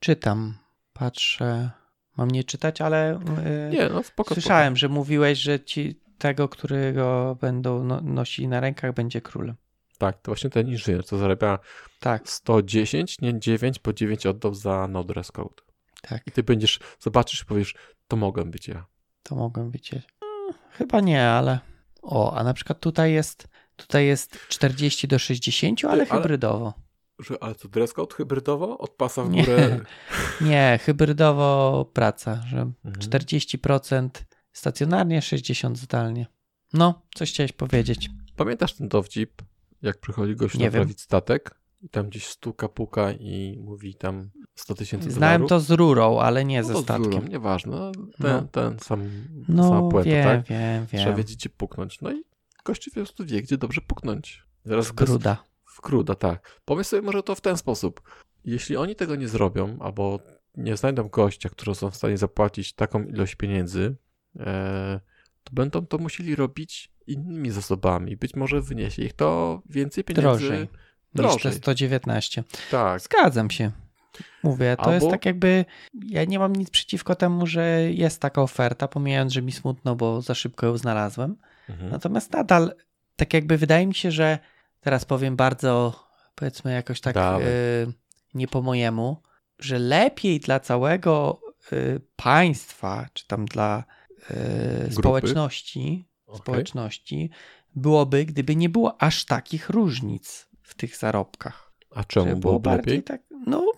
[0.00, 0.58] Czytam,
[0.92, 1.70] patrzę.
[2.16, 4.34] Mam nie czytać, ale y, Nie, no spoko.
[4.34, 9.56] słyszałem, że mówiłeś, że ci tego, którego będą no, nosili na rękach, będzie królem.
[9.88, 9.98] Spoko.
[9.98, 11.58] Tak, to właśnie ten inżynier, co zarabia
[12.00, 15.62] Tak, 110, nie 9, bo 9 oddał za no dress code.
[16.08, 17.74] Tak, I ty będziesz, zobaczysz i powiesz,
[18.08, 18.86] to mogłem być ja.
[19.22, 19.92] to mogłem widzieć.
[20.22, 21.58] Mm, Chyba nie, ale.
[22.02, 23.48] O, a na przykład tutaj jest.
[23.76, 26.74] Tutaj jest 40 do 60, ale ale- hybrydowo.
[27.18, 28.78] Że, ale co, dress code hybrydowo?
[28.78, 29.44] Od pasa w Nie.
[29.44, 29.80] górę?
[30.40, 32.94] Nie, hybrydowo praca, że Mhm.
[32.94, 34.08] 40%
[34.52, 36.26] stacjonarnie, 60% zdalnie.
[36.72, 38.10] No, coś chciałeś powiedzieć.
[38.36, 39.42] Pamiętasz ten dowcip,
[39.82, 44.74] jak przychodzi gość Nie naprawić statek i tam gdzieś stuka, puka i mówi tam 100
[44.74, 45.48] tysięcy Znałem dolarów?
[45.48, 47.12] to z rurą, ale nie No ze to z statkiem.
[47.12, 48.42] rurą, Nieważne, no, ten, No.
[48.42, 49.02] ten sam,
[49.48, 50.46] No, sama puenta, wiem, tak?
[50.46, 51.16] wiem, Trzeba wiem.
[51.16, 52.00] wiedzieć, gdzie puknąć.
[52.00, 52.22] No i
[52.64, 54.42] gościu po prostu wie, gdzie dobrze puknąć.
[54.64, 55.44] Zaraz W bez- gruda.
[55.64, 56.60] W kruda, tak.
[56.64, 58.00] Pomyśl sobie może to w ten sposób.
[58.44, 60.18] Jeśli oni tego nie zrobią, albo
[60.56, 63.96] nie znajdą gościa, którzy są w stanie zapłacić taką ilość pieniędzy,
[64.40, 65.00] e,
[65.44, 68.16] to będą to musieli robić innymi zasobami.
[68.16, 70.28] Być może wyniesie ich to więcej pieniędzy.
[70.28, 70.68] Drożej.
[71.14, 71.52] Niż Drożej.
[71.52, 72.44] te 119.
[72.70, 73.00] Tak.
[73.00, 73.70] Zgadzam się.
[74.42, 75.64] Mówię, to jest Albo- tak jakby.
[76.06, 80.22] Ja nie mam nic przeciwko temu, że jest taka oferta, pomijając, że mi smutno, bo
[80.22, 81.36] za szybko ją znalazłem.
[81.68, 81.90] Mhm.
[81.90, 82.74] Natomiast nadal,
[83.16, 84.38] tak jakby wydaje mi się, że
[84.80, 87.92] teraz powiem bardzo, powiedzmy, jakoś tak y,
[88.34, 89.22] nie po mojemu,
[89.58, 91.40] że lepiej dla całego
[91.72, 93.84] y, państwa, czy tam dla
[94.88, 96.38] y, społeczności, Okej.
[96.40, 97.30] społeczności,
[97.74, 101.72] byłoby, gdyby nie było aż takich różnic w tych zarobkach.
[101.94, 103.02] A czemu Żeby byłoby lepiej?
[103.02, 103.72] tak, no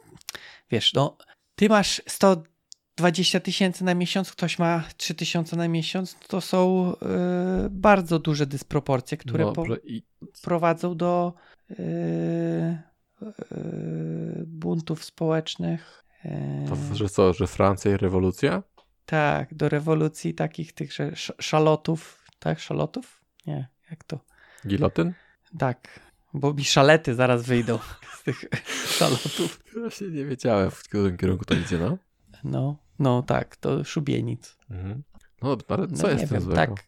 [0.70, 1.16] wiesz, no
[1.54, 6.96] ty masz 120 tysięcy na miesiąc, ktoś ma 3 tysiące na miesiąc, to są y,
[7.70, 9.64] bardzo duże dysproporcje, które po.
[9.84, 10.02] I
[10.42, 11.34] prowadzą do
[11.70, 11.74] y,
[13.22, 16.04] y, buntów społecznych.
[16.24, 18.62] y, to, że co, że Francja i rewolucja?
[19.06, 20.90] tak, do rewolucji takich tych
[21.38, 23.24] szalotów, tak, szalotów?
[23.46, 24.20] Nie, jak to?
[24.66, 25.12] Gilotyn?
[25.58, 26.00] Tak,
[26.34, 27.78] bo mi szalety zaraz wyjdą
[28.20, 28.44] z tych
[28.98, 29.60] szalotów.
[29.80, 31.98] Właśnie nie wiedziałem, w którym kierunku to idzie, no.
[32.44, 34.56] No, no tak, to szubienic.
[34.70, 35.02] Mhm.
[35.42, 36.74] No dobrze, ale No co jest nie w tym wiem, złego?
[36.74, 36.84] tak.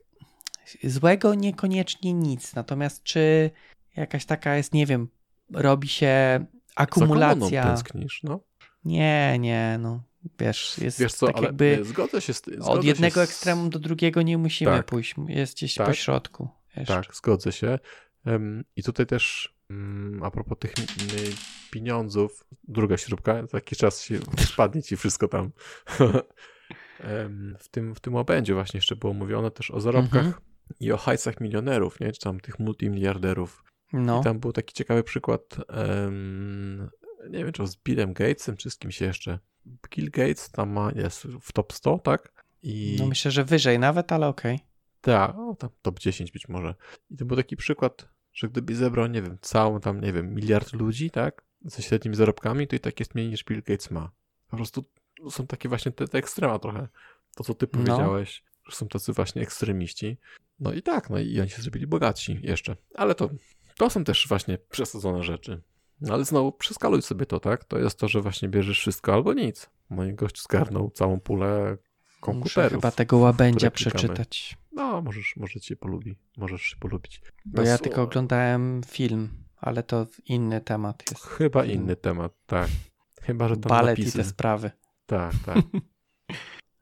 [0.85, 3.51] Złego niekoniecznie nic, natomiast czy
[3.97, 5.09] jakaś taka jest, nie wiem,
[5.52, 6.47] robi się Za
[6.77, 7.35] akumulacja.
[7.62, 8.40] komuną tęsknisz, no.
[8.85, 10.02] Nie, nie, no
[10.40, 12.62] wiesz, jest Wiesz co, tak jakby nie, zgodzę się z tym.
[12.62, 14.86] od jednego ekstremum do drugiego nie musimy Tak.
[14.86, 15.86] pójść, jest gdzieś Tak.
[15.86, 16.48] po środku.
[16.77, 16.94] Jeszcze.
[16.94, 17.78] Tak, zgodzę się.
[18.77, 21.35] I tutaj też mm, a propos tych mm,
[21.70, 24.19] pieniądzów, druga śrubka, jakiś czas się
[24.53, 25.51] spadnie ci wszystko tam.
[27.59, 30.43] W, tym, w tym obędzie właśnie jeszcze było mówione też o zarobkach Mhm.
[30.81, 32.12] i o hajsach milionerów, nie?
[32.12, 33.65] czy tam tych multimiliarderów.
[33.93, 35.57] No, I tam był taki ciekawy przykład,
[37.31, 39.39] nie wiem, czy z Billem Gatesem, czy z kimś jeszcze.
[39.90, 42.44] Bill Gates tam ma, jest w top 100, tak?
[42.62, 44.61] I no myślę, że wyżej nawet, ale okej.
[45.01, 46.74] tak, o, tam top 10 być może.
[47.11, 50.72] I to był taki przykład, że gdyby zebrał, nie wiem, całą tam, nie wiem, miliard
[50.72, 51.42] ludzi, tak?
[51.64, 54.10] Ze średnimi zarobkami, to i tak jest mniej niż Bill Gates ma.
[54.50, 54.84] Po prostu
[55.30, 56.88] są takie właśnie te, te ekstrema trochę.
[57.36, 57.78] To, co ty No.
[57.78, 60.16] powiedziałeś, że są tacy właśnie ekstremiści.
[60.60, 62.76] No i tak, no i oni się zrobili bogatsi jeszcze.
[62.94, 63.30] Ale to,
[63.76, 65.62] to są też właśnie przesadzone rzeczy.
[66.00, 67.64] No ale znowu przeskaluj sobie to, tak?
[67.64, 69.70] To jest to, że właśnie bierzesz wszystko albo nic.
[69.90, 72.72] Mój gość zgarnął całą pulę Muszę komputerów.
[72.72, 76.19] chyba tego łabędzia przeczytać, No, możesz, może cię polubi.
[76.36, 77.23] Możesz się polubić.
[77.44, 81.24] bo No, ja su- tylko oglądałem film, ale to inny temat jest.
[81.24, 81.74] Chyba film.
[81.82, 82.69] inny temat, tak.
[83.23, 84.19] Chyba, że tam Balet i napisy.
[84.19, 84.70] te sprawy.
[85.07, 85.59] Tak, tak.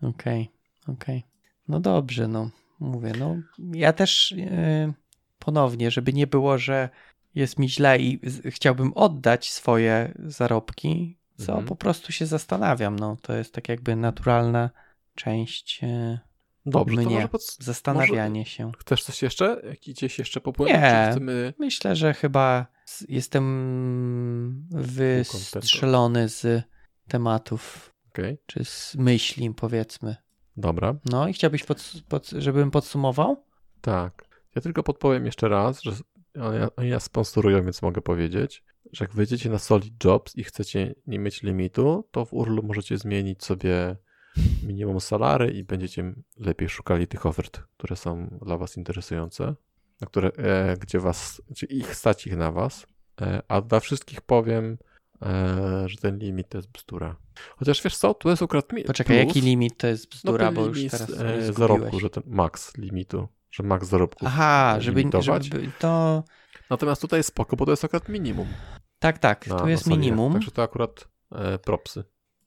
[0.03, 0.51] Okej,
[0.89, 1.23] okej.
[1.69, 2.51] No dobrze, no
[2.81, 3.37] mówię, no
[3.73, 4.93] ja też yy,
[5.39, 6.89] ponownie, żeby nie było, że
[7.35, 11.67] jest mi źle i chciałbym oddać swoje zarobki, co Mhm.
[11.67, 14.71] po prostu się zastanawiam, no to jest tak jakby naturalna
[15.15, 16.19] część yy,
[16.67, 17.15] Dobrze, to Mnie.
[17.15, 17.57] może pod...
[17.61, 18.73] zastanawiania się.
[18.79, 19.63] chcesz coś jeszcze?
[19.87, 20.83] Gdzieś jeszcze popłynąć?
[20.83, 21.09] Nie.
[21.11, 21.55] Chcemy...
[21.59, 22.67] Myślę, że chyba
[23.09, 26.63] jestem wystrzelony z
[27.09, 30.17] tematów, Okej, czy z myśli, powiedzmy.
[30.57, 30.95] dobra.
[31.11, 33.45] No i chciałbyś, pod, pod, żebym podsumował?
[33.81, 34.29] Tak.
[34.55, 35.93] Ja tylko podpowiem jeszcze raz, że
[36.41, 40.95] oni, oni nas sponsorują, więc mogę powiedzieć, że jak wejdziecie na Solid Jobs i chcecie
[41.07, 43.97] nie mieć limitu, to w URL możecie zmienić sobie
[44.63, 49.55] minimum salary i będziecie lepiej szukali tych ofert, które są dla was interesujące,
[50.01, 52.87] na które, e, gdzie was, gdzie ich stać ich na was.
[53.21, 54.79] E, a dla wszystkich powiem,
[55.23, 57.17] e, że ten limit to jest bzdura.
[57.57, 60.47] Chociaż wiesz co, tu jest akurat mi- Poczekaj, plus, jaki limit to jest no bzdura,
[60.47, 64.27] ten bo już teraz e, zarobku, że ten max limitu, że max zarobku.
[64.27, 65.45] Aha, żeby, limitować.
[65.45, 66.25] żeby to...
[66.71, 68.49] Natomiast tutaj jest spoko, bo to jest akurat minimum.
[68.99, 70.33] Tak, tak, Na, tu jest minimum.
[70.33, 72.05] Także to akurat e, propsy.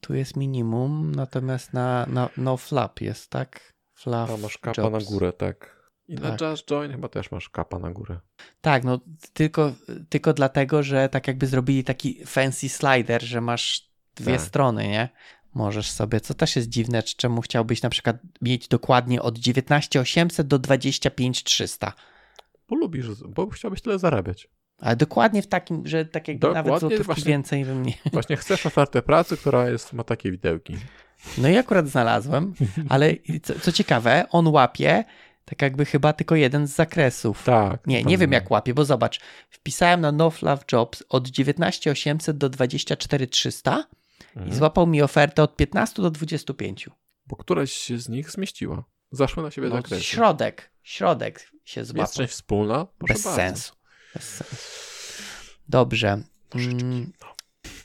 [0.08, 3.74] Tu jest minimum, natomiast na, na no flap jest, tak?
[3.94, 5.06] Flap A masz kapa jobs.
[5.06, 5.78] na górę, tak.
[6.08, 6.42] I na Tak.
[6.42, 8.20] Just Join chyba też masz kapa na górę.
[8.62, 9.00] Tak, no
[9.34, 9.74] tylko,
[10.10, 14.42] tylko dlatego, że tak jakby zrobili taki fancy slider, że masz dwie Tak.
[14.42, 15.10] strony, nie?
[15.54, 20.60] Możesz sobie, co też jest dziwne, czemu chciałbyś na przykład mieć dokładnie od 19800 do
[20.60, 21.94] 25300.
[22.70, 24.50] Bo lubisz, bo chciałbyś tyle zarabiać.
[24.78, 27.24] Ale dokładnie w takim, że tak jakby nawet złotówki właśnie.
[27.24, 27.94] więcej bym nie...
[28.14, 30.78] Właśnie chcesz ofertę pracy, która jest, ma takie widełki.
[31.38, 32.54] No i akurat znalazłem,
[32.90, 33.14] ale
[33.44, 35.04] co, co ciekawe, on łapie
[35.46, 37.44] tak jakby chyba tylko jeden z zakresów.
[37.44, 37.88] Tak.
[37.88, 42.50] Nie, nie wiem jak łapie, bo zobacz, wpisałem na No Fluff Jobs od 19800 do
[42.50, 43.84] 24300
[44.36, 44.56] i Mhm.
[44.56, 46.90] złapał mi ofertę od 15 do 25.
[47.28, 48.84] Bo któraś się z nich zmieściła.
[49.12, 50.04] Zaszły na siebie No, zakresy.
[50.04, 52.14] środek, środek się Jest złapał.
[52.14, 52.86] część wspólna?
[52.98, 53.36] Proszę Bez bardzo.
[53.36, 53.74] sensu.
[55.70, 56.22] Dobrze.
[56.56, 57.12] Mm.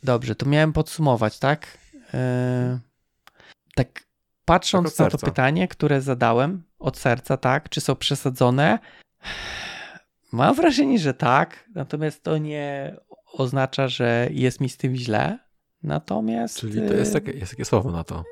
[0.03, 1.79] Dobrze, to miałem podsumować, tak?
[1.95, 2.79] Yy,
[3.75, 4.05] tak
[4.45, 7.69] patrząc Tak na to pytanie, które zadałem od serca, tak?
[7.69, 8.79] Czy są przesadzone?
[10.33, 12.97] Mam wrażenie, że tak, natomiast to nie
[13.33, 15.39] oznacza, że jest mi z tym źle.
[15.83, 16.59] Natomiast.
[16.59, 18.25] Czyli to jest yy, takie, jest takie słowo na to.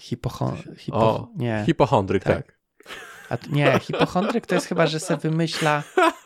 [0.00, 0.56] Hipochon...
[0.76, 0.98] Hipo...
[0.98, 1.62] O, nie.
[1.66, 2.36] Hipochondryk, Tak.
[2.36, 2.58] tak.
[3.30, 5.82] A, nie, hipochondryk to jest chyba, że sobie wymyśla.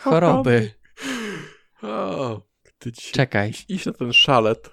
[0.00, 0.70] choroby.
[1.82, 2.40] O,
[2.78, 4.70] ty dzisiaj Czekaj, iść na ten szalet.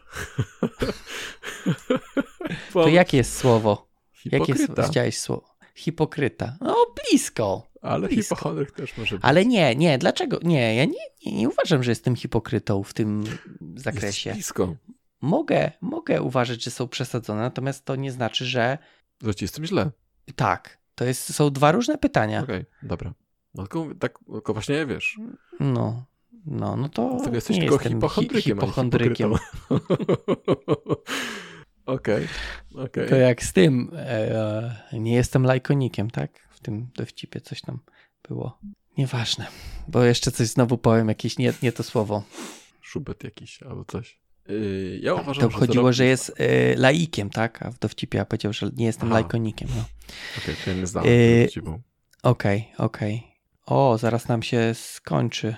[2.73, 3.87] to jakie jest słowo?
[4.25, 4.81] Jakie Hipokryta.
[4.83, 5.49] s- chciałeś słowo?
[5.75, 6.57] Hipokryta.
[6.61, 7.67] No, blisko.
[7.81, 8.35] Ale blisko.
[8.35, 9.25] hipochondryk też może być.
[9.25, 10.39] Ale nie, nie, dlaczego?
[10.43, 10.93] Nie, ja nie,
[11.25, 14.31] nie, nie uważam, że jestem hipokrytą w tym Jest zakresie.
[14.33, 14.75] blisko.
[15.21, 18.77] Mogę, mogę uważać, że są przesadzone, natomiast to nie znaczy, że
[19.23, 19.91] Że ci jestem źle.
[20.35, 20.77] tak.
[20.95, 22.41] To jest, są dwa różne pytania.
[22.43, 23.13] Okej, dobra.
[23.57, 25.19] No tylko, tak, tylko właśnie wiesz.
[25.59, 26.05] No,
[26.45, 29.33] no, no to Dlatego jesteś nie tylko jestem hi- hipochondrykiem, hipochondrykiem.
[31.85, 32.27] Okej,
[32.75, 33.09] okej.
[33.09, 36.47] To jak z tym, e, nie jestem lajkonikiem, tak?
[36.51, 37.79] W tym dowcipie coś tam
[38.29, 38.59] było.
[38.97, 39.47] Nieważne,
[39.87, 42.23] bo jeszcze coś znowu powiem, jakieś nie, nie to słowo.
[42.81, 44.19] Szubet jakiś albo coś.
[44.47, 47.63] Yy, ja uważam, To że chodziło, zarobki- że jest e, laikiem, tak?
[47.65, 49.13] A w dowcipie ja powiedział, że nie jestem Aha.
[49.19, 49.67] lajkonikiem.
[49.75, 49.83] No.
[50.37, 51.05] Okej, to ja nie znam.
[51.05, 51.79] Yy, Yy...
[52.23, 53.26] Okej, okej.
[53.67, 55.55] O, zaraz nam się skończy.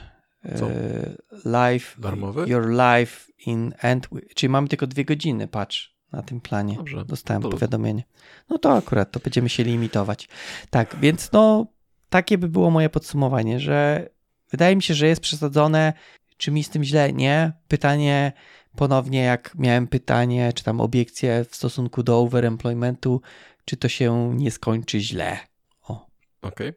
[0.60, 0.69] Co?
[0.72, 1.15] E,
[1.45, 2.45] live, Darmowy?
[2.48, 6.76] your life in end, czyli mamy tylko dwie godziny, patrz, na tym planie.
[6.76, 7.06] Dobrze.
[7.06, 8.03] Dostałem to- powiadomienie.
[8.49, 10.27] No to akurat, to będziemy się limitować.
[10.69, 11.65] Tak, więc no,
[12.10, 14.10] takie by było moje podsumowanie, że
[14.52, 15.94] wydaje mi się, że jest przesadzone.
[16.38, 17.14] Czy mi z tym źle?
[17.14, 17.52] Nie.
[17.68, 18.31] Pytanie
[18.76, 23.22] ponownie, jak miałem pytanie, czy tam obiekcję w stosunku do overemploymentu,
[23.65, 25.38] czy to się nie skończy źle?
[25.81, 26.07] O,
[26.41, 26.73] Okej,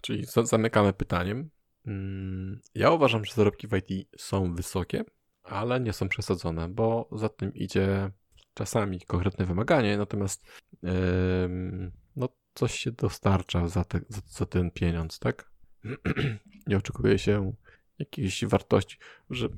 [0.00, 1.50] czyli za- zamykamy pytaniem.
[1.86, 5.04] Mm, Ja uważam, że zarobki w IT są wysokie,
[5.42, 8.10] ale nie są przesadzone, bo za tym idzie
[8.54, 10.46] czasami konkretne wymaganie, natomiast
[12.16, 15.50] no, coś się dostarcza za, te, za, za ten pieniądz, tak?
[16.66, 17.52] nie oczekuje się
[17.98, 18.98] jakiejś wartości,
[19.30, 19.48] że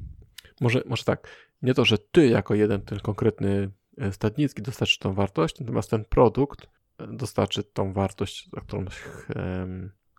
[0.61, 1.29] może, może tak,
[1.63, 6.05] nie to, że ty jako jeden ten konkretny e, stadnicki dostarczy tą wartość, natomiast ten
[6.05, 6.67] produkt
[6.99, 8.85] e, dostarczy tą wartość, za którą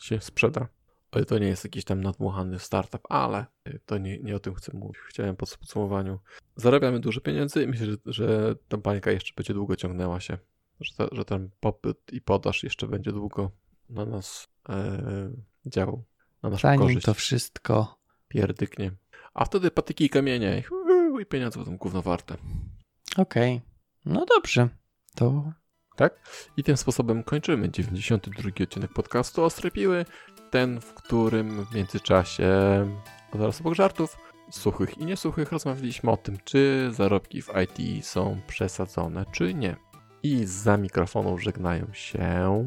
[0.01, 0.67] się sprzeda.
[1.11, 4.55] Ale to nie jest jakiś tam nadmuchany startup, ale e, to nie, nie o tym
[4.55, 4.97] chcę mówić.
[4.97, 6.19] Chciałem po podsumowaniu.
[6.55, 10.37] Zarabiamy dużo pieniędzy i myślę, że, że ta bańka jeszcze będzie długo ciągnęła się.
[10.79, 13.51] Że, ta, że ten popyt i podaż jeszcze będzie długo
[13.89, 15.31] na nas e,
[15.65, 16.03] działał.
[16.43, 17.05] Na naszą zanim korzyść.
[17.05, 17.99] to wszystko.
[18.27, 18.91] Pierdyknie.
[19.33, 20.63] A wtedy patyki i kamienie
[21.21, 22.37] i, pieniądze będą gówno warte.
[23.17, 23.61] Okej,
[24.05, 24.69] no dobrze.
[25.15, 25.51] To
[26.57, 30.05] I tym sposobem kończymy 92 odcinek podcastu Ostre Piły.
[30.49, 32.47] Ten, w którym w międzyczasie
[33.33, 34.17] zaraz obok żartów
[34.51, 39.75] suchych i niesuchych rozmawialiśmy o tym, czy zarobki w IT są przesadzone, czy nie.
[40.23, 42.65] I za mikrofonu żegnają się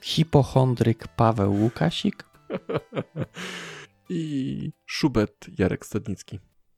[0.00, 2.24] hipochondryk Paweł Łukasik.
[4.08, 6.40] i Szubet Jarek Stadnicki.